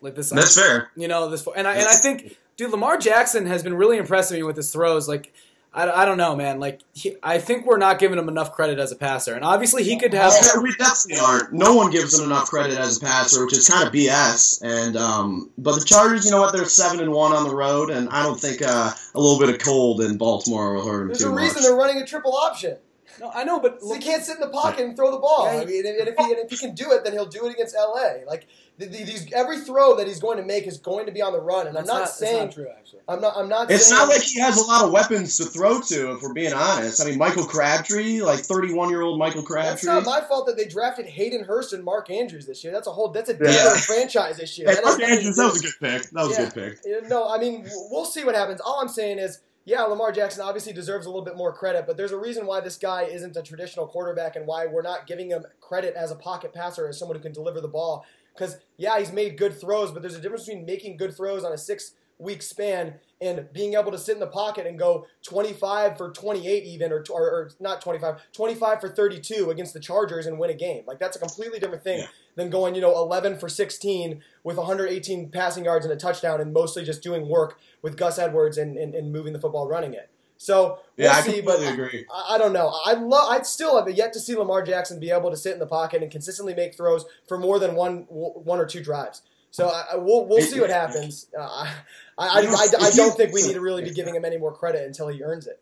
like 0.00 0.14
this. 0.14 0.30
that's 0.30 0.58
fair. 0.58 0.90
You 0.96 1.08
know 1.08 1.28
this, 1.30 1.46
and 1.56 1.66
I 1.66 1.74
and 1.74 1.88
I 1.88 1.94
think, 1.94 2.36
dude, 2.56 2.70
Lamar 2.70 2.98
Jackson 2.98 3.46
has 3.46 3.62
been 3.62 3.74
really 3.74 3.96
impressing 3.96 4.36
me 4.36 4.42
with 4.42 4.56
his 4.56 4.70
throws. 4.70 5.08
Like, 5.08 5.32
I, 5.74 6.02
I 6.02 6.04
don't 6.04 6.16
know, 6.16 6.36
man. 6.36 6.60
Like, 6.60 6.82
he, 6.92 7.16
I 7.22 7.38
think 7.38 7.66
we're 7.66 7.78
not 7.78 7.98
giving 7.98 8.16
him 8.16 8.28
enough 8.28 8.52
credit 8.52 8.78
as 8.78 8.92
a 8.92 8.96
passer, 8.96 9.34
and 9.34 9.44
obviously 9.44 9.82
he 9.82 9.98
could 9.98 10.14
have. 10.14 10.32
Yeah, 10.40 10.60
we 10.62 10.72
definitely 10.76 11.18
aren't. 11.20 11.52
No 11.52 11.74
one 11.74 11.90
gives 11.90 12.16
him 12.16 12.24
enough 12.26 12.46
credit 12.48 12.78
as 12.78 12.98
a 12.98 13.00
passer, 13.00 13.44
which 13.44 13.56
is 13.58 13.68
kind 13.68 13.86
of 13.86 13.92
BS. 13.92 14.62
And 14.62 14.96
um, 14.96 15.50
but 15.58 15.78
the 15.78 15.84
Chargers, 15.84 16.24
you 16.24 16.30
know 16.30 16.40
what? 16.40 16.54
They're 16.54 16.64
seven 16.64 17.00
and 17.00 17.10
one 17.10 17.32
on 17.32 17.48
the 17.48 17.54
road, 17.54 17.90
and 17.90 18.08
I 18.10 18.22
don't 18.22 18.40
think 18.40 18.62
uh, 18.62 18.92
a 19.14 19.20
little 19.20 19.38
bit 19.44 19.52
of 19.52 19.60
cold 19.60 20.00
in 20.00 20.16
Baltimore 20.16 20.74
will 20.74 20.86
hurt 20.86 20.98
them 20.98 21.08
There's 21.08 21.18
too 21.18 21.28
a 21.28 21.34
reason 21.34 21.54
much. 21.56 21.62
they're 21.64 21.76
running 21.76 22.00
a 22.00 22.06
triple 22.06 22.34
option. 22.34 22.76
No, 23.20 23.30
I 23.34 23.44
know, 23.44 23.60
but 23.60 23.80
So 23.80 23.94
he 23.94 24.00
can't 24.00 24.22
sit 24.24 24.36
in 24.36 24.40
the 24.40 24.48
pocket 24.48 24.84
and 24.84 24.96
throw 24.96 25.10
the 25.10 25.18
ball. 25.18 25.46
Yeah, 25.52 25.60
I 25.60 25.64
mean, 25.64 25.86
and 25.86 26.08
if, 26.08 26.16
he, 26.16 26.24
and 26.24 26.38
if 26.38 26.50
he 26.50 26.56
can 26.56 26.74
do 26.74 26.92
it, 26.92 27.04
then 27.04 27.12
he'll 27.12 27.26
do 27.26 27.46
it 27.46 27.52
against 27.52 27.74
LA. 27.76 28.24
Like 28.26 28.46
the, 28.78 28.86
the, 28.86 29.04
these, 29.04 29.32
every 29.32 29.58
throw 29.60 29.96
that 29.96 30.06
he's 30.08 30.18
going 30.18 30.36
to 30.38 30.42
make 30.44 30.66
is 30.66 30.78
going 30.78 31.06
to 31.06 31.12
be 31.12 31.22
on 31.22 31.32
the 31.32 31.40
run. 31.40 31.66
And 31.68 31.78
I'm 31.78 31.86
That's 31.86 31.98
not, 31.98 32.08
saying 32.08 32.44
not 32.46 32.52
true, 32.54 32.66
actually. 32.76 33.00
I'm 33.06 33.20
not. 33.20 33.36
I'm 33.36 33.48
not. 33.48 33.70
It's 33.70 33.86
saying, 33.86 33.98
not 34.00 34.08
like 34.08 34.22
he 34.22 34.40
has 34.40 34.56
a 34.60 34.64
lot 34.66 34.84
of 34.84 34.90
weapons 34.92 35.36
to 35.36 35.44
throw 35.44 35.80
to, 35.80 36.12
if 36.12 36.22
we're 36.22 36.32
being 36.32 36.52
honest. 36.52 37.00
I 37.00 37.04
mean, 37.04 37.18
Michael 37.18 37.44
Crabtree, 37.44 38.22
like 38.22 38.40
31 38.40 38.88
year 38.90 39.02
old 39.02 39.18
Michael 39.18 39.42
That's 39.42 39.82
Crabtree. 39.84 39.88
not 39.90 40.04
my 40.04 40.20
fault 40.26 40.46
that 40.46 40.56
they 40.56 40.64
drafted 40.66 41.06
Hayden 41.06 41.44
Hurst 41.44 41.72
and 41.72 41.84
Mark 41.84 42.10
Andrews 42.10 42.46
this 42.46 42.64
year. 42.64 42.72
That's 42.72 42.86
a 42.88 42.92
whole. 42.92 43.08
That's 43.08 43.30
a 43.30 43.34
Yeah. 43.34 43.38
different 43.38 43.78
franchise 43.80 44.40
issue. 44.40 44.64
Hey, 44.66 44.74
That 44.74 44.84
Mark 44.84 45.00
Andrews, 45.02 45.36
that 45.36 45.44
was 45.44 45.60
a 45.60 45.62
good 45.62 45.74
pick. 45.80 46.10
That 46.10 46.26
was 46.26 46.38
Yeah. 46.38 46.46
a 46.46 46.50
good 46.50 46.78
pick. 46.82 47.08
No, 47.08 47.28
I 47.28 47.38
mean 47.38 47.68
we'll 47.90 48.04
see 48.04 48.24
what 48.24 48.34
happens. 48.34 48.60
All 48.60 48.80
I'm 48.80 48.88
saying 48.88 49.18
is, 49.18 49.40
yeah, 49.64 49.82
Lamar 49.82 50.12
Jackson 50.12 50.42
obviously 50.42 50.74
deserves 50.74 51.06
a 51.06 51.08
little 51.08 51.24
bit 51.24 51.36
more 51.36 51.52
credit, 51.52 51.86
but 51.86 51.96
there's 51.96 52.12
a 52.12 52.18
reason 52.18 52.44
why 52.44 52.60
this 52.60 52.76
guy 52.76 53.04
isn't 53.04 53.36
a 53.36 53.42
traditional 53.42 53.86
quarterback 53.86 54.36
and 54.36 54.46
why 54.46 54.66
we're 54.66 54.82
not 54.82 55.06
giving 55.06 55.30
him 55.30 55.44
credit 55.60 55.94
as 55.94 56.10
a 56.10 56.16
pocket 56.16 56.52
passer 56.52 56.86
as 56.86 56.98
someone 56.98 57.16
who 57.16 57.22
can 57.22 57.32
deliver 57.32 57.60
the 57.60 57.68
ball. 57.68 58.04
Because 58.34 58.58
yeah, 58.76 58.98
he's 58.98 59.12
made 59.12 59.38
good 59.38 59.58
throws, 59.58 59.90
but 59.90 60.02
there's 60.02 60.16
a 60.16 60.20
difference 60.20 60.44
between 60.44 60.66
making 60.66 60.98
good 60.98 61.16
throws 61.16 61.44
on 61.44 61.52
a 61.52 61.58
six 61.58 61.92
week 62.18 62.42
span 62.42 62.94
and 63.20 63.48
being 63.52 63.74
able 63.74 63.90
to 63.90 63.98
sit 63.98 64.14
in 64.14 64.20
the 64.20 64.26
pocket 64.26 64.66
and 64.66 64.78
go 64.78 65.06
25 65.24 65.96
for 65.96 66.10
28 66.12 66.64
even 66.64 66.92
or, 66.92 67.04
or, 67.10 67.22
or 67.30 67.50
not 67.58 67.80
25 67.80 68.20
25 68.32 68.80
for 68.80 68.88
32 68.88 69.50
against 69.50 69.74
the 69.74 69.80
chargers 69.80 70.26
and 70.26 70.38
win 70.38 70.50
a 70.50 70.54
game 70.54 70.84
like 70.86 70.98
that's 71.00 71.16
a 71.16 71.18
completely 71.18 71.58
different 71.58 71.82
thing 71.82 72.00
Yeah. 72.00 72.06
than 72.36 72.50
going 72.50 72.74
you 72.76 72.80
know 72.80 72.92
11 72.98 73.38
for 73.38 73.48
16 73.48 74.22
with 74.44 74.56
118 74.56 75.30
passing 75.30 75.64
yards 75.64 75.84
and 75.84 75.92
a 75.92 75.96
touchdown 75.96 76.40
and 76.40 76.52
mostly 76.52 76.84
just 76.84 77.02
doing 77.02 77.28
work 77.28 77.58
with 77.82 77.96
gus 77.96 78.18
edwards 78.18 78.58
and, 78.58 78.76
and, 78.76 78.94
and 78.94 79.12
moving 79.12 79.32
the 79.32 79.40
football 79.40 79.66
running 79.68 79.92
it 79.94 80.08
so 80.36 80.78
we'll 80.96 81.06
Yeah, 81.06 81.12
I 81.16 81.20
see 81.22 81.40
but 81.40 81.56
completely 81.56 81.84
agree. 81.84 82.06
I, 82.14 82.34
I 82.36 82.38
don't 82.38 82.52
know 82.52 82.72
i 82.86 82.92
love 82.94 83.30
i'd 83.32 83.46
still 83.46 83.76
have 83.76 83.92
yet 83.96 84.12
to 84.12 84.20
see 84.20 84.36
lamar 84.36 84.62
jackson 84.62 85.00
be 85.00 85.10
able 85.10 85.30
to 85.30 85.36
sit 85.36 85.52
in 85.52 85.58
the 85.58 85.66
pocket 85.66 86.02
and 86.02 86.10
consistently 86.12 86.54
make 86.54 86.76
throws 86.76 87.04
for 87.26 87.38
more 87.38 87.58
than 87.58 87.74
one 87.74 88.06
one 88.08 88.60
or 88.60 88.66
two 88.66 88.82
drives 88.82 89.22
so 89.50 89.68
I, 89.68 89.84
I- 89.92 89.96
we'll, 89.96 90.26
we'll 90.26 90.40
see 90.42 90.58
what 90.60 90.70
happens. 90.70 91.28
Uh, 91.38 91.72
I, 92.18 92.28
I, 92.28 92.40
You 92.40 92.48
know, 92.50 92.54
I, 92.56 92.66
I 92.86 92.90
don't 92.90 93.10
he- 93.12 93.16
think 93.16 93.32
we 93.34 93.42
need 93.42 93.54
to 93.54 93.60
really 93.60 93.82
be 93.84 93.90
giving 93.90 94.14
him 94.14 94.24
any 94.24 94.36
more 94.38 94.52
credit 94.52 94.86
until 94.86 95.08
he 95.08 95.22
earns 95.22 95.46
it. 95.46 95.60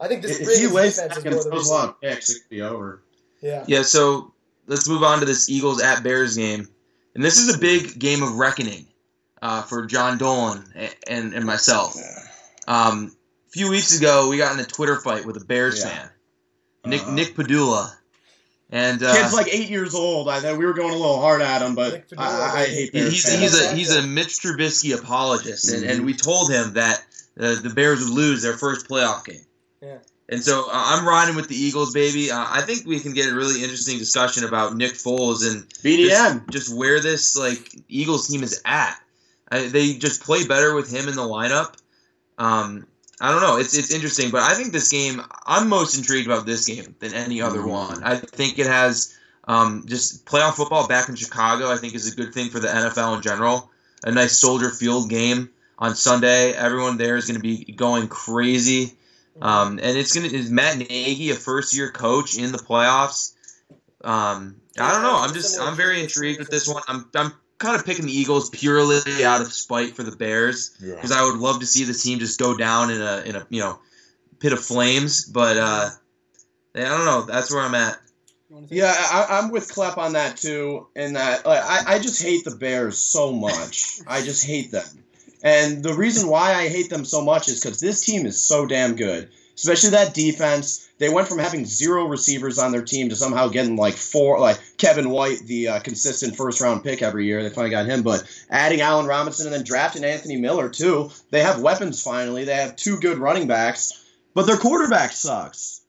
I 0.00 0.08
think 0.08 0.22
this 0.22 0.38
If 0.40 0.48
he 0.60 0.66
Ravens 0.66 0.96
defense 0.96 1.16
is 1.18 1.24
and 1.24 1.34
more 1.34 1.42
the 1.44 1.50
throws 1.50 1.54
a 1.54 1.58
reason. 1.58 1.74
lot 1.74 1.88
of 1.88 2.00
picks, 2.00 2.30
it 2.30 2.40
could 2.42 2.48
be 2.50 2.62
over. 2.62 3.02
Yeah. 3.40 3.64
Yeah, 3.66 3.82
so 3.82 4.32
let's 4.66 4.88
move 4.88 5.02
on 5.02 5.18
to 5.20 5.24
this 5.24 5.48
Eagles 5.50 5.82
at 5.82 6.02
Bears 6.02 6.36
game. 6.36 6.68
And 7.14 7.24
this 7.24 7.38
is 7.40 7.54
a 7.54 7.58
big 7.58 7.98
game 7.98 8.22
of 8.22 8.36
reckoning 8.36 8.86
uh, 9.42 9.62
for 9.62 9.86
John 9.86 10.18
Dolan 10.18 10.64
and, 10.74 10.94
and, 11.08 11.34
and 11.34 11.44
myself. 11.44 11.96
Um, 12.68 13.12
a 13.48 13.50
few 13.50 13.70
weeks 13.70 13.98
ago, 13.98 14.28
we 14.28 14.36
got 14.36 14.52
in 14.54 14.60
a 14.60 14.64
Twitter 14.64 15.00
fight 15.00 15.24
with 15.26 15.36
a 15.36 15.44
Bears 15.44 15.80
Yeah. 15.80 15.88
fan, 15.90 16.10
Nick 16.86 17.02
Uh-huh. 17.02 17.14
Nick 17.14 17.34
Padula. 17.34 17.90
And 18.70 19.02
uh, 19.02 19.14
Kid's 19.14 19.32
like 19.32 19.48
eight 19.48 19.70
years 19.70 19.94
old. 19.94 20.28
I 20.28 20.40
thought 20.40 20.58
we 20.58 20.66
were 20.66 20.74
going 20.74 20.92
a 20.92 20.96
little 20.96 21.20
hard 21.20 21.40
at 21.40 21.62
him, 21.62 21.74
but 21.74 22.04
I, 22.18 22.62
I 22.62 22.66
hate 22.66 22.92
Bears 22.92 23.12
he's, 23.12 23.24
fans. 23.24 23.40
he's 23.40 23.60
a 23.60 23.74
he's 23.74 23.96
a 23.96 24.06
Mitch 24.06 24.40
Trubisky 24.40 24.98
apologist, 24.98 25.72
and, 25.72 25.84
and 25.84 26.04
we 26.04 26.12
told 26.12 26.50
him 26.50 26.74
that 26.74 27.02
uh, 27.40 27.54
the 27.62 27.72
Bears 27.74 28.00
would 28.00 28.10
lose 28.10 28.42
their 28.42 28.58
first 28.58 28.86
playoff 28.86 29.24
game. 29.24 29.40
Yeah. 29.80 29.98
And 30.28 30.42
so 30.42 30.66
uh, 30.66 30.70
I'm 30.72 31.08
riding 31.08 31.34
with 31.36 31.48
the 31.48 31.56
Eagles, 31.56 31.94
baby. 31.94 32.30
Uh, 32.30 32.44
I 32.46 32.60
think 32.60 32.86
we 32.86 33.00
can 33.00 33.14
get 33.14 33.30
a 33.32 33.34
really 33.34 33.62
interesting 33.62 33.98
discussion 33.98 34.44
about 34.44 34.76
Nick 34.76 34.92
Foles 34.92 35.50
and 35.50 35.66
BDN. 35.82 36.46
just, 36.46 36.68
just 36.68 36.76
where 36.76 37.00
this 37.00 37.38
like 37.38 37.74
Eagles 37.88 38.28
team 38.28 38.42
is 38.42 38.60
at. 38.66 38.98
I, 39.50 39.68
they 39.68 39.94
just 39.94 40.22
play 40.22 40.46
better 40.46 40.74
with 40.74 40.90
him 40.90 41.08
in 41.08 41.16
the 41.16 41.22
lineup. 41.22 41.74
Um, 42.36 42.86
I 43.20 43.32
don't 43.32 43.42
know. 43.42 43.56
It's 43.56 43.76
it's 43.76 43.90
interesting, 43.90 44.30
but 44.30 44.42
I 44.42 44.54
think 44.54 44.72
this 44.72 44.88
game. 44.88 45.22
I'm 45.46 45.68
most 45.68 45.96
intrigued 45.96 46.26
about 46.26 46.46
this 46.46 46.66
game 46.66 46.94
than 47.00 47.14
any 47.14 47.40
other 47.40 47.66
one. 47.66 48.02
I 48.04 48.16
think 48.16 48.58
it 48.58 48.66
has 48.66 49.16
um, 49.44 49.84
just 49.86 50.24
playoff 50.24 50.54
football 50.54 50.86
back 50.86 51.08
in 51.08 51.16
Chicago. 51.16 51.70
I 51.70 51.76
think 51.76 51.94
is 51.94 52.12
a 52.12 52.14
good 52.14 52.32
thing 52.32 52.50
for 52.50 52.60
the 52.60 52.68
NFL 52.68 53.16
in 53.16 53.22
general. 53.22 53.70
A 54.04 54.12
nice 54.12 54.38
Soldier 54.38 54.70
Field 54.70 55.10
game 55.10 55.50
on 55.78 55.96
Sunday. 55.96 56.52
Everyone 56.52 56.96
there 56.96 57.16
is 57.16 57.26
going 57.26 57.40
to 57.40 57.42
be 57.42 57.72
going 57.72 58.08
crazy. 58.08 58.94
Um, 59.40 59.78
and 59.82 59.96
it's 59.96 60.12
gonna 60.12 60.28
is 60.28 60.50
Matt 60.50 60.78
Nagy 60.78 61.30
a 61.30 61.34
first 61.34 61.74
year 61.74 61.90
coach 61.90 62.36
in 62.36 62.52
the 62.52 62.58
playoffs? 62.58 63.34
Um, 64.02 64.56
I 64.78 64.92
don't 64.92 65.02
know. 65.02 65.16
I'm 65.16 65.34
just 65.34 65.60
I'm 65.60 65.76
very 65.76 66.00
intrigued 66.00 66.38
with 66.38 66.50
this 66.50 66.68
one. 66.68 66.82
I'm 66.88 67.08
I'm 67.14 67.32
kind 67.58 67.76
of 67.76 67.84
picking 67.84 68.06
the 68.06 68.12
Eagles 68.12 68.50
purely 68.50 69.24
out 69.24 69.40
of 69.40 69.52
spite 69.52 69.96
for 69.96 70.02
the 70.02 70.16
Bears 70.16 70.70
because 70.80 71.12
I 71.12 71.24
would 71.24 71.38
love 71.38 71.60
to 71.60 71.66
see 71.66 71.84
this 71.84 72.02
team 72.02 72.18
just 72.18 72.38
go 72.38 72.56
down 72.56 72.90
in 72.90 73.00
a 73.00 73.22
in 73.26 73.36
a 73.36 73.46
you 73.50 73.60
know 73.60 73.78
pit 74.38 74.52
of 74.52 74.60
flames. 74.60 75.24
But 75.24 75.56
uh, 75.56 75.90
I 76.74 76.80
don't 76.80 77.04
know. 77.04 77.22
That's 77.22 77.52
where 77.52 77.62
I'm 77.62 77.74
at. 77.74 77.98
Yeah, 78.70 78.94
I, 78.96 79.38
I'm 79.38 79.50
with 79.50 79.70
Klepp 79.70 79.98
on 79.98 80.14
that 80.14 80.38
too. 80.38 80.86
And 80.96 81.16
that, 81.16 81.44
like, 81.44 81.62
I, 81.62 81.96
I 81.96 81.98
just 81.98 82.22
hate 82.22 82.44
the 82.44 82.56
Bears 82.56 82.96
so 82.96 83.32
much. 83.32 84.00
I 84.06 84.22
just 84.22 84.46
hate 84.46 84.70
them. 84.70 84.86
And 85.42 85.82
the 85.82 85.94
reason 85.94 86.28
why 86.28 86.54
I 86.54 86.68
hate 86.68 86.90
them 86.90 87.04
so 87.04 87.22
much 87.22 87.48
is 87.48 87.60
because 87.60 87.78
this 87.78 88.04
team 88.04 88.26
is 88.26 88.40
so 88.40 88.66
damn 88.66 88.96
good, 88.96 89.30
especially 89.58 89.90
that 89.90 90.14
defense. 90.14 90.88
They 90.98 91.08
went 91.08 91.28
from 91.28 91.38
having 91.38 91.64
zero 91.64 92.06
receivers 92.06 92.58
on 92.58 92.72
their 92.72 92.82
team 92.82 93.08
to 93.08 93.16
somehow 93.16 93.48
getting 93.48 93.76
like 93.76 93.94
four, 93.94 94.38
like 94.40 94.60
Kevin 94.78 95.10
White, 95.10 95.40
the 95.46 95.68
uh, 95.68 95.80
consistent 95.80 96.36
first 96.36 96.60
round 96.60 96.82
pick 96.82 97.02
every 97.02 97.26
year. 97.26 97.42
They 97.42 97.50
finally 97.50 97.70
got 97.70 97.86
him, 97.86 98.02
but 98.02 98.24
adding 98.50 98.80
Allen 98.80 99.06
Robinson 99.06 99.46
and 99.46 99.54
then 99.54 99.64
drafting 99.64 100.04
Anthony 100.04 100.36
Miller 100.36 100.68
too. 100.68 101.10
They 101.30 101.42
have 101.42 101.60
weapons 101.60 102.02
finally. 102.02 102.44
They 102.44 102.54
have 102.54 102.76
two 102.76 102.98
good 102.98 103.18
running 103.18 103.46
backs, 103.46 104.04
but 104.34 104.46
their 104.46 104.56
quarterback 104.56 105.12
sucks. 105.12 105.82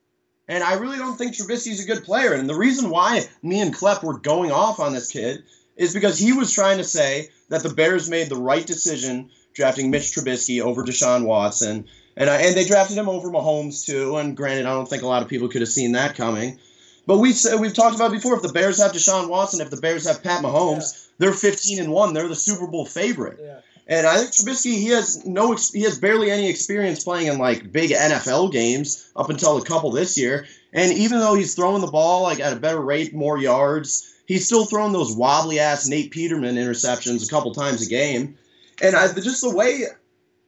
And 0.47 0.63
I 0.63 0.74
really 0.74 0.97
don't 0.97 1.15
think 1.15 1.36
Trubisky's 1.36 1.84
a 1.84 1.88
good 1.88 2.03
player. 2.03 2.34
And 2.34 2.49
the 2.49 2.55
reason 2.55 2.89
why 2.89 3.22
me 3.43 3.61
and 3.61 3.74
Klepp 3.74 4.03
were 4.03 4.17
going 4.17 4.51
off 4.51 4.80
on 4.80 4.93
this 4.93 5.11
kid 5.11 5.43
is 5.78 5.93
because 5.93 6.17
he 6.17 6.34
was 6.34 6.51
trying 6.51 6.80
to 6.80 6.84
say 6.84 7.30
that 7.49 7.61
the 7.61 7.70
Bears 7.70 8.09
made 8.09 8.30
the 8.30 8.36
right 8.36 8.65
decision 8.65 9.30
drafting 9.53 9.91
Mitch 9.91 10.13
Trubisky 10.13 10.61
over 10.61 10.84
Deshaun 10.84 11.26
Watson. 11.26 11.88
And, 12.20 12.30
I, 12.30 12.41
and 12.41 12.55
they 12.55 12.65
drafted 12.65 12.97
him 12.97 13.09
over 13.09 13.30
Mahomes 13.30 13.86
too. 13.86 14.17
And 14.17 14.36
granted, 14.36 14.65
I 14.65 14.74
don't 14.74 14.88
think 14.88 15.03
a 15.03 15.07
lot 15.07 15.24
of 15.24 15.30
people 15.30 15.47
could 15.47 15.61
have 15.61 15.70
seen 15.70 15.93
that 15.93 16.15
coming. 16.15 16.59
But 17.07 17.17
we 17.17 17.32
said 17.32 17.59
we've 17.59 17.74
talked 17.74 17.95
about 17.95 18.11
before. 18.11 18.36
If 18.36 18.43
the 18.43 18.53
Bears 18.53 18.80
have 18.80 18.91
Deshaun 18.91 19.30
Watson, 19.30 19.61
if 19.61 19.72
the 19.72 19.78
Bears 19.78 20.05
have 20.05 20.22
Pat 20.22 20.43
Mahomes, 20.43 21.07
they're 21.17 21.34
15 21.34 21.80
and 21.80 21.91
one. 21.91 22.13
They're 22.13 22.28
the 22.28 22.36
Super 22.36 22.67
Bowl 22.67 22.86
favorite. 22.86 23.39
Yeah. 23.41 23.61
And 23.88 24.05
I 24.05 24.17
think 24.17 24.32
Trubisky 24.32 24.74
he 24.74 24.89
has 24.89 25.26
no 25.26 25.55
he 25.55 25.82
has 25.82 25.97
barely 25.97 26.30
any 26.30 26.47
experience 26.47 27.03
playing 27.03 27.26
in 27.26 27.39
like 27.39 27.72
big 27.72 27.89
NFL 27.89 28.51
games 28.51 29.09
up 29.15 29.32
until 29.32 29.57
a 29.57 29.65
couple 29.65 29.89
this 29.89 30.15
year. 30.17 30.45
And 30.72 30.93
even 30.93 31.20
though 31.20 31.34
he's 31.34 31.55
throwing 31.55 31.82
the 31.82 31.88
ball 31.88 32.22
like 32.22 32.39
at 32.39 32.53
a 32.53 32.59
better 32.59 32.80
rate, 32.80 33.15
more 33.15 33.39
yards, 33.39 34.13
he's 34.28 34.45
still 34.45 34.65
throwing 34.65 34.93
those 34.93 35.15
wobbly 35.15 35.59
ass 35.59 35.88
Nate 35.88 36.11
Peterman 36.11 36.57
interceptions 36.57 37.26
a 37.26 37.30
couple 37.30 37.51
times 37.55 37.82
a 37.82 37.89
game. 37.89 38.38
And 38.84 38.95
I 38.95 39.11
just 39.11 39.41
the 39.41 39.55
way 39.55 39.86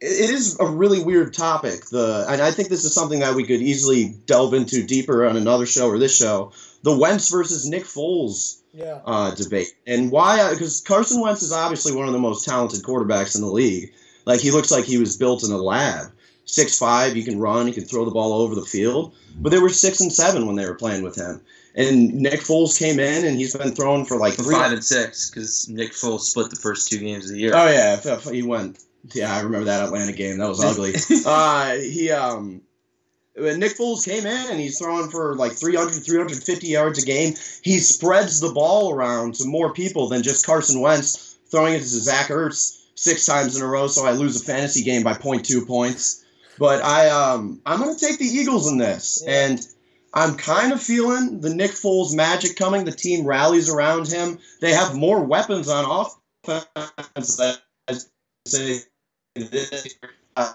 it 0.02 0.30
is 0.32 0.58
a 0.60 0.66
really 0.66 1.04
weird 1.04 1.34
topic. 1.34 1.86
The 1.86 2.26
and 2.28 2.42
I 2.42 2.52
think 2.52 2.70
this 2.70 2.84
is 2.84 2.94
something 2.94 3.20
that 3.20 3.36
we 3.36 3.44
could 3.46 3.62
easily 3.62 4.16
delve 4.26 4.54
into 4.54 4.84
deeper 4.84 5.26
on 5.26 5.38
another 5.38 5.66
show 5.66 5.88
or 5.88 5.98
this 6.00 6.16
show. 6.16 6.52
The 6.84 6.98
Wentz 6.98 7.30
versus 7.30 7.68
Nick 7.68 7.84
Foles 7.84 8.60
Yeah. 8.74 9.00
uh, 9.06 9.36
debate. 9.36 9.68
And 9.86 10.12
why? 10.12 10.52
Because 10.52 10.82
Carson 10.82 11.22
Wentz 11.22 11.44
is 11.44 11.52
obviously 11.52 11.94
one 11.96 12.08
of 12.08 12.14
the 12.14 12.20
most 12.20 12.44
talented 12.46 12.82
quarterbacks 12.84 13.36
in 13.36 13.42
the 13.42 13.48
league. 13.52 13.94
Like 14.26 14.40
he 14.42 14.50
looks 14.52 14.72
like 14.72 14.86
he 14.86 14.98
was 14.98 15.16
built 15.18 15.44
in 15.44 15.52
a 15.52 15.58
lab. 15.58 16.12
Six 16.46 16.78
five, 16.78 17.16
you 17.16 17.24
can 17.24 17.40
run, 17.40 17.68
you 17.68 17.74
can 17.74 17.86
throw 17.86 18.04
the 18.04 18.12
ball 18.12 18.34
all 18.34 18.42
over 18.42 18.56
the 18.56 18.66
field. 18.66 19.14
But 19.40 19.52
they 19.52 19.60
were 19.60 19.70
six 19.70 20.02
and 20.02 20.12
seven 20.12 20.48
when 20.48 20.56
they 20.56 20.66
were 20.66 20.74
playing 20.76 21.04
with 21.04 21.16
him. 21.16 21.42
And 21.76 22.12
Nick 22.16 22.42
Foles 22.42 22.78
came 22.78 23.00
in, 23.00 23.24
and 23.26 23.38
he's 23.38 23.56
been 23.56 23.72
thrown 23.74 24.04
for 24.04 24.18
like 24.18 24.34
three. 24.34 24.56
Five 24.56 24.74
and 24.74 24.84
six 24.84 25.30
because 25.30 25.70
Nick 25.70 25.92
Foles 25.92 26.22
split 26.22 26.50
the 26.50 26.58
first 26.58 26.90
two 26.90 26.98
games 26.98 27.26
of 27.26 27.32
the 27.36 27.40
year. 27.40 27.54
Oh 27.56 27.70
yeah, 27.70 27.94
if- 27.94 28.06
if 28.06 28.24
he 28.26 28.42
went. 28.42 28.80
Yeah, 29.14 29.34
I 29.36 29.42
remember 29.42 29.66
that 29.66 29.84
Atlanta 29.84 30.12
game. 30.14 30.38
That 30.38 30.48
was 30.50 30.64
ugly. 30.64 30.94
uh, 31.26 31.76
he 31.76 32.12
um, 32.12 32.62
when 33.36 33.60
Nick 33.60 33.78
Foles 33.78 34.06
came 34.06 34.26
in 34.26 34.52
and 34.52 34.60
he's 34.60 34.78
throwing 34.78 35.10
for 35.10 35.36
like 35.36 35.54
300, 35.54 35.92
350 36.04 36.68
yards 36.68 37.02
a 37.02 37.06
game. 37.06 37.34
He 37.64 37.80
spreads 37.80 38.40
the 38.40 38.52
ball 38.52 38.94
around 38.94 39.36
to 39.36 39.46
more 39.46 39.74
people 39.74 40.08
than 40.10 40.22
just 40.24 40.46
Carson 40.46 40.82
Wentz 40.82 41.38
throwing 41.50 41.74
it 41.74 41.80
to 41.80 41.86
Zach 41.86 42.28
Ertz 42.28 42.80
six 42.96 43.26
times 43.26 43.56
in 43.58 43.64
a 43.64 43.68
row. 43.68 43.88
So 43.88 44.06
I 44.06 44.12
lose 44.12 44.40
a 44.40 44.46
fantasy 44.46 44.84
game 44.84 45.04
by 45.04 45.14
0.2 45.14 45.66
points. 45.66 46.24
But 46.60 46.84
I 46.84 47.10
um, 47.10 47.60
I'm 47.66 47.80
gonna 47.80 47.96
take 47.98 48.20
the 48.20 48.26
Eagles 48.26 48.72
in 48.72 48.78
this, 48.78 49.24
Yeah. 49.26 49.48
and 49.48 49.68
I'm 50.14 50.36
kind 50.36 50.74
of 50.74 50.84
feeling 50.84 51.40
the 51.40 51.50
Nick 51.56 51.72
Foles 51.72 52.14
magic 52.14 52.56
coming. 52.58 52.86
The 52.86 52.92
team 52.92 53.26
rallies 53.26 53.70
around 53.70 54.08
him. 54.10 54.38
They 54.60 54.74
have 54.74 54.94
more 54.94 55.24
weapons 55.24 55.70
on 55.70 55.86
offense. 56.46 57.38
That 57.38 57.60
say 58.46 58.80
uh, 59.36 60.54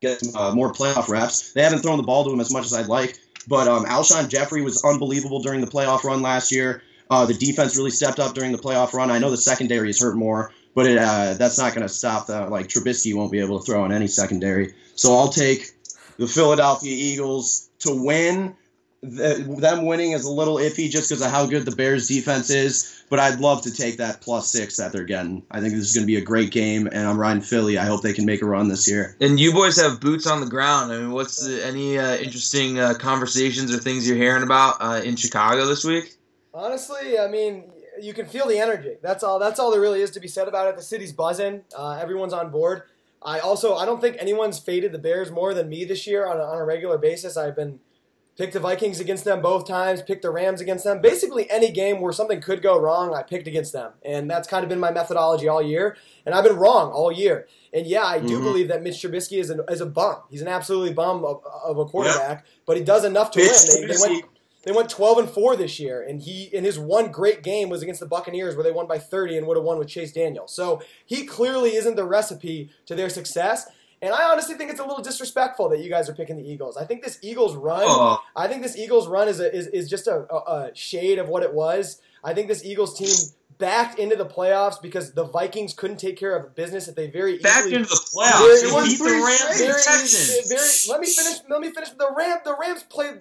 get 0.00 0.22
uh, 0.34 0.52
more 0.54 0.72
playoff 0.72 1.08
reps. 1.08 1.52
They 1.52 1.62
haven't 1.62 1.80
thrown 1.80 1.96
the 1.96 2.02
ball 2.02 2.24
to 2.24 2.30
him 2.30 2.40
as 2.40 2.52
much 2.52 2.64
as 2.64 2.74
I'd 2.74 2.86
like, 2.86 3.18
but 3.48 3.68
um, 3.68 3.84
Alshon 3.84 4.28
Jeffery 4.28 4.62
was 4.62 4.84
unbelievable 4.84 5.40
during 5.40 5.60
the 5.60 5.66
playoff 5.66 6.04
run 6.04 6.22
last 6.22 6.52
year. 6.52 6.82
Uh, 7.10 7.26
the 7.26 7.34
defense 7.34 7.76
really 7.76 7.90
stepped 7.90 8.20
up 8.20 8.34
during 8.34 8.52
the 8.52 8.58
playoff 8.58 8.92
run. 8.92 9.10
I 9.10 9.18
know 9.18 9.30
the 9.30 9.36
secondary 9.36 9.90
is 9.90 10.00
hurt 10.00 10.16
more, 10.16 10.52
but 10.74 10.86
it, 10.86 10.98
uh, 10.98 11.34
that's 11.34 11.58
not 11.58 11.74
going 11.74 11.86
to 11.86 11.92
stop 11.92 12.28
like 12.28 12.68
Trubisky 12.68 13.14
won't 13.14 13.32
be 13.32 13.40
able 13.40 13.58
to 13.58 13.64
throw 13.64 13.84
in 13.84 13.92
any 13.92 14.06
secondary. 14.06 14.74
So 14.94 15.16
I'll 15.16 15.28
take 15.28 15.72
the 16.18 16.28
Philadelphia 16.28 16.92
Eagles 16.92 17.68
to 17.80 17.94
win. 17.94 18.54
The, 19.02 19.56
them 19.58 19.86
winning 19.86 20.12
is 20.12 20.24
a 20.24 20.30
little 20.30 20.56
iffy 20.56 20.90
just 20.90 21.08
because 21.08 21.22
of 21.22 21.30
how 21.30 21.46
good 21.46 21.64
the 21.64 21.74
Bears 21.74 22.06
defense 22.06 22.50
is, 22.50 23.02
but 23.08 23.18
I'd 23.18 23.40
love 23.40 23.62
to 23.62 23.72
take 23.72 23.96
that 23.96 24.20
plus 24.20 24.50
six 24.50 24.76
that 24.76 24.92
they're 24.92 25.04
getting. 25.04 25.42
I 25.50 25.60
think 25.60 25.72
this 25.72 25.88
is 25.88 25.94
going 25.94 26.02
to 26.02 26.06
be 26.06 26.18
a 26.18 26.20
great 26.20 26.50
game, 26.50 26.86
and 26.86 27.08
I'm 27.08 27.18
riding 27.18 27.42
Philly. 27.42 27.78
I 27.78 27.86
hope 27.86 28.02
they 28.02 28.12
can 28.12 28.26
make 28.26 28.42
a 28.42 28.46
run 28.46 28.68
this 28.68 28.86
year. 28.86 29.16
And 29.20 29.40
you 29.40 29.52
boys 29.54 29.80
have 29.80 30.00
boots 30.00 30.26
on 30.26 30.40
the 30.40 30.46
ground. 30.46 30.92
I 30.92 30.98
mean, 30.98 31.12
what's 31.12 31.46
the, 31.46 31.64
any 31.64 31.98
uh, 31.98 32.16
interesting 32.16 32.78
uh, 32.78 32.92
conversations 32.92 33.74
or 33.74 33.78
things 33.78 34.06
you're 34.06 34.18
hearing 34.18 34.42
about 34.42 34.76
uh, 34.80 35.00
in 35.02 35.16
Chicago 35.16 35.64
this 35.64 35.82
week? 35.82 36.18
Honestly, 36.52 37.18
I 37.18 37.26
mean, 37.26 37.70
you 38.02 38.12
can 38.12 38.26
feel 38.26 38.46
the 38.46 38.58
energy. 38.58 38.96
That's 39.02 39.24
all. 39.24 39.38
That's 39.38 39.58
all 39.58 39.70
there 39.70 39.80
really 39.80 40.02
is 40.02 40.10
to 40.10 40.20
be 40.20 40.28
said 40.28 40.46
about 40.46 40.68
it. 40.68 40.76
The 40.76 40.82
city's 40.82 41.12
buzzing. 41.12 41.62
Uh, 41.74 41.98
everyone's 42.00 42.32
on 42.32 42.50
board. 42.50 42.82
I 43.22 43.38
also 43.38 43.76
I 43.76 43.84
don't 43.84 44.00
think 44.00 44.16
anyone's 44.18 44.58
faded 44.58 44.92
the 44.92 44.98
Bears 44.98 45.30
more 45.30 45.52
than 45.52 45.68
me 45.68 45.84
this 45.84 46.06
year 46.06 46.26
on 46.26 46.38
a, 46.38 46.42
on 46.42 46.58
a 46.58 46.64
regular 46.64 46.98
basis. 46.98 47.36
I've 47.36 47.56
been 47.56 47.80
picked 48.40 48.54
the 48.54 48.60
Vikings 48.60 49.00
against 49.00 49.26
them 49.26 49.42
both 49.42 49.68
times, 49.68 50.00
picked 50.00 50.22
the 50.22 50.30
Rams 50.30 50.62
against 50.62 50.84
them. 50.84 51.02
Basically, 51.02 51.48
any 51.50 51.70
game 51.70 52.00
where 52.00 52.10
something 52.10 52.40
could 52.40 52.62
go 52.62 52.80
wrong, 52.80 53.14
I 53.14 53.22
picked 53.22 53.46
against 53.46 53.74
them, 53.74 53.92
and 54.02 54.30
that's 54.30 54.48
kind 54.48 54.62
of 54.62 54.70
been 54.70 54.80
my 54.80 54.90
methodology 54.90 55.46
all 55.46 55.60
year. 55.60 55.94
And 56.24 56.34
I've 56.34 56.44
been 56.44 56.56
wrong 56.56 56.90
all 56.90 57.12
year. 57.12 57.46
And 57.74 57.86
yeah, 57.86 58.02
I 58.04 58.18
do 58.18 58.38
Mhm. 58.40 58.42
believe 58.44 58.68
that 58.68 58.82
Mitch 58.82 58.96
Trubisky 58.96 59.38
is, 59.40 59.50
an, 59.50 59.60
is 59.68 59.82
a 59.82 59.86
bum. 59.86 60.16
He's 60.30 60.40
an 60.40 60.48
absolutely 60.48 60.94
bum 60.94 61.22
of, 61.22 61.42
of 61.64 61.76
a 61.76 61.84
quarterback, 61.84 62.46
but 62.64 62.78
he 62.78 62.82
does 62.82 63.04
enough 63.04 63.30
to 63.32 63.40
Mitch 63.40 63.50
win. 63.68 63.88
They, 63.88 63.94
they 63.94 64.00
went 64.00 64.24
they 64.62 64.72
went 64.72 64.90
12 64.90 65.18
and 65.18 65.28
4 65.30 65.56
this 65.56 65.80
year, 65.80 66.02
and 66.02 66.20
he 66.20 66.44
in 66.52 66.64
his 66.64 66.78
one 66.78 67.10
great 67.10 67.42
game 67.42 67.68
was 67.70 67.82
against 67.82 68.00
the 68.00 68.06
Buccaneers 68.06 68.54
where 68.54 68.64
they 68.64 68.72
won 68.72 68.86
by 68.86 68.98
30 68.98 69.38
and 69.38 69.46
would 69.46 69.56
have 69.56 69.64
won 69.64 69.78
with 69.78 69.88
Chase 69.88 70.12
Daniel. 70.12 70.46
So 70.48 70.82
he 71.06 71.24
clearly 71.24 71.76
isn't 71.76 71.96
the 71.96 72.04
recipe 72.04 72.70
to 72.86 72.94
their 72.94 73.08
success. 73.08 73.66
And 74.02 74.14
I 74.14 74.24
honestly 74.30 74.54
think 74.54 74.70
it's 74.70 74.80
a 74.80 74.84
little 74.84 75.02
disrespectful 75.02 75.68
that 75.70 75.80
you 75.80 75.90
guys 75.90 76.08
are 76.08 76.14
picking 76.14 76.36
the 76.36 76.48
Eagles. 76.50 76.76
I 76.76 76.84
think 76.86 77.02
this 77.04 77.18
Eagles 77.22 77.54
run, 77.54 77.82
Oh, 77.84 78.18
I 78.34 78.48
think 78.48 78.62
this 78.62 78.76
Eagles 78.76 79.08
run 79.08 79.28
is 79.28 79.40
a, 79.40 79.54
is, 79.54 79.66
is 79.68 79.90
just 79.90 80.06
a, 80.06 80.26
a, 80.32 80.36
a 80.36 80.70
shade 80.74 81.18
of 81.18 81.28
what 81.28 81.42
it 81.42 81.52
was. 81.52 82.00
I 82.24 82.32
think 82.32 82.48
this 82.48 82.64
Eagles 82.64 82.98
team 82.98 83.10
backed 83.58 83.98
into 83.98 84.16
the 84.16 84.24
playoffs 84.24 84.80
because 84.80 85.12
the 85.12 85.24
Vikings 85.24 85.74
couldn't 85.74 85.98
take 85.98 86.16
care 86.16 86.34
of 86.34 86.54
business 86.54 86.86
that 86.86 86.96
they 86.96 87.08
very 87.08 87.38
back 87.38 87.58
easily 87.66 87.74
into 87.76 87.88
the 87.90 87.94
playoffs. 88.16 88.62
They 88.62 88.72
one, 88.72 88.84
beat 88.86 88.98
the 88.98 89.04
Rams 89.04 89.58
very, 89.58 89.72
Texans. 89.82 90.48
very. 90.48 90.92
Let 90.94 91.00
me 91.00 91.06
finish. 91.12 91.38
Let 91.50 91.60
me 91.60 91.70
finish. 91.70 91.90
The 91.90 92.10
Ram. 92.16 92.38
The 92.44 92.56
Rams 92.58 92.82
played. 92.84 93.20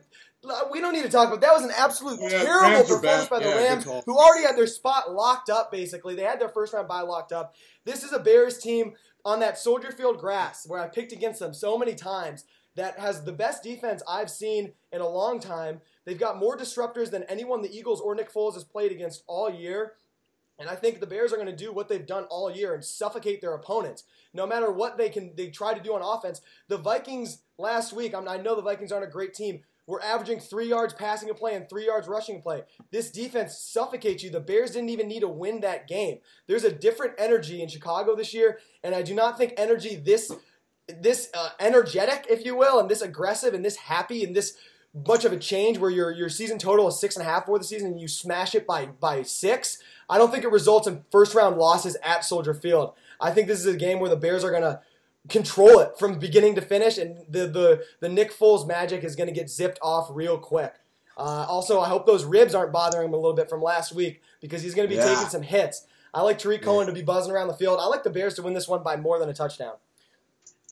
We 0.72 0.80
don't 0.80 0.94
need 0.94 1.04
to 1.04 1.10
talk 1.10 1.28
about 1.28 1.42
that. 1.42 1.52
Was 1.54 1.66
an 1.66 1.72
absolute 1.78 2.18
Yeah, 2.22 2.30
terrible 2.44 2.84
performance 2.84 3.28
bad. 3.28 3.30
by 3.30 3.40
the 3.40 3.50
Yeah, 3.50 3.56
Rams, 3.58 3.84
who 4.06 4.18
already 4.18 4.46
had 4.46 4.56
their 4.56 4.68
spot 4.68 5.12
locked 5.12 5.50
up. 5.50 5.70
Basically, 5.70 6.16
they 6.16 6.22
had 6.24 6.40
their 6.40 6.48
first 6.48 6.72
round 6.74 6.88
bye 6.88 7.02
locked 7.02 7.34
up. 7.34 7.56
This 7.84 8.06
is 8.06 8.14
a 8.14 8.20
Bears 8.20 8.58
team 8.58 8.94
on 9.26 9.40
that 9.40 9.58
Soldier 9.58 9.92
Field 9.92 10.20
grass 10.20 10.66
where 10.68 10.80
I 10.80 10.88
picked 10.88 11.12
against 11.12 11.40
them 11.40 11.54
so 11.54 11.78
many 11.78 11.96
times. 11.96 12.46
That 12.76 13.00
has 13.00 13.26
the 13.26 13.34
best 13.34 13.64
defense 13.64 14.02
I've 14.08 14.30
seen 14.30 14.72
in 14.94 15.02
a 15.02 15.08
long 15.08 15.40
time. 15.40 15.82
They've 16.06 16.20
got 16.20 16.40
more 16.40 16.56
disruptors 16.56 17.12
than 17.12 17.24
anyone 17.24 17.62
the 17.62 17.76
Eagles 17.76 18.00
or 18.00 18.16
Nick 18.16 18.32
Foles 18.32 18.54
has 18.54 18.64
played 18.64 18.92
against 18.92 19.24
all 19.28 19.50
year. 19.50 19.96
And 20.60 20.70
I 20.70 20.76
think 20.76 21.00
the 21.00 21.08
Bears 21.08 21.34
are 21.34 21.38
going 21.38 21.48
to 21.48 21.56
do 21.56 21.74
what 21.74 21.88
they've 21.88 22.06
done 22.06 22.26
all 22.26 22.52
year 22.52 22.74
and 22.74 22.84
suffocate 22.84 23.42
their 23.42 23.54
opponents. 23.54 24.04
No 24.34 24.46
matter 24.46 24.72
what 24.72 24.98
they 24.98 25.10
can, 25.10 25.34
they 25.36 25.50
try 25.50 25.74
to 25.74 25.82
do 25.82 25.94
on 25.94 26.02
offense. 26.02 26.42
The 26.68 26.78
Vikings 26.78 27.40
last 27.58 27.94
week. 27.94 28.14
I, 28.14 28.20
mean, 28.20 28.28
I 28.28 28.38
know 28.38 28.56
the 28.56 28.62
Vikings 28.62 28.92
aren't 28.92 29.08
a 29.08 29.12
great 29.12 29.34
team. 29.34 29.62
We're 29.90 30.02
averaging 30.02 30.40
three 30.40 30.68
yards 30.68 30.94
passing 30.94 31.32
a 31.32 31.34
play 31.34 31.56
and 31.56 31.68
three 31.68 31.88
yards 31.88 32.08
rushing 32.08 32.36
a 32.36 32.40
play. 32.40 32.62
This 32.92 33.10
defense 33.10 33.58
suffocates 33.58 34.24
you. 34.24 34.30
The 34.30 34.40
Bears 34.40 34.70
didn't 34.70 34.90
even 34.90 35.08
need 35.08 35.22
to 35.22 35.28
win 35.28 35.62
that 35.62 35.88
game. 35.88 36.20
There's 36.46 36.64
a 36.64 36.72
different 36.72 37.14
energy 37.18 37.64
in 37.64 37.70
Chicago 37.70 38.16
this 38.16 38.32
year, 38.32 38.60
and 38.84 38.94
I 38.94 39.02
do 39.02 39.16
not 39.16 39.36
think 39.36 39.56
energy 39.58 39.96
this 39.96 40.32
this 40.88 41.32
uh, 41.34 41.50
energetic, 41.60 42.28
if 42.30 42.46
you 42.46 42.56
will, 42.56 42.80
and 42.80 42.88
this 42.88 43.02
aggressive 43.02 43.56
and 43.56 43.66
this 43.66 43.78
happy 43.78 44.24
and 44.24 44.36
this 44.36 44.56
much 45.08 45.26
of 45.26 45.34
a 45.34 45.38
change 45.38 45.80
where 45.80 45.90
your 45.90 46.12
your 46.12 46.30
season 46.30 46.60
total 46.60 46.88
is 46.88 47.00
six 47.00 47.16
and 47.16 47.26
a 47.26 47.30
half 47.30 47.48
for 47.48 47.58
the 47.58 47.66
season 47.66 47.88
and 47.92 48.00
you 48.00 48.08
smash 48.08 48.54
it 48.54 48.68
by 48.68 48.86
by 48.86 49.24
six. 49.24 49.80
I 50.08 50.20
don't 50.20 50.32
think 50.32 50.44
it 50.44 50.52
results 50.52 50.88
in 50.88 51.04
first 51.12 51.34
round 51.34 51.58
losses 51.58 51.98
at 52.04 52.24
Soldier 52.24 52.54
Field. 52.54 52.94
I 53.20 53.32
think 53.32 53.48
this 53.48 53.60
is 53.60 53.66
a 53.66 53.76
game 53.76 54.00
where 54.00 54.10
the 54.12 54.16
Bears 54.16 54.44
are 54.44 54.52
gonna 54.52 54.82
control 55.30 55.80
it 55.80 55.98
from 55.98 56.20
beginning 56.20 56.56
to 56.56 56.62
finish, 56.62 56.98
and 56.98 57.20
the 57.30 57.48
the 57.48 57.84
the 58.00 58.10
Nick 58.10 58.34
Foles 58.38 58.68
magic 58.68 59.04
is 59.04 59.16
gonna 59.16 59.32
get 59.32 59.50
zipped 59.50 59.80
off 59.82 60.08
real 60.12 60.38
quick. 60.38 60.74
Uh, 61.18 61.46
also, 61.50 61.82
I 61.82 61.90
hope 61.90 62.06
those 62.06 62.24
ribs 62.24 62.56
aren't 62.56 62.72
bothering 62.72 63.08
him 63.10 63.14
a 63.14 63.18
little 63.18 63.34
bit 63.34 63.50
from 63.50 63.62
last 63.62 63.94
week 63.94 64.22
because 64.40 64.62
he's 64.62 64.74
going 64.74 64.88
to 64.88 64.90
be 64.90 64.96
Yeah. 64.98 65.14
taking 65.14 65.28
some 65.28 65.42
hits. 65.42 65.86
I 66.14 66.22
like 66.22 66.40
Tarik 66.40 66.62
Cohen 66.62 66.88
to 66.88 66.94
be 66.94 67.02
buzzing 67.02 67.34
around 67.34 67.50
the 67.50 67.56
field. 67.56 67.78
I 67.82 67.88
like 67.88 68.04
the 68.04 68.10
Bears 68.10 68.36
to 68.36 68.42
win 68.42 68.54
this 68.54 68.70
one 68.70 68.84
by 68.84 68.96
more 68.96 69.20
than 69.20 69.28
a 69.28 69.34
touchdown. 69.34 69.74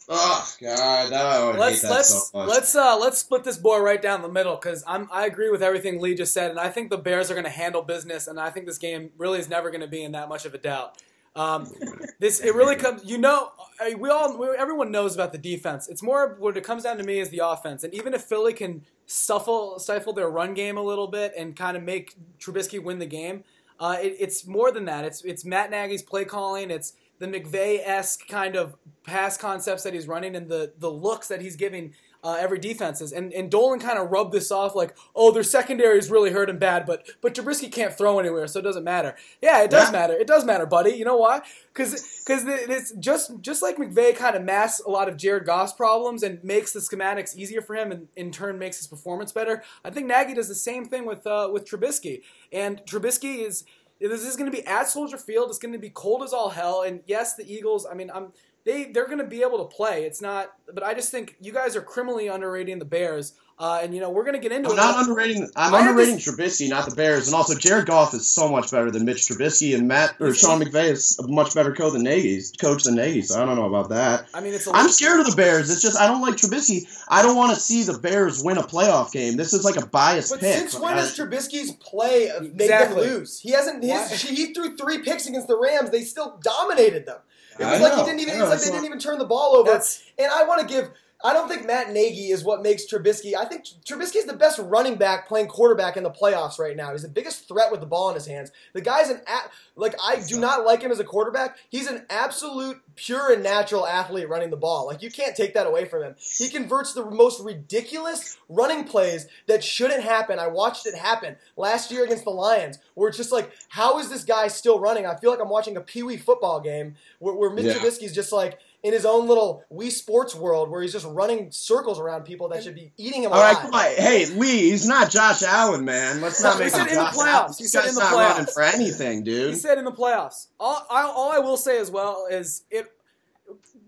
Oh 0.09 0.49
God, 0.61 1.11
that, 1.11 1.25
I 1.25 1.45
would 1.45 1.57
let's 1.57 1.81
hate 1.81 1.87
that 1.89 1.93
let's 1.93 2.29
so 2.31 2.37
much. 2.37 2.47
let's 2.47 2.75
uh 2.75 2.97
let's 2.97 3.17
split 3.17 3.43
this 3.43 3.57
boy 3.57 3.79
right 3.79 4.01
down 4.01 4.21
the 4.21 4.29
middle 4.29 4.55
because 4.55 4.81
I'm 4.87 5.09
I 5.11 5.25
agree 5.25 5.49
with 5.49 5.61
everything 5.61 5.99
Lee 5.99 6.15
just 6.15 6.33
said, 6.33 6.49
and 6.49 6.59
I 6.61 6.69
think 6.69 6.89
the 6.89 6.97
Bears 6.97 7.29
are 7.29 7.33
going 7.33 7.43
to 7.43 7.49
handle 7.49 7.81
business, 7.81 8.25
and 8.25 8.39
I 8.39 8.49
think 8.49 8.67
this 8.67 8.77
game 8.77 9.11
really 9.17 9.39
is 9.39 9.49
never 9.49 9.69
going 9.69 9.81
to 9.81 9.87
be 9.87 10.01
in 10.01 10.13
that 10.13 10.29
much 10.29 10.45
of 10.45 10.53
a 10.53 10.57
doubt. 10.57 10.97
Um, 11.37 11.71
this 12.19 12.39
it 12.41 12.53
really 12.55 12.75
comes. 12.75 13.05
You 13.05 13.17
know, 13.17 13.51
we 13.97 14.09
all 14.09 14.37
we, 14.37 14.47
everyone 14.57 14.91
knows 14.91 15.15
about 15.15 15.31
the 15.31 15.37
defense. 15.37 15.87
It's 15.87 16.03
more 16.03 16.35
what 16.39 16.57
it 16.57 16.63
comes 16.63 16.83
down 16.83 16.97
to 16.97 17.03
me 17.03 17.19
is 17.19 17.29
the 17.29 17.41
offense, 17.45 17.83
and 17.83 17.93
even 17.93 18.13
if 18.13 18.23
Philly 18.23 18.53
can 18.53 18.83
stifle 19.05 19.79
stifle 19.79 20.13
their 20.13 20.29
run 20.29 20.53
game 20.53 20.77
a 20.77 20.81
little 20.81 21.07
bit 21.07 21.33
and 21.37 21.55
kind 21.55 21.77
of 21.77 21.83
make 21.83 22.15
Trubisky 22.39 22.83
win 22.83 22.99
the 22.99 23.05
game, 23.05 23.43
uh, 23.79 23.97
it, 24.01 24.15
it's 24.19 24.45
more 24.45 24.71
than 24.71 24.85
that. 24.85 25.05
It's 25.05 25.23
it's 25.23 25.45
Matt 25.45 25.71
Nagy's 25.71 26.01
play 26.01 26.25
calling. 26.25 26.71
It's 26.71 26.93
the 27.19 27.27
McVay 27.27 27.79
esque 27.85 28.27
kind 28.27 28.55
of 28.55 28.75
pass 29.03 29.37
concepts 29.37 29.83
that 29.83 29.93
he's 29.93 30.07
running 30.07 30.35
and 30.35 30.49
the 30.49 30.73
the 30.79 30.91
looks 30.91 31.27
that 31.27 31.41
he's 31.41 31.55
giving 31.55 31.93
uh, 32.23 32.37
every 32.39 32.59
defenses. 32.59 33.11
And 33.11 33.31
and 33.33 33.49
Dolan 33.49 33.79
kind 33.79 33.97
of 33.99 34.11
rubbed 34.11 34.31
this 34.33 34.51
off 34.51 34.75
like, 34.75 34.95
oh, 35.15 35.31
their 35.31 35.43
secondary 35.43 35.97
is 35.99 36.09
really 36.11 36.31
hurt 36.31 36.49
and 36.49 36.59
bad, 36.59 36.85
but 36.85 37.07
but 37.21 37.33
Trubisky 37.35 37.71
can't 37.71 37.93
throw 37.97 38.19
anywhere, 38.19 38.47
so 38.47 38.59
it 38.59 38.63
doesn't 38.63 38.83
matter. 38.83 39.15
Yeah, 39.41 39.61
it 39.63 39.69
does 39.69 39.87
Yeah. 39.87 39.91
matter. 39.99 40.13
It 40.13 40.27
does 40.27 40.45
matter, 40.45 40.65
buddy. 40.65 40.91
You 40.91 41.05
know 41.05 41.17
why? 41.17 41.41
Because 41.73 42.23
because 42.25 42.43
it's 42.45 42.91
just 42.93 43.39
just 43.41 43.61
like 43.61 43.77
McVay 43.77 44.15
kind 44.15 44.35
of 44.35 44.43
masks 44.43 44.81
a 44.85 44.89
lot 44.89 45.07
of 45.07 45.17
Jared 45.17 45.45
Goff's 45.45 45.73
problems 45.73 46.23
and 46.23 46.43
makes 46.43 46.73
the 46.73 46.79
schematics 46.79 47.35
easier 47.35 47.61
for 47.61 47.75
him, 47.75 47.91
and 47.91 48.07
in 48.15 48.31
turn 48.31 48.57
makes 48.57 48.77
his 48.77 48.87
performance 48.87 49.31
better. 49.31 49.63
I 49.85 49.89
think 49.91 50.07
Nagy 50.07 50.33
does 50.33 50.47
the 50.47 50.55
same 50.55 50.85
thing 50.85 51.05
with 51.05 51.25
uh, 51.27 51.49
with 51.51 51.65
Trubisky, 51.69 52.21
and 52.51 52.81
Trubisky 52.85 53.45
is. 53.45 53.63
This 53.99 54.23
is 54.27 54.35
going 54.35 54.45
to 54.45 54.55
be 54.55 54.63
at 54.67 54.87
Soldier 54.87 55.17
Field. 55.17 55.49
It's 55.49 55.57
going 55.57 55.73
to 55.73 55.79
be 55.79 55.89
cold 55.89 56.21
as 56.21 56.31
all 56.31 56.49
hell. 56.49 56.83
And 56.83 56.99
yes, 57.07 57.35
the 57.35 57.51
Eagles. 57.51 57.87
I 57.91 57.95
mean, 57.95 58.11
I'm 58.13 58.27
they 58.67 58.85
they're 58.91 59.07
going 59.07 59.17
to 59.19 59.23
be 59.23 59.41
able 59.41 59.65
to 59.67 59.75
play. 59.75 60.03
It's 60.03 60.21
not, 60.21 60.51
but 60.73 60.83
I 60.83 60.93
just 60.93 61.09
think 61.09 61.35
you 61.41 61.51
guys 61.53 61.75
are 61.75 61.81
criminally 61.81 62.27
underrating 62.27 62.77
the 62.77 62.85
Bears. 62.85 63.33
Uh, 63.59 63.79
and 63.81 63.91
you 63.91 63.99
know 63.99 64.11
we're 64.11 64.23
going 64.23 64.35
to 64.35 64.39
get 64.39 64.51
into 64.51 64.69
I'm 64.69 64.75
it. 64.75 64.77
not 64.77 64.99
underrating. 64.99 65.49
I'm 65.55 65.73
I 65.73 65.79
underrating 65.79 66.17
Trubisky, 66.17 66.69
not 66.69 66.87
the 66.87 66.95
Bears, 66.95 67.25
and 67.27 67.33
also 67.35 67.55
Jared 67.55 67.87
Goff 67.87 68.13
is 68.13 68.27
so 68.27 68.47
much 68.47 68.69
better 68.69 68.91
than 68.91 69.03
Mitch 69.03 69.21
Trubisky, 69.27 69.73
and 69.75 69.87
Matt 69.87 70.13
or 70.19 70.31
Sean 70.35 70.61
McVay 70.61 70.91
is 70.91 71.17
a 71.17 71.27
much 71.27 71.55
better 71.55 71.73
coach 71.73 71.93
than 71.93 72.03
Nagy. 72.03 72.39
Coach 72.61 72.83
than 72.83 72.93
Nagy, 72.93 73.23
so 73.23 73.41
I 73.41 73.45
don't 73.47 73.55
know 73.55 73.65
about 73.65 73.89
that. 73.89 74.27
I 74.35 74.41
mean, 74.41 74.53
it's. 74.53 74.67
A 74.67 74.71
I'm 74.75 74.89
scared 74.89 75.21
of 75.21 75.25
the 75.27 75.35
Bears. 75.35 75.71
It's 75.71 75.81
just 75.81 75.99
I 75.99 76.05
don't 76.05 76.21
like 76.21 76.35
Trubisky. 76.35 76.83
I 77.09 77.23
don't 77.23 77.35
want 77.35 77.55
to 77.55 77.59
see 77.59 77.81
the 77.81 77.97
Bears 77.97 78.43
win 78.43 78.59
a 78.59 78.61
playoff 78.61 79.11
game. 79.11 79.37
This 79.37 79.53
is 79.53 79.65
like 79.65 79.77
a 79.77 79.87
biased 79.87 80.29
But 80.29 80.41
pick. 80.41 80.55
since 80.55 80.75
when 80.79 80.93
I- 80.93 80.97
has 81.01 81.17
Trubisky's 81.17 81.71
play 81.71 82.29
made 82.39 82.61
Exactly. 82.65 83.07
them 83.07 83.13
lose? 83.21 83.39
He 83.39 83.53
hasn't. 83.53 83.83
His, 83.83 84.21
he 84.21 84.53
threw 84.53 84.77
three 84.77 84.99
picks 85.01 85.25
against 85.25 85.47
the 85.47 85.57
Rams. 85.57 85.89
They 85.89 86.03
still 86.03 86.39
dominated 86.43 87.07
them. 87.07 87.17
It 87.59 87.65
I 87.65 87.73
was 87.73 87.81
like 87.81 87.93
he 87.93 88.03
didn't 88.05 88.19
even. 88.21 88.33
It's 88.35 88.39
know, 88.43 88.49
like 88.49 88.59
they 88.59 88.71
didn't 88.71 88.85
even 88.85 88.99
turn 88.99 89.17
the 89.17 89.25
ball 89.25 89.55
over. 89.55 89.71
That's 89.71 90.03
And 90.17 90.31
I 90.31 90.43
want 90.43 90.61
to 90.61 90.67
give. 90.67 90.91
I 91.23 91.33
don't 91.33 91.49
think 91.49 91.65
Matt 91.65 91.91
Nagy 91.91 92.29
is 92.29 92.43
what 92.43 92.61
makes 92.61 92.85
Trubisky. 92.85 93.33
I 93.35 93.45
think 93.45 93.65
Trubisky 93.85 94.17
is 94.17 94.25
the 94.25 94.35
best 94.35 94.59
running 94.59 94.95
back 94.97 95.27
playing 95.27 95.47
quarterback 95.47 95.97
in 95.97 96.03
the 96.03 96.11
playoffs 96.11 96.59
right 96.59 96.77
now. 96.77 96.91
He's 96.91 97.01
the 97.01 97.09
biggest 97.09 97.47
threat 97.47 97.71
with 97.71 97.79
the 97.79 97.87
ball 97.87 98.09
in 98.09 98.15
his 98.15 98.27
hands. 98.27 98.51
The 98.73 98.81
guy's 98.81 99.09
an 99.09 99.21
at, 99.25 99.51
like 99.75 99.95
I 100.03 100.21
do 100.27 100.39
not 100.39 100.63
like 100.63 100.83
him 100.83 100.91
as 100.91 100.99
a 100.99 101.03
quarterback. 101.03 101.57
He's 101.69 101.87
an 101.87 102.05
absolute 102.11 102.77
pure 102.95 103.33
and 103.33 103.41
natural 103.41 103.87
athlete 103.87 104.29
running 104.29 104.51
the 104.51 104.57
ball. 104.57 104.85
Like 104.85 105.01
you 105.01 105.09
can't 105.09 105.35
take 105.35 105.55
that 105.55 105.65
away 105.65 105.85
from 105.85 106.03
him. 106.03 106.15
He 106.19 106.49
converts 106.49 106.93
the 106.93 107.05
most 107.09 107.41
ridiculous 107.43 108.37
running 108.47 108.83
plays 108.83 109.27
that 109.47 109.63
shouldn't 109.63 110.03
happen. 110.03 110.37
I 110.37 110.47
watched 110.47 110.85
it 110.85 110.95
happen 110.95 111.35
last 111.55 111.91
year 111.91 112.03
against 112.05 112.25
the 112.25 112.29
Lions, 112.29 112.77
where 112.93 113.09
it's 113.09 113.17
just 113.17 113.31
like, 113.31 113.51
how 113.69 113.97
is 113.99 114.09
this 114.09 114.23
guy 114.23 114.47
still 114.49 114.79
running? 114.79 115.05
I 115.07 115.15
feel 115.15 115.31
like 115.31 115.41
I'm 115.41 115.49
watching 115.49 115.77
a 115.77 115.81
Pee 115.81 116.03
Wee 116.03 116.17
football 116.17 116.59
game 116.59 116.95
where, 117.19 117.33
where 117.33 117.49
Mitch 117.49 117.65
Yeah. 117.65 117.73
Trubisky's 117.73 118.13
just 118.13 118.31
like 118.31 118.59
in 118.83 118.93
his 118.93 119.05
own 119.05 119.27
little 119.27 119.63
Wii 119.73 119.91
Sports 119.91 120.35
world 120.35 120.69
where 120.69 120.81
he's 120.81 120.93
just 120.93 121.05
running 121.07 121.51
circles 121.51 121.99
around 121.99 122.23
people 122.23 122.49
that 122.49 122.63
should 122.63 122.75
be 122.75 122.93
eating 122.97 123.23
him 123.23 123.31
All 123.33 123.41
right, 123.41 123.57
alive. 123.57 123.71
come. 123.95 124.03
Hey, 124.05 124.25
Lee, 124.27 124.69
he's 124.69 124.87
not 124.87 125.09
Josh 125.09 125.41
Allen, 125.43 125.83
man. 125.83 126.21
Let's 126.21 126.41
not 126.41 126.59
make 126.59 126.71
him 126.73 126.81
in 126.81 126.87
the 126.87 126.93
Josh 126.93 127.13
playoffs. 127.15 127.27
Allen. 127.33 127.53
He 127.57 127.63
said 127.65 127.85
in 127.87 127.95
the 127.95 128.01
not 128.01 128.13
playoffs. 128.13 128.29
running 128.31 128.45
for 128.53 128.61
anything, 128.63 129.23
dude. 129.23 129.49
He 129.49 129.55
said 129.55 129.77
in 129.77 129.85
the 129.85 129.91
playoffs. 129.91 130.47
All, 130.59 130.85
I, 130.89 131.01
all 131.03 131.31
I 131.31 131.39
will 131.39 131.57
say 131.57 131.79
as 131.79 131.89
well 131.91 132.27
is 132.29 132.63
it. 132.69 132.85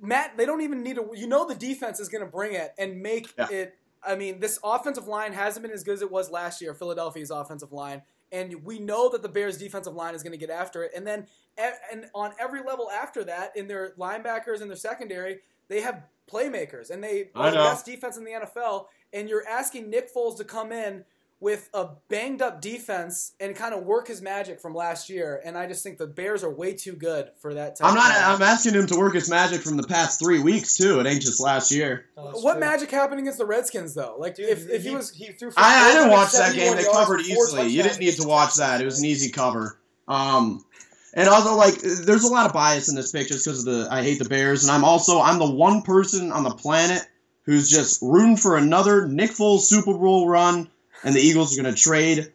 Matt, 0.01 0.37
they 0.37 0.45
don't 0.45 0.61
even 0.61 0.81
need 0.83 0.95
to. 0.95 1.09
You 1.13 1.27
know, 1.27 1.45
the 1.47 1.55
defense 1.55 1.99
is 1.99 2.09
going 2.09 2.23
to 2.23 2.29
bring 2.31 2.53
it 2.53 2.73
and 2.77 3.01
make 3.01 3.27
Yeah. 3.37 3.47
it. 3.51 3.75
I 4.01 4.15
mean, 4.15 4.39
this 4.39 4.57
offensive 4.63 5.07
line 5.07 5.33
hasn't 5.33 5.61
been 5.61 5.73
as 5.73 5.83
good 5.83 5.93
as 5.95 6.01
it 6.01 6.09
was 6.09 6.31
last 6.31 6.61
year. 6.61 6.73
Philadelphia's 6.73 7.31
offensive 7.31 7.73
line, 7.73 8.01
and 8.32 8.63
we 8.63 8.80
know 8.80 9.09
that 9.09 9.21
the 9.21 9.30
Bears' 9.30 9.57
defensive 9.57 9.95
line 9.95 10.15
is 10.15 10.23
going 10.23 10.32
to 10.32 10.38
get 10.38 10.49
after 10.49 10.84
it. 10.84 10.91
And 10.95 11.05
then, 11.05 11.27
and 11.57 12.05
on 12.13 12.34
every 12.39 12.61
level 12.61 12.89
after 12.91 13.23
that, 13.25 13.55
in 13.55 13.67
their 13.67 13.93
linebackers 13.97 14.61
and 14.61 14.69
their 14.69 14.77
secondary, 14.77 15.39
they 15.67 15.82
have 15.82 16.03
playmakers, 16.32 16.91
and 16.91 17.03
they 17.03 17.30
are 17.36 17.51
the 17.51 17.57
best 17.57 17.86
defense 17.86 18.17
in 18.17 18.23
the 18.23 18.32
NFL. 18.32 18.86
And 19.13 19.27
you're 19.27 19.47
asking 19.47 19.89
Nick 19.89 20.13
Foles 20.13 20.38
to 20.38 20.43
come 20.43 20.71
in 20.71 21.03
with 21.41 21.69
a 21.73 21.87
banged 22.09 22.41
up 22.41 22.61
defense 22.61 23.33
and 23.39 23.55
kind 23.55 23.73
of 23.73 23.83
work 23.83 24.07
his 24.07 24.21
magic 24.21 24.59
from 24.59 24.75
last 24.75 25.09
year. 25.09 25.41
And 25.45 25.57
I 25.57 25.67
just 25.67 25.83
think 25.83 25.97
the 25.97 26.07
Bears 26.07 26.43
are 26.43 26.53
way 26.53 26.73
too 26.73 26.93
good 26.93 27.29
for 27.39 27.53
that. 27.53 27.77
Type 27.77 27.87
I'm 27.87 27.95
not. 27.95 28.11
of. 28.11 28.35
I'm 28.35 28.41
asking 28.41 28.73
him 28.73 28.87
to 28.87 28.97
work 28.97 29.13
his 29.13 29.29
magic 29.29 29.61
from 29.61 29.77
the 29.77 29.87
past 29.87 30.19
three 30.19 30.39
weeks 30.39 30.75
too. 30.75 30.99
It 30.99 31.07
ain't 31.07 31.21
just 31.21 31.39
last 31.39 31.71
year. 31.71 32.05
Oh, 32.17 32.41
what 32.41 32.53
true. 32.53 32.59
magic 32.59 32.91
happened 32.91 33.21
against 33.21 33.37
the 33.37 33.45
Redskins 33.45 33.93
though? 33.93 34.15
Like 34.17 34.35
Dude, 34.35 34.49
if, 34.49 34.69
if 34.69 34.83
he, 34.83 34.89
he 34.89 34.95
was 34.95 35.11
he 35.11 35.25
threw 35.27 35.51
I, 35.55 35.91
I 35.91 35.93
didn't 35.93 36.11
watch 36.11 36.33
that 36.33 36.55
game. 36.55 36.75
They 36.75 36.83
covered 36.83 37.21
easily. 37.21 37.67
You 37.69 37.83
didn't 37.83 37.99
need 37.99 38.15
to 38.15 38.27
watch 38.27 38.55
that. 38.55 38.81
It 38.81 38.85
was 38.85 38.99
an 38.99 39.05
easy 39.05 39.31
cover. 39.31 39.79
Um, 40.07 40.65
and 41.13 41.27
also 41.27 41.55
like, 41.55 41.75
there's 41.75 42.23
a 42.23 42.31
lot 42.31 42.45
of 42.45 42.53
bias 42.53 42.89
in 42.89 42.95
this 42.95 43.11
pick 43.11 43.27
just 43.27 43.45
because 43.45 43.65
of 43.65 43.73
the. 43.73 43.87
I 43.89 44.03
hate 44.03 44.19
the 44.19 44.27
Bears, 44.27 44.63
and 44.63 44.71
I'm 44.71 44.83
also 44.83 45.21
I'm 45.21 45.39
the 45.39 45.49
one 45.49 45.83
person 45.83 46.31
on 46.31 46.43
the 46.43 46.51
planet 46.51 47.01
who's 47.43 47.69
just 47.69 48.01
rooting 48.01 48.37
for 48.37 48.57
another 48.57 49.07
Nick 49.07 49.31
Foles 49.31 49.61
Super 49.61 49.93
Bowl 49.93 50.27
run, 50.27 50.69
and 51.04 51.16
the 51.16 51.20
Eagles 51.20 51.58
are 51.58 51.62
going 51.62 51.74
to 51.74 51.80
trade 51.80 52.32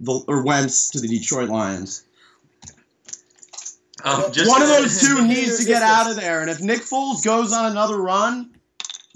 the 0.00 0.24
or 0.28 0.42
Wentz 0.42 0.90
to 0.90 1.00
the 1.00 1.08
Detroit 1.08 1.48
Lions. 1.48 2.04
Um, 4.04 4.32
just 4.32 4.50
one 4.50 4.62
of 4.62 4.68
those 4.68 5.00
two 5.06 5.26
needs 5.26 5.58
to 5.58 5.64
get 5.64 5.82
out 5.82 6.10
of 6.10 6.16
there, 6.16 6.42
and 6.42 6.50
if 6.50 6.60
Nick 6.60 6.80
Foles 6.80 7.24
goes 7.24 7.52
on 7.52 7.70
another 7.70 8.00
run. 8.00 8.50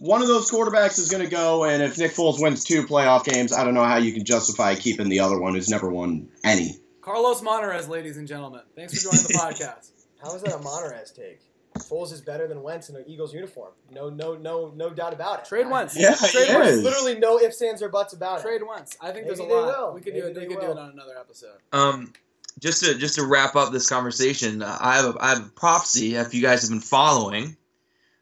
One 0.01 0.22
of 0.22 0.28
those 0.28 0.49
quarterbacks 0.49 1.01
is 1.01 1.11
going 1.11 1.24
to 1.24 1.28
go, 1.28 1.64
and 1.64 1.82
if 1.82 1.99
Nick 1.99 2.12
Foles 2.12 2.41
wins 2.41 2.62
two 2.62 2.84
playoff 2.84 3.24
games, 3.24 3.53
I 3.53 3.64
don't 3.64 3.74
know 3.74 3.82
how 3.82 3.97
you 3.97 4.12
can 4.12 4.24
justify 4.24 4.76
keeping 4.76 5.09
the 5.09 5.18
other 5.18 5.36
one 5.41 5.55
who's 5.55 5.68
never 5.68 5.91
won 5.91 6.28
any. 6.45 6.76
Carlos 7.01 7.41
Monterez, 7.43 7.89
ladies 7.89 8.16
and 8.16 8.28
gentlemen, 8.28 8.61
thanks 8.76 8.95
for 8.95 9.11
joining 9.11 9.26
the 9.26 9.34
podcast. 9.34 9.91
How 10.22 10.36
is 10.36 10.43
that 10.43 10.55
a 10.55 10.59
Monterez 10.59 11.12
take? 11.12 11.41
Foles 11.82 12.12
is 12.12 12.20
better 12.20 12.46
than 12.46 12.62
Wentz 12.62 12.88
in 12.88 12.96
an 12.96 13.04
Eagles 13.06 13.32
uniform. 13.34 13.72
No, 13.90 14.10
no, 14.10 14.36
no, 14.36 14.72
no 14.74 14.90
doubt 14.90 15.12
about 15.12 15.40
it. 15.40 15.44
Trade 15.46 15.68
Wentz. 15.68 15.96
Yeah, 15.96 16.14
Trade 16.14 16.48
he 16.48 16.54
Wentz. 16.54 16.70
is. 16.72 16.82
Literally 16.84 17.18
no 17.18 17.38
ifs, 17.40 17.60
ands, 17.62 17.82
or 17.82 17.88
buts 17.88 18.12
about 18.12 18.40
it. 18.40 18.42
Trade 18.42 18.62
Wentz. 18.68 18.96
I 19.00 19.10
think 19.12 19.26
there's 19.26 19.38
a 19.38 19.42
Maybe 19.42 19.54
they 19.54 19.60
lot. 19.60 19.78
will. 19.88 19.94
We 19.94 20.00
could 20.00 20.14
do 20.14 20.26
it. 20.26 20.34
We 20.34 20.40
they 20.40 20.46
could 20.46 20.60
do 20.60 20.70
it 20.70 20.78
on 20.78 20.90
another 20.90 21.16
episode. 21.18 21.56
Um, 21.72 22.12
just 22.58 22.84
to 22.84 22.94
just 22.96 23.16
to 23.16 23.24
wrap 23.26 23.54
up 23.56 23.72
this 23.72 23.88
conversation, 23.88 24.62
uh, 24.62 24.76
I 24.80 24.96
have 24.96 25.14
a, 25.14 25.18
I 25.22 25.28
have 25.30 25.46
a 25.46 25.50
prophecy. 25.50 26.14
If 26.16 26.34
you 26.34 26.42
guys 26.42 26.62
have 26.62 26.70
been 26.70 26.80
following, 26.80 27.56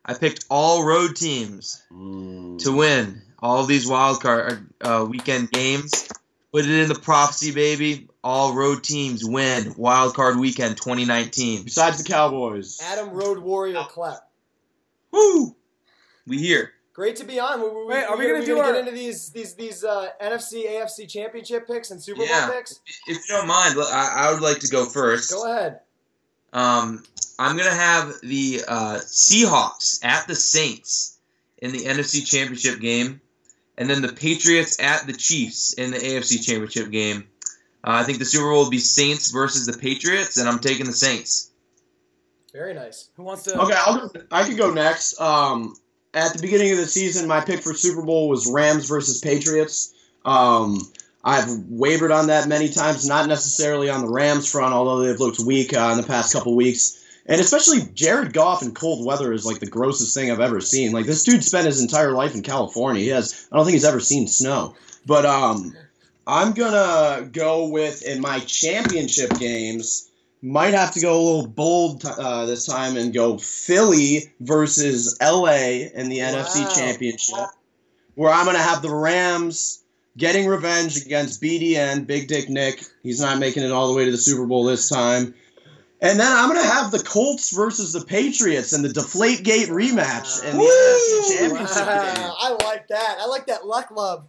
I 0.04 0.14
picked 0.14 0.44
all 0.50 0.84
road 0.84 1.16
teams 1.16 1.82
to 1.90 2.72
win 2.76 3.22
all 3.38 3.64
these 3.64 3.86
wild 3.86 4.20
card 4.22 4.66
uh, 4.80 5.06
weekend 5.08 5.50
games. 5.50 6.08
Put 6.52 6.64
it 6.64 6.70
in 6.70 6.88
the 6.88 6.94
prophecy, 6.94 7.52
baby. 7.52 8.08
All 8.26 8.54
road 8.54 8.82
teams 8.82 9.24
win 9.24 9.72
wild 9.76 10.14
card 10.14 10.36
weekend 10.36 10.76
2019. 10.78 11.62
Besides 11.62 12.02
the 12.02 12.12
Cowboys. 12.12 12.80
Adam 12.82 13.10
Road 13.10 13.38
Warrior 13.38 13.84
clap. 13.88 14.28
Woo! 15.12 15.54
We 16.26 16.38
here. 16.38 16.72
Great 16.92 17.14
to 17.16 17.24
be 17.24 17.38
on. 17.38 17.62
We, 17.62 17.68
we, 17.68 17.86
Wait, 17.86 18.02
are 18.04 18.16
we 18.18 18.26
we 18.26 18.32
gonna 18.32 18.44
do 18.44 18.56
get 18.56 18.64
our- 18.64 18.74
into 18.74 18.90
these 18.90 19.30
these 19.30 19.54
these 19.54 19.84
uh, 19.84 20.08
NFC, 20.20 20.66
AFC 20.68 21.08
championship 21.08 21.68
picks 21.68 21.92
and 21.92 22.02
Super 22.02 22.24
Yeah. 22.24 22.48
Bowl 22.48 22.56
picks? 22.56 22.80
If 23.06 23.16
you 23.16 23.22
don't 23.36 23.46
mind, 23.46 23.76
I, 23.78 24.14
I 24.16 24.32
would 24.32 24.42
like 24.42 24.58
to 24.58 24.68
go 24.68 24.86
first. 24.86 25.30
Go 25.30 25.48
ahead. 25.48 25.78
Um, 26.52 27.04
I'm 27.38 27.56
gonna 27.56 27.70
have 27.70 28.12
the 28.24 28.62
uh, 28.66 28.98
Seahawks 29.04 30.04
at 30.04 30.26
the 30.26 30.34
Saints 30.34 31.16
in 31.58 31.70
the 31.70 31.84
NFC 31.84 32.26
Championship 32.26 32.80
game, 32.80 33.20
and 33.78 33.88
then 33.88 34.02
the 34.02 34.12
Patriots 34.12 34.80
at 34.82 35.06
the 35.06 35.12
Chiefs 35.12 35.74
in 35.74 35.92
the 35.92 35.98
AFC 35.98 36.44
Championship 36.44 36.90
game. 36.90 37.28
Uh, 37.86 37.92
I 37.92 38.02
think 38.02 38.18
the 38.18 38.24
Super 38.24 38.50
Bowl 38.50 38.64
will 38.64 38.70
be 38.70 38.78
Saints 38.78 39.30
versus 39.30 39.66
the 39.66 39.78
Patriots, 39.78 40.36
and 40.36 40.48
I'm 40.48 40.58
taking 40.58 40.86
the 40.86 40.92
Saints. 40.92 41.50
Very 42.52 42.74
nice. 42.74 43.10
Who 43.16 43.22
wants 43.22 43.44
to? 43.44 43.60
Okay, 43.60 43.74
I'll 43.76 44.08
go, 44.08 44.20
I 44.32 44.44
could 44.44 44.56
go 44.56 44.72
next. 44.72 45.20
Um, 45.20 45.76
at 46.14 46.32
the 46.32 46.40
beginning 46.40 46.72
of 46.72 46.78
the 46.78 46.86
season, 46.86 47.28
my 47.28 47.40
pick 47.40 47.60
for 47.60 47.74
Super 47.74 48.02
Bowl 48.02 48.28
was 48.28 48.50
Rams 48.50 48.88
versus 48.88 49.20
Patriots. 49.20 49.94
Um, 50.24 50.80
I've 51.22 51.48
wavered 51.68 52.10
on 52.10 52.28
that 52.28 52.48
many 52.48 52.68
times, 52.68 53.06
not 53.06 53.28
necessarily 53.28 53.90
on 53.90 54.00
the 54.00 54.08
Rams 54.10 54.50
front, 54.50 54.72
although 54.72 55.00
they've 55.00 55.20
looked 55.20 55.40
weak 55.40 55.74
uh, 55.74 55.90
in 55.92 56.00
the 56.00 56.06
past 56.06 56.32
couple 56.32 56.56
weeks. 56.56 57.04
And 57.26 57.40
especially 57.40 57.80
Jared 57.94 58.32
Goff 58.32 58.62
in 58.62 58.72
cold 58.72 59.04
weather 59.04 59.32
is 59.32 59.44
like 59.44 59.58
the 59.58 59.66
grossest 59.66 60.14
thing 60.14 60.30
I've 60.30 60.40
ever 60.40 60.60
seen. 60.60 60.92
Like 60.92 61.06
this 61.06 61.24
dude 61.24 61.44
spent 61.44 61.66
his 61.66 61.80
entire 61.80 62.12
life 62.12 62.34
in 62.34 62.42
California. 62.42 63.02
He 63.02 63.08
has 63.08 63.48
I 63.50 63.56
don't 63.56 63.64
think 63.64 63.74
he's 63.74 63.84
ever 63.84 63.98
seen 63.98 64.28
snow. 64.28 64.76
But 65.04 65.26
um 65.26 65.76
I'm 66.26 66.52
gonna 66.52 67.26
go 67.26 67.68
with 67.68 68.02
in 68.02 68.20
my 68.20 68.40
championship 68.40 69.38
games. 69.38 70.10
Might 70.42 70.74
have 70.74 70.92
to 70.94 71.00
go 71.00 71.14
a 71.14 71.22
little 71.22 71.46
bold 71.46 72.04
uh, 72.04 72.46
this 72.46 72.66
time 72.66 72.96
and 72.96 73.12
go 73.12 73.38
Philly 73.38 74.32
versus 74.40 75.16
LA 75.20 75.88
in 75.94 76.08
the 76.08 76.20
Wow. 76.20 76.32
NFC 76.34 76.74
Championship, 76.74 77.36
where 78.14 78.32
I'm 78.32 78.44
gonna 78.44 78.58
have 78.58 78.82
the 78.82 78.94
Rams 78.94 79.82
getting 80.16 80.46
revenge 80.46 80.96
against 81.04 81.40
BDN 81.42 82.06
Big 82.06 82.28
Dick 82.28 82.48
Nick. 82.48 82.84
He's 83.02 83.20
not 83.20 83.38
making 83.38 83.62
it 83.62 83.72
all 83.72 83.88
the 83.88 83.94
way 83.94 84.04
to 84.04 84.10
the 84.10 84.18
Super 84.18 84.46
Bowl 84.46 84.64
this 84.64 84.88
time. 84.88 85.34
And 86.00 86.20
then 86.20 86.30
I'm 86.30 86.48
gonna 86.48 86.62
have 86.66 86.90
the 86.90 86.98
Colts 87.02 87.54
versus 87.56 87.92
the 87.92 88.04
Patriots 88.04 88.72
in 88.72 88.82
the 88.82 88.92
Deflate 88.92 89.42
Gate 89.42 89.68
rematch 89.68 90.44
in 90.44 90.58
the 90.58 90.64
NFC 90.64 91.38
Championship 91.38 91.76
game. 91.76 92.30
I 92.38 92.58
like 92.64 92.88
that. 92.88 93.16
I 93.20 93.26
like 93.26 93.46
that 93.46 93.66
luck 93.66 93.90
love. 93.90 94.26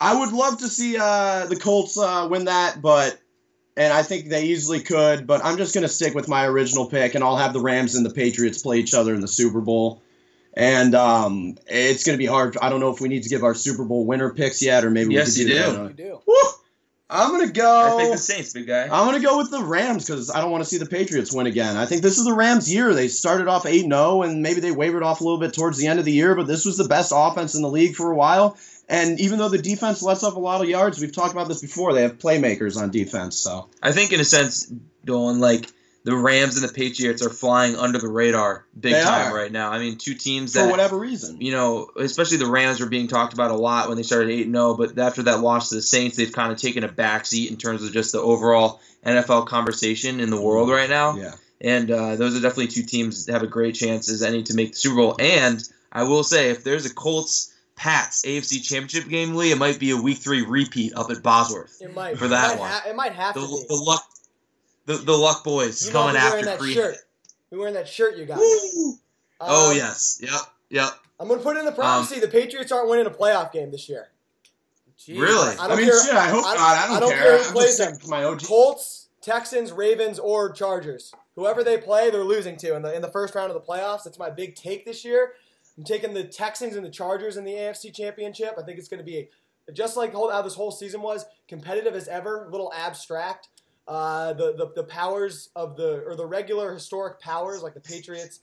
I 0.00 0.18
would 0.18 0.32
love 0.32 0.58
to 0.58 0.68
see 0.68 0.96
uh, 0.96 1.46
the 1.46 1.56
Colts 1.56 1.98
uh, 1.98 2.28
win 2.30 2.44
that, 2.44 2.80
but 2.80 3.18
and 3.76 3.92
I 3.92 4.02
think 4.02 4.28
they 4.28 4.44
easily 4.46 4.80
could. 4.80 5.26
But 5.26 5.44
I'm 5.44 5.56
just 5.56 5.74
gonna 5.74 5.88
stick 5.88 6.14
with 6.14 6.28
my 6.28 6.46
original 6.46 6.86
pick, 6.86 7.14
and 7.14 7.24
I'll 7.24 7.36
have 7.36 7.52
the 7.52 7.60
Rams 7.60 7.94
and 7.94 8.04
the 8.06 8.10
Patriots 8.10 8.58
play 8.62 8.78
each 8.78 8.94
other 8.94 9.14
in 9.14 9.20
the 9.20 9.28
Super 9.28 9.60
Bowl. 9.60 10.02
And 10.54 10.94
um, 10.94 11.56
it's 11.66 12.04
gonna 12.04 12.18
be 12.18 12.26
hard. 12.26 12.56
I 12.60 12.68
don't 12.68 12.80
know 12.80 12.92
if 12.92 13.00
we 13.00 13.08
need 13.08 13.22
to 13.24 13.28
give 13.28 13.44
our 13.44 13.54
Super 13.54 13.84
Bowl 13.84 14.04
winner 14.06 14.30
picks 14.32 14.62
yet, 14.62 14.84
or 14.84 14.90
maybe 14.90 15.14
Yes, 15.14 15.36
we 15.38 15.44
could 15.44 15.52
you 15.52 15.58
do. 15.58 15.64
do. 15.64 15.72
that 15.72 15.80
on- 15.80 15.88
You 15.88 15.94
do. 15.94 16.20
Woo! 16.26 16.34
I'm 17.10 17.30
gonna 17.30 17.50
go. 17.50 17.70
I 17.70 17.88
go. 17.90 17.98
think 17.98 18.12
the 18.12 18.18
Saints, 18.18 18.52
big 18.52 18.66
guy. 18.66 18.82
I'm 18.82 19.06
gonna 19.06 19.20
go 19.20 19.38
with 19.38 19.50
the 19.50 19.62
Rams 19.62 20.06
because 20.06 20.30
I 20.30 20.40
don't 20.42 20.50
want 20.50 20.62
to 20.62 20.68
see 20.68 20.76
the 20.76 20.84
Patriots 20.86 21.32
win 21.32 21.46
again. 21.46 21.76
I 21.76 21.86
think 21.86 22.02
this 22.02 22.18
is 22.18 22.24
the 22.26 22.34
Rams' 22.34 22.72
year. 22.72 22.92
They 22.92 23.08
started 23.08 23.48
off 23.48 23.64
eight 23.64 23.82
0 23.84 24.22
and 24.22 24.42
maybe 24.42 24.60
they 24.60 24.72
wavered 24.72 25.02
off 25.02 25.20
a 25.20 25.24
little 25.24 25.38
bit 25.40 25.54
towards 25.54 25.78
the 25.78 25.86
end 25.86 25.98
of 25.98 26.04
the 26.04 26.12
year, 26.12 26.34
but 26.34 26.46
this 26.46 26.66
was 26.66 26.76
the 26.76 26.86
best 26.86 27.12
offense 27.14 27.54
in 27.54 27.62
the 27.62 27.70
league 27.70 27.94
for 27.96 28.10
a 28.12 28.14
while. 28.14 28.58
And 28.88 29.20
even 29.20 29.38
though 29.38 29.50
the 29.50 29.58
defense 29.58 30.02
lets 30.02 30.22
up 30.24 30.36
a 30.36 30.40
lot 30.40 30.62
of 30.62 30.68
yards, 30.68 30.98
we've 30.98 31.12
talked 31.12 31.32
about 31.32 31.48
this 31.48 31.60
before. 31.60 31.92
They 31.92 32.02
have 32.02 32.18
playmakers 32.18 32.80
on 32.80 32.90
defense, 32.90 33.36
so 33.36 33.68
I 33.82 33.92
think 33.92 34.12
in 34.12 34.20
a 34.20 34.24
sense, 34.24 34.72
Dolan, 35.04 35.40
like 35.40 35.70
the 36.04 36.16
Rams 36.16 36.56
and 36.56 36.66
the 36.66 36.72
Patriots 36.72 37.22
are 37.22 37.28
flying 37.28 37.76
under 37.76 37.98
the 37.98 38.08
radar 38.08 38.64
big 38.78 38.94
They 38.94 39.02
time 39.02 39.30
are. 39.30 39.36
right 39.36 39.52
now. 39.52 39.70
I 39.70 39.78
mean, 39.78 39.98
two 39.98 40.14
teams 40.14 40.54
for 40.54 40.60
that 40.60 40.70
whatever 40.70 40.96
reason, 40.96 41.40
you 41.40 41.52
know, 41.52 41.90
especially 41.96 42.38
the 42.38 42.46
Rams 42.46 42.80
were 42.80 42.86
being 42.86 43.08
talked 43.08 43.34
about 43.34 43.50
a 43.50 43.56
lot 43.56 43.88
when 43.88 43.98
they 43.98 44.02
started 44.02 44.30
8 44.30 44.50
0, 44.50 44.74
but 44.74 44.98
after 44.98 45.24
that 45.24 45.40
loss 45.40 45.68
to 45.68 45.74
the 45.74 45.82
Saints, 45.82 46.16
they've 46.16 46.32
kind 46.32 46.50
of 46.50 46.58
taken 46.58 46.82
a 46.82 46.88
backseat 46.88 47.50
in 47.50 47.58
terms 47.58 47.84
of 47.84 47.92
just 47.92 48.12
the 48.12 48.20
overall 48.20 48.80
NFL 49.04 49.48
conversation 49.48 50.20
in 50.20 50.30
the 50.30 50.40
world 50.40 50.70
right 50.70 50.88
now. 50.88 51.14
yeah. 51.16 51.34
And 51.60 51.90
uh, 51.90 52.16
those 52.16 52.36
are 52.36 52.40
definitely 52.40 52.68
two 52.68 52.84
teams 52.84 53.26
that 53.26 53.32
have 53.32 53.42
a 53.42 53.48
great 53.48 53.74
chance 53.74 54.08
as 54.08 54.22
any 54.22 54.44
to 54.44 54.54
make 54.54 54.72
the 54.72 54.78
Super 54.78 54.96
Bowl. 54.96 55.16
And 55.18 55.62
I 55.90 56.04
will 56.04 56.22
say, 56.22 56.50
if 56.50 56.62
there's 56.62 56.86
a 56.86 56.94
Colts 56.94 57.52
Pats 57.78 58.22
AFC 58.26 58.62
Championship 58.62 59.08
game, 59.08 59.34
Lee, 59.36 59.52
it 59.52 59.56
might 59.58 59.78
be 59.78 59.92
a 59.92 59.96
Week 59.96 60.18
Three 60.18 60.42
repeat 60.42 60.92
up 60.94 61.10
at 61.10 61.22
Bosworth. 61.22 61.80
It 61.80 61.94
might 61.94 62.18
For 62.18 62.28
that 62.28 62.46
it 62.46 62.54
might 62.54 62.60
one. 62.60 62.70
ha- 62.70 62.82
it 62.88 62.96
might 62.96 63.12
have 63.12 63.34
The, 63.34 63.40
to 63.40 63.46
be. 63.46 63.64
the 63.68 63.74
luck, 63.76 64.02
the, 64.86 64.94
the 64.96 65.12
luck 65.16 65.44
boys 65.44 65.86
you 65.86 65.92
know, 65.92 66.00
coming 66.02 66.16
I'll 66.20 66.30
wearing 66.30 66.44
after 66.44 66.46
that 66.50 66.58
Creed. 66.58 66.74
shirt. 66.74 66.96
Be 67.50 67.56
wearing 67.56 67.74
that 67.74 67.88
shirt 67.88 68.16
you 68.16 68.26
got. 68.26 68.38
Woo! 68.38 68.94
Oh 69.40 69.70
Um, 69.70 69.76
yes, 69.76 70.18
yep, 70.22 70.40
yep. 70.70 70.90
I'm 71.20 71.28
gonna 71.28 71.40
put 71.40 71.56
in 71.56 71.64
the 71.64 71.72
prophecy. 71.72 72.20
the 72.20 72.28
Patriots 72.28 72.72
aren't 72.72 72.88
winning 72.90 73.06
a 73.06 73.10
playoff 73.10 73.52
game 73.52 73.70
this 73.70 73.88
year. 73.88 74.08
Jeez. 74.98 75.20
Really? 75.20 75.56
I 75.56 75.66
I, 75.66 75.76
mean, 75.76 75.86
care. 75.86 76.04
shit. 76.04 76.14
I 76.14 76.28
hope 76.28 76.44
I- 76.44 76.54
not. 76.54 76.60
I 76.60 76.86
don't, 76.88 76.96
I 76.96 77.00
don't 77.00 77.10
care. 77.12 77.22
care 77.22 77.38
who 77.38 77.44
I'm 77.48 77.52
plays 77.52 77.78
just 77.78 78.00
them. 78.02 78.10
my 78.10 78.24
OG. 78.24 78.42
Colts, 78.44 79.08
Texans, 79.22 79.70
Ravens, 79.72 80.18
or 80.18 80.50
Chargers. 80.50 81.12
Whoever 81.36 81.62
they 81.62 81.78
play, 81.78 82.10
they're 82.10 82.24
losing 82.24 82.56
to 82.58 82.74
in 82.74 82.82
the 82.82 82.92
in 82.94 83.00
the 83.02 83.08
first 83.10 83.34
round 83.36 83.52
of 83.52 83.54
the 83.54 83.60
playoffs. 83.60 84.02
That's 84.02 84.18
my 84.18 84.28
big 84.30 84.56
take 84.56 84.84
this 84.84 85.04
year. 85.04 85.34
I'm 85.78 85.84
taking 85.84 86.12
the 86.12 86.24
Texans 86.24 86.74
and 86.74 86.84
the 86.84 86.90
Chargers 86.90 87.36
in 87.36 87.44
the 87.44 87.52
AFC 87.52 87.94
Championship. 87.94 88.54
I 88.58 88.62
think 88.62 88.78
it's 88.78 88.88
going 88.88 88.98
to 88.98 89.04
be 89.04 89.28
just 89.72 89.96
like 89.96 90.12
how 90.12 90.42
this 90.42 90.56
whole 90.56 90.72
season 90.72 91.00
was 91.00 91.24
competitive 91.46 91.94
as 91.94 92.08
ever, 92.08 92.46
a 92.46 92.50
little 92.50 92.72
abstract. 92.74 93.48
Uh, 93.86 94.34
the, 94.34 94.54
the 94.54 94.72
the 94.76 94.82
powers 94.82 95.48
of 95.56 95.76
the 95.76 96.02
or 96.06 96.14
the 96.14 96.26
regular 96.26 96.74
historic 96.74 97.20
powers 97.20 97.62
like 97.62 97.72
the 97.72 97.80
Patriots 97.80 98.40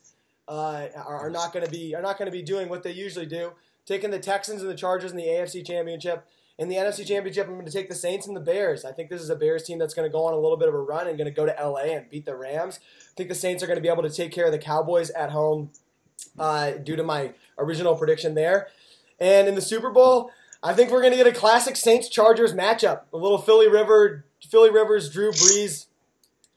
uh, 0.47 0.87
are, 0.95 1.29
not 1.29 1.53
going 1.53 1.63
to 1.63 1.69
be 1.69 1.93
are 1.93 2.01
not 2.01 2.17
going 2.17 2.25
to 2.25 2.31
be 2.31 2.41
doing 2.41 2.69
what 2.69 2.81
they 2.81 2.91
usually 2.91 3.27
do. 3.27 3.51
Taking 3.85 4.09
the 4.09 4.19
Texans 4.19 4.61
and 4.61 4.71
the 4.71 4.75
Chargers 4.75 5.11
in 5.11 5.17
the 5.17 5.25
AFC 5.25 5.65
Championship. 5.65 6.25
In 6.57 6.69
the 6.69 6.75
NFC 6.75 7.05
Championship, 7.05 7.47
I'm 7.47 7.55
going 7.55 7.65
to 7.65 7.71
take 7.71 7.89
the 7.89 7.95
Saints 7.95 8.27
and 8.27 8.35
the 8.35 8.41
Bears. 8.41 8.85
I 8.85 8.93
think 8.93 9.09
this 9.09 9.21
is 9.21 9.29
a 9.29 9.35
Bears 9.35 9.63
team 9.63 9.77
that's 9.77 9.93
going 9.93 10.09
to 10.09 10.11
go 10.11 10.23
on 10.23 10.33
a 10.33 10.37
little 10.37 10.55
bit 10.55 10.69
of 10.69 10.73
a 10.73 10.79
run 10.79 11.05
and 11.05 11.17
going 11.17 11.25
to 11.25 11.31
go 11.31 11.45
to 11.45 11.53
LA 11.61 11.93
and 11.95 12.09
beat 12.09 12.25
the 12.25 12.35
Rams. 12.35 12.79
I 12.81 13.13
think 13.17 13.27
the 13.27 13.35
Saints 13.35 13.61
are 13.61 13.67
going 13.67 13.75
to 13.75 13.81
be 13.81 13.89
able 13.89 14.03
to 14.03 14.09
take 14.09 14.31
care 14.31 14.45
of 14.45 14.53
the 14.53 14.57
Cowboys 14.57 15.09
at 15.09 15.31
home 15.31 15.71
uh, 16.37 16.71
due 16.71 16.95
to 16.95 17.03
my 17.03 17.33
original 17.57 17.95
prediction 17.95 18.35
there. 18.35 18.67
And 19.19 19.47
in 19.47 19.55
the 19.55 19.61
Super 19.61 19.89
Bowl, 19.89 20.31
I 20.61 20.73
think 20.73 20.91
we're 20.91 21.01
going 21.01 21.11
to 21.11 21.17
get 21.17 21.27
a 21.27 21.31
classic 21.31 21.75
Saints 21.75 22.09
Chargers 22.09 22.53
matchup. 22.53 23.01
A 23.13 23.17
little 23.17 23.37
Philly 23.37 23.69
River, 23.69 24.25
Philly 24.49 24.71
Rivers, 24.71 25.09
Drew 25.09 25.31
Brees 25.31 25.85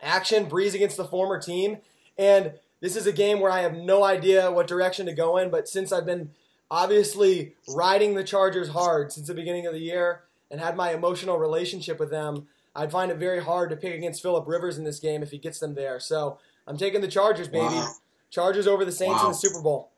action. 0.00 0.46
Brees 0.46 0.74
against 0.74 0.96
the 0.96 1.04
former 1.04 1.40
team, 1.40 1.78
and 2.16 2.52
this 2.80 2.96
is 2.96 3.06
a 3.06 3.12
game 3.12 3.40
where 3.40 3.50
I 3.50 3.60
have 3.60 3.74
no 3.74 4.04
idea 4.04 4.50
what 4.50 4.66
direction 4.66 5.06
to 5.06 5.12
go 5.12 5.36
in. 5.36 5.50
But 5.50 5.68
since 5.68 5.92
I've 5.92 6.06
been 6.06 6.30
obviously 6.70 7.54
riding 7.68 8.14
the 8.14 8.24
Chargers 8.24 8.68
hard 8.68 9.12
since 9.12 9.26
the 9.26 9.34
beginning 9.34 9.66
of 9.66 9.72
the 9.72 9.80
year 9.80 10.22
and 10.50 10.60
had 10.60 10.76
my 10.76 10.92
emotional 10.92 11.38
relationship 11.38 11.98
with 11.98 12.10
them, 12.10 12.46
I'd 12.74 12.92
find 12.92 13.10
it 13.10 13.18
very 13.18 13.42
hard 13.42 13.70
to 13.70 13.76
pick 13.76 13.94
against 13.94 14.22
Philip 14.22 14.46
Rivers 14.46 14.78
in 14.78 14.84
this 14.84 15.00
game 15.00 15.22
if 15.22 15.30
he 15.30 15.38
gets 15.38 15.58
them 15.58 15.74
there. 15.74 15.98
So 15.98 16.38
I'm 16.66 16.76
taking 16.76 17.00
the 17.00 17.08
Chargers, 17.08 17.48
baby. 17.48 17.74
Wow. 17.74 17.92
Chargers 18.30 18.66
over 18.66 18.84
the 18.84 18.92
Saints 18.92 19.22
in 19.22 19.28
the 19.28 19.34
Super 19.34 19.62
Bowl. 19.62 19.90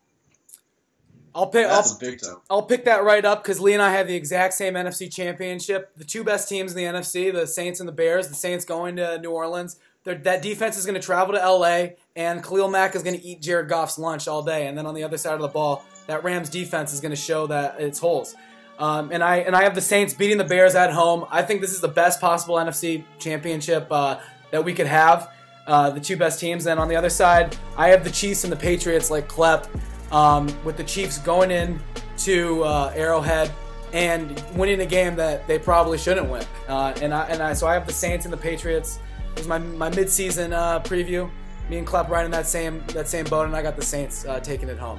I'll 1.35 1.47
pick. 1.47 1.67
That's 1.67 1.93
I'll, 1.93 1.97
a 1.97 2.01
big 2.01 2.21
time. 2.21 2.37
I'll 2.49 2.63
pick 2.63 2.85
that 2.87 3.05
right 3.05 3.25
up 3.25 3.43
because 3.43 3.61
Lee 3.61 3.73
and 3.73 3.83
I 3.83 3.93
have 3.93 4.09
the 4.09 4.17
exact 4.17 4.55
same 4.55 4.75
NFC 4.75 5.13
championship. 5.13 5.95
The 5.97 6.05
two 6.05 6.25
best 6.25 6.49
teams 6.49 6.73
in 6.73 6.77
the 6.77 6.99
NFC, 6.99 7.33
the 7.33 7.47
Saints 7.47 7.81
and 7.81 7.89
the 7.89 7.93
Bears. 7.93 8.29
The 8.29 8.35
Saints 8.35 8.65
going 8.65 8.97
to 8.97 9.19
New 9.19 9.31
Orleans. 9.31 9.77
They're, 10.03 10.17
that 10.17 10.43
defense 10.43 10.77
is 10.77 10.87
going 10.87 10.95
to 10.95 11.01
travel 11.01 11.35
to 11.35 11.39
LA, 11.39 11.91
and 12.17 12.43
Khalil 12.43 12.69
Mack 12.69 12.97
is 12.97 13.03
going 13.03 13.19
to 13.19 13.25
eat 13.25 13.43
Jared 13.43 13.69
Goff's 13.69 13.99
lunch 13.99 14.27
all 14.27 14.43
day. 14.43 14.67
And 14.67 14.77
then 14.77 14.87
on 14.87 14.95
the 14.95 15.05
other 15.05 15.19
side 15.19 15.35
of 15.35 15.41
the 15.41 15.49
ball, 15.49 15.85
that 16.07 16.25
Rams 16.25 16.49
defense 16.49 16.93
is 16.93 17.01
going 17.01 17.11
to 17.11 17.17
show 17.17 17.47
that 17.49 17.81
its 17.81 17.99
holes. 17.99 18.35
Um, 18.79 19.11
and 19.13 19.23
I 19.23 19.37
and 19.37 19.55
I 19.55 19.65
have 19.65 19.75
the 19.75 19.83
Saints 19.83 20.15
beating 20.15 20.39
the 20.39 20.45
Bears 20.45 20.75
at 20.75 20.91
home. 20.91 21.27
I 21.31 21.43
think 21.43 21.61
this 21.61 21.73
is 21.73 21.81
the 21.81 21.89
best 21.89 22.19
possible 22.21 22.57
NFC 22.57 23.05
championship 23.19 23.87
uh, 23.91 24.21
that 24.51 24.65
we 24.65 24.73
could 24.73 24.87
have. 24.87 25.31
Uh, 25.71 25.89
the 25.89 26.01
two 26.01 26.17
best 26.17 26.41
teams. 26.41 26.67
And 26.67 26.81
on 26.81 26.89
the 26.89 26.97
other 26.97 27.09
side, 27.09 27.57
I 27.77 27.91
have 27.91 28.03
the 28.03 28.11
Chiefs 28.11 28.43
and 28.43 28.53
the 28.53 28.57
Patriots, 28.57 29.09
like 29.09 29.29
Klepp, 29.29 29.69
um, 30.13 30.49
with 30.65 30.77
the 30.77 30.83
Chiefs 30.83 31.19
going 31.19 31.53
in 31.53 31.79
to 32.19 32.65
uh, 32.65 32.93
Arrowhead 32.97 33.53
and 33.93 34.43
winning 34.57 34.81
a 34.81 34.87
game 34.87 35.15
that 35.15 35.47
they 35.47 35.61
probably 35.61 35.97
shouldn't 35.97 36.29
win. 36.29 36.45
Uh, 36.69 36.93
and 37.01 37.15
I 37.15 37.23
and 37.29 37.41
I 37.41 37.53
so 37.53 37.69
I 37.69 37.75
have 37.75 37.87
the 37.87 37.93
Saints 37.93 38.25
and 38.25 38.33
the 38.33 38.37
Patriots. 38.37 38.99
It 39.33 39.39
was 39.39 39.47
my 39.47 39.59
my 39.59 39.91
midseason 39.91 40.53
uh, 40.53 40.81
preview. 40.81 41.31
Me 41.69 41.79
and 41.79 41.87
Klepp 41.87 42.09
right 42.09 42.25
in 42.25 42.33
that 42.33 42.47
same 42.47 42.83
that 42.89 43.07
same 43.07 43.27
boat, 43.27 43.47
and 43.47 43.55
I 43.55 43.63
got 43.63 43.77
the 43.77 43.83
Saints 43.83 44.25
uh, 44.25 44.41
taking 44.41 44.69
it 44.69 44.79
home. 44.79 44.99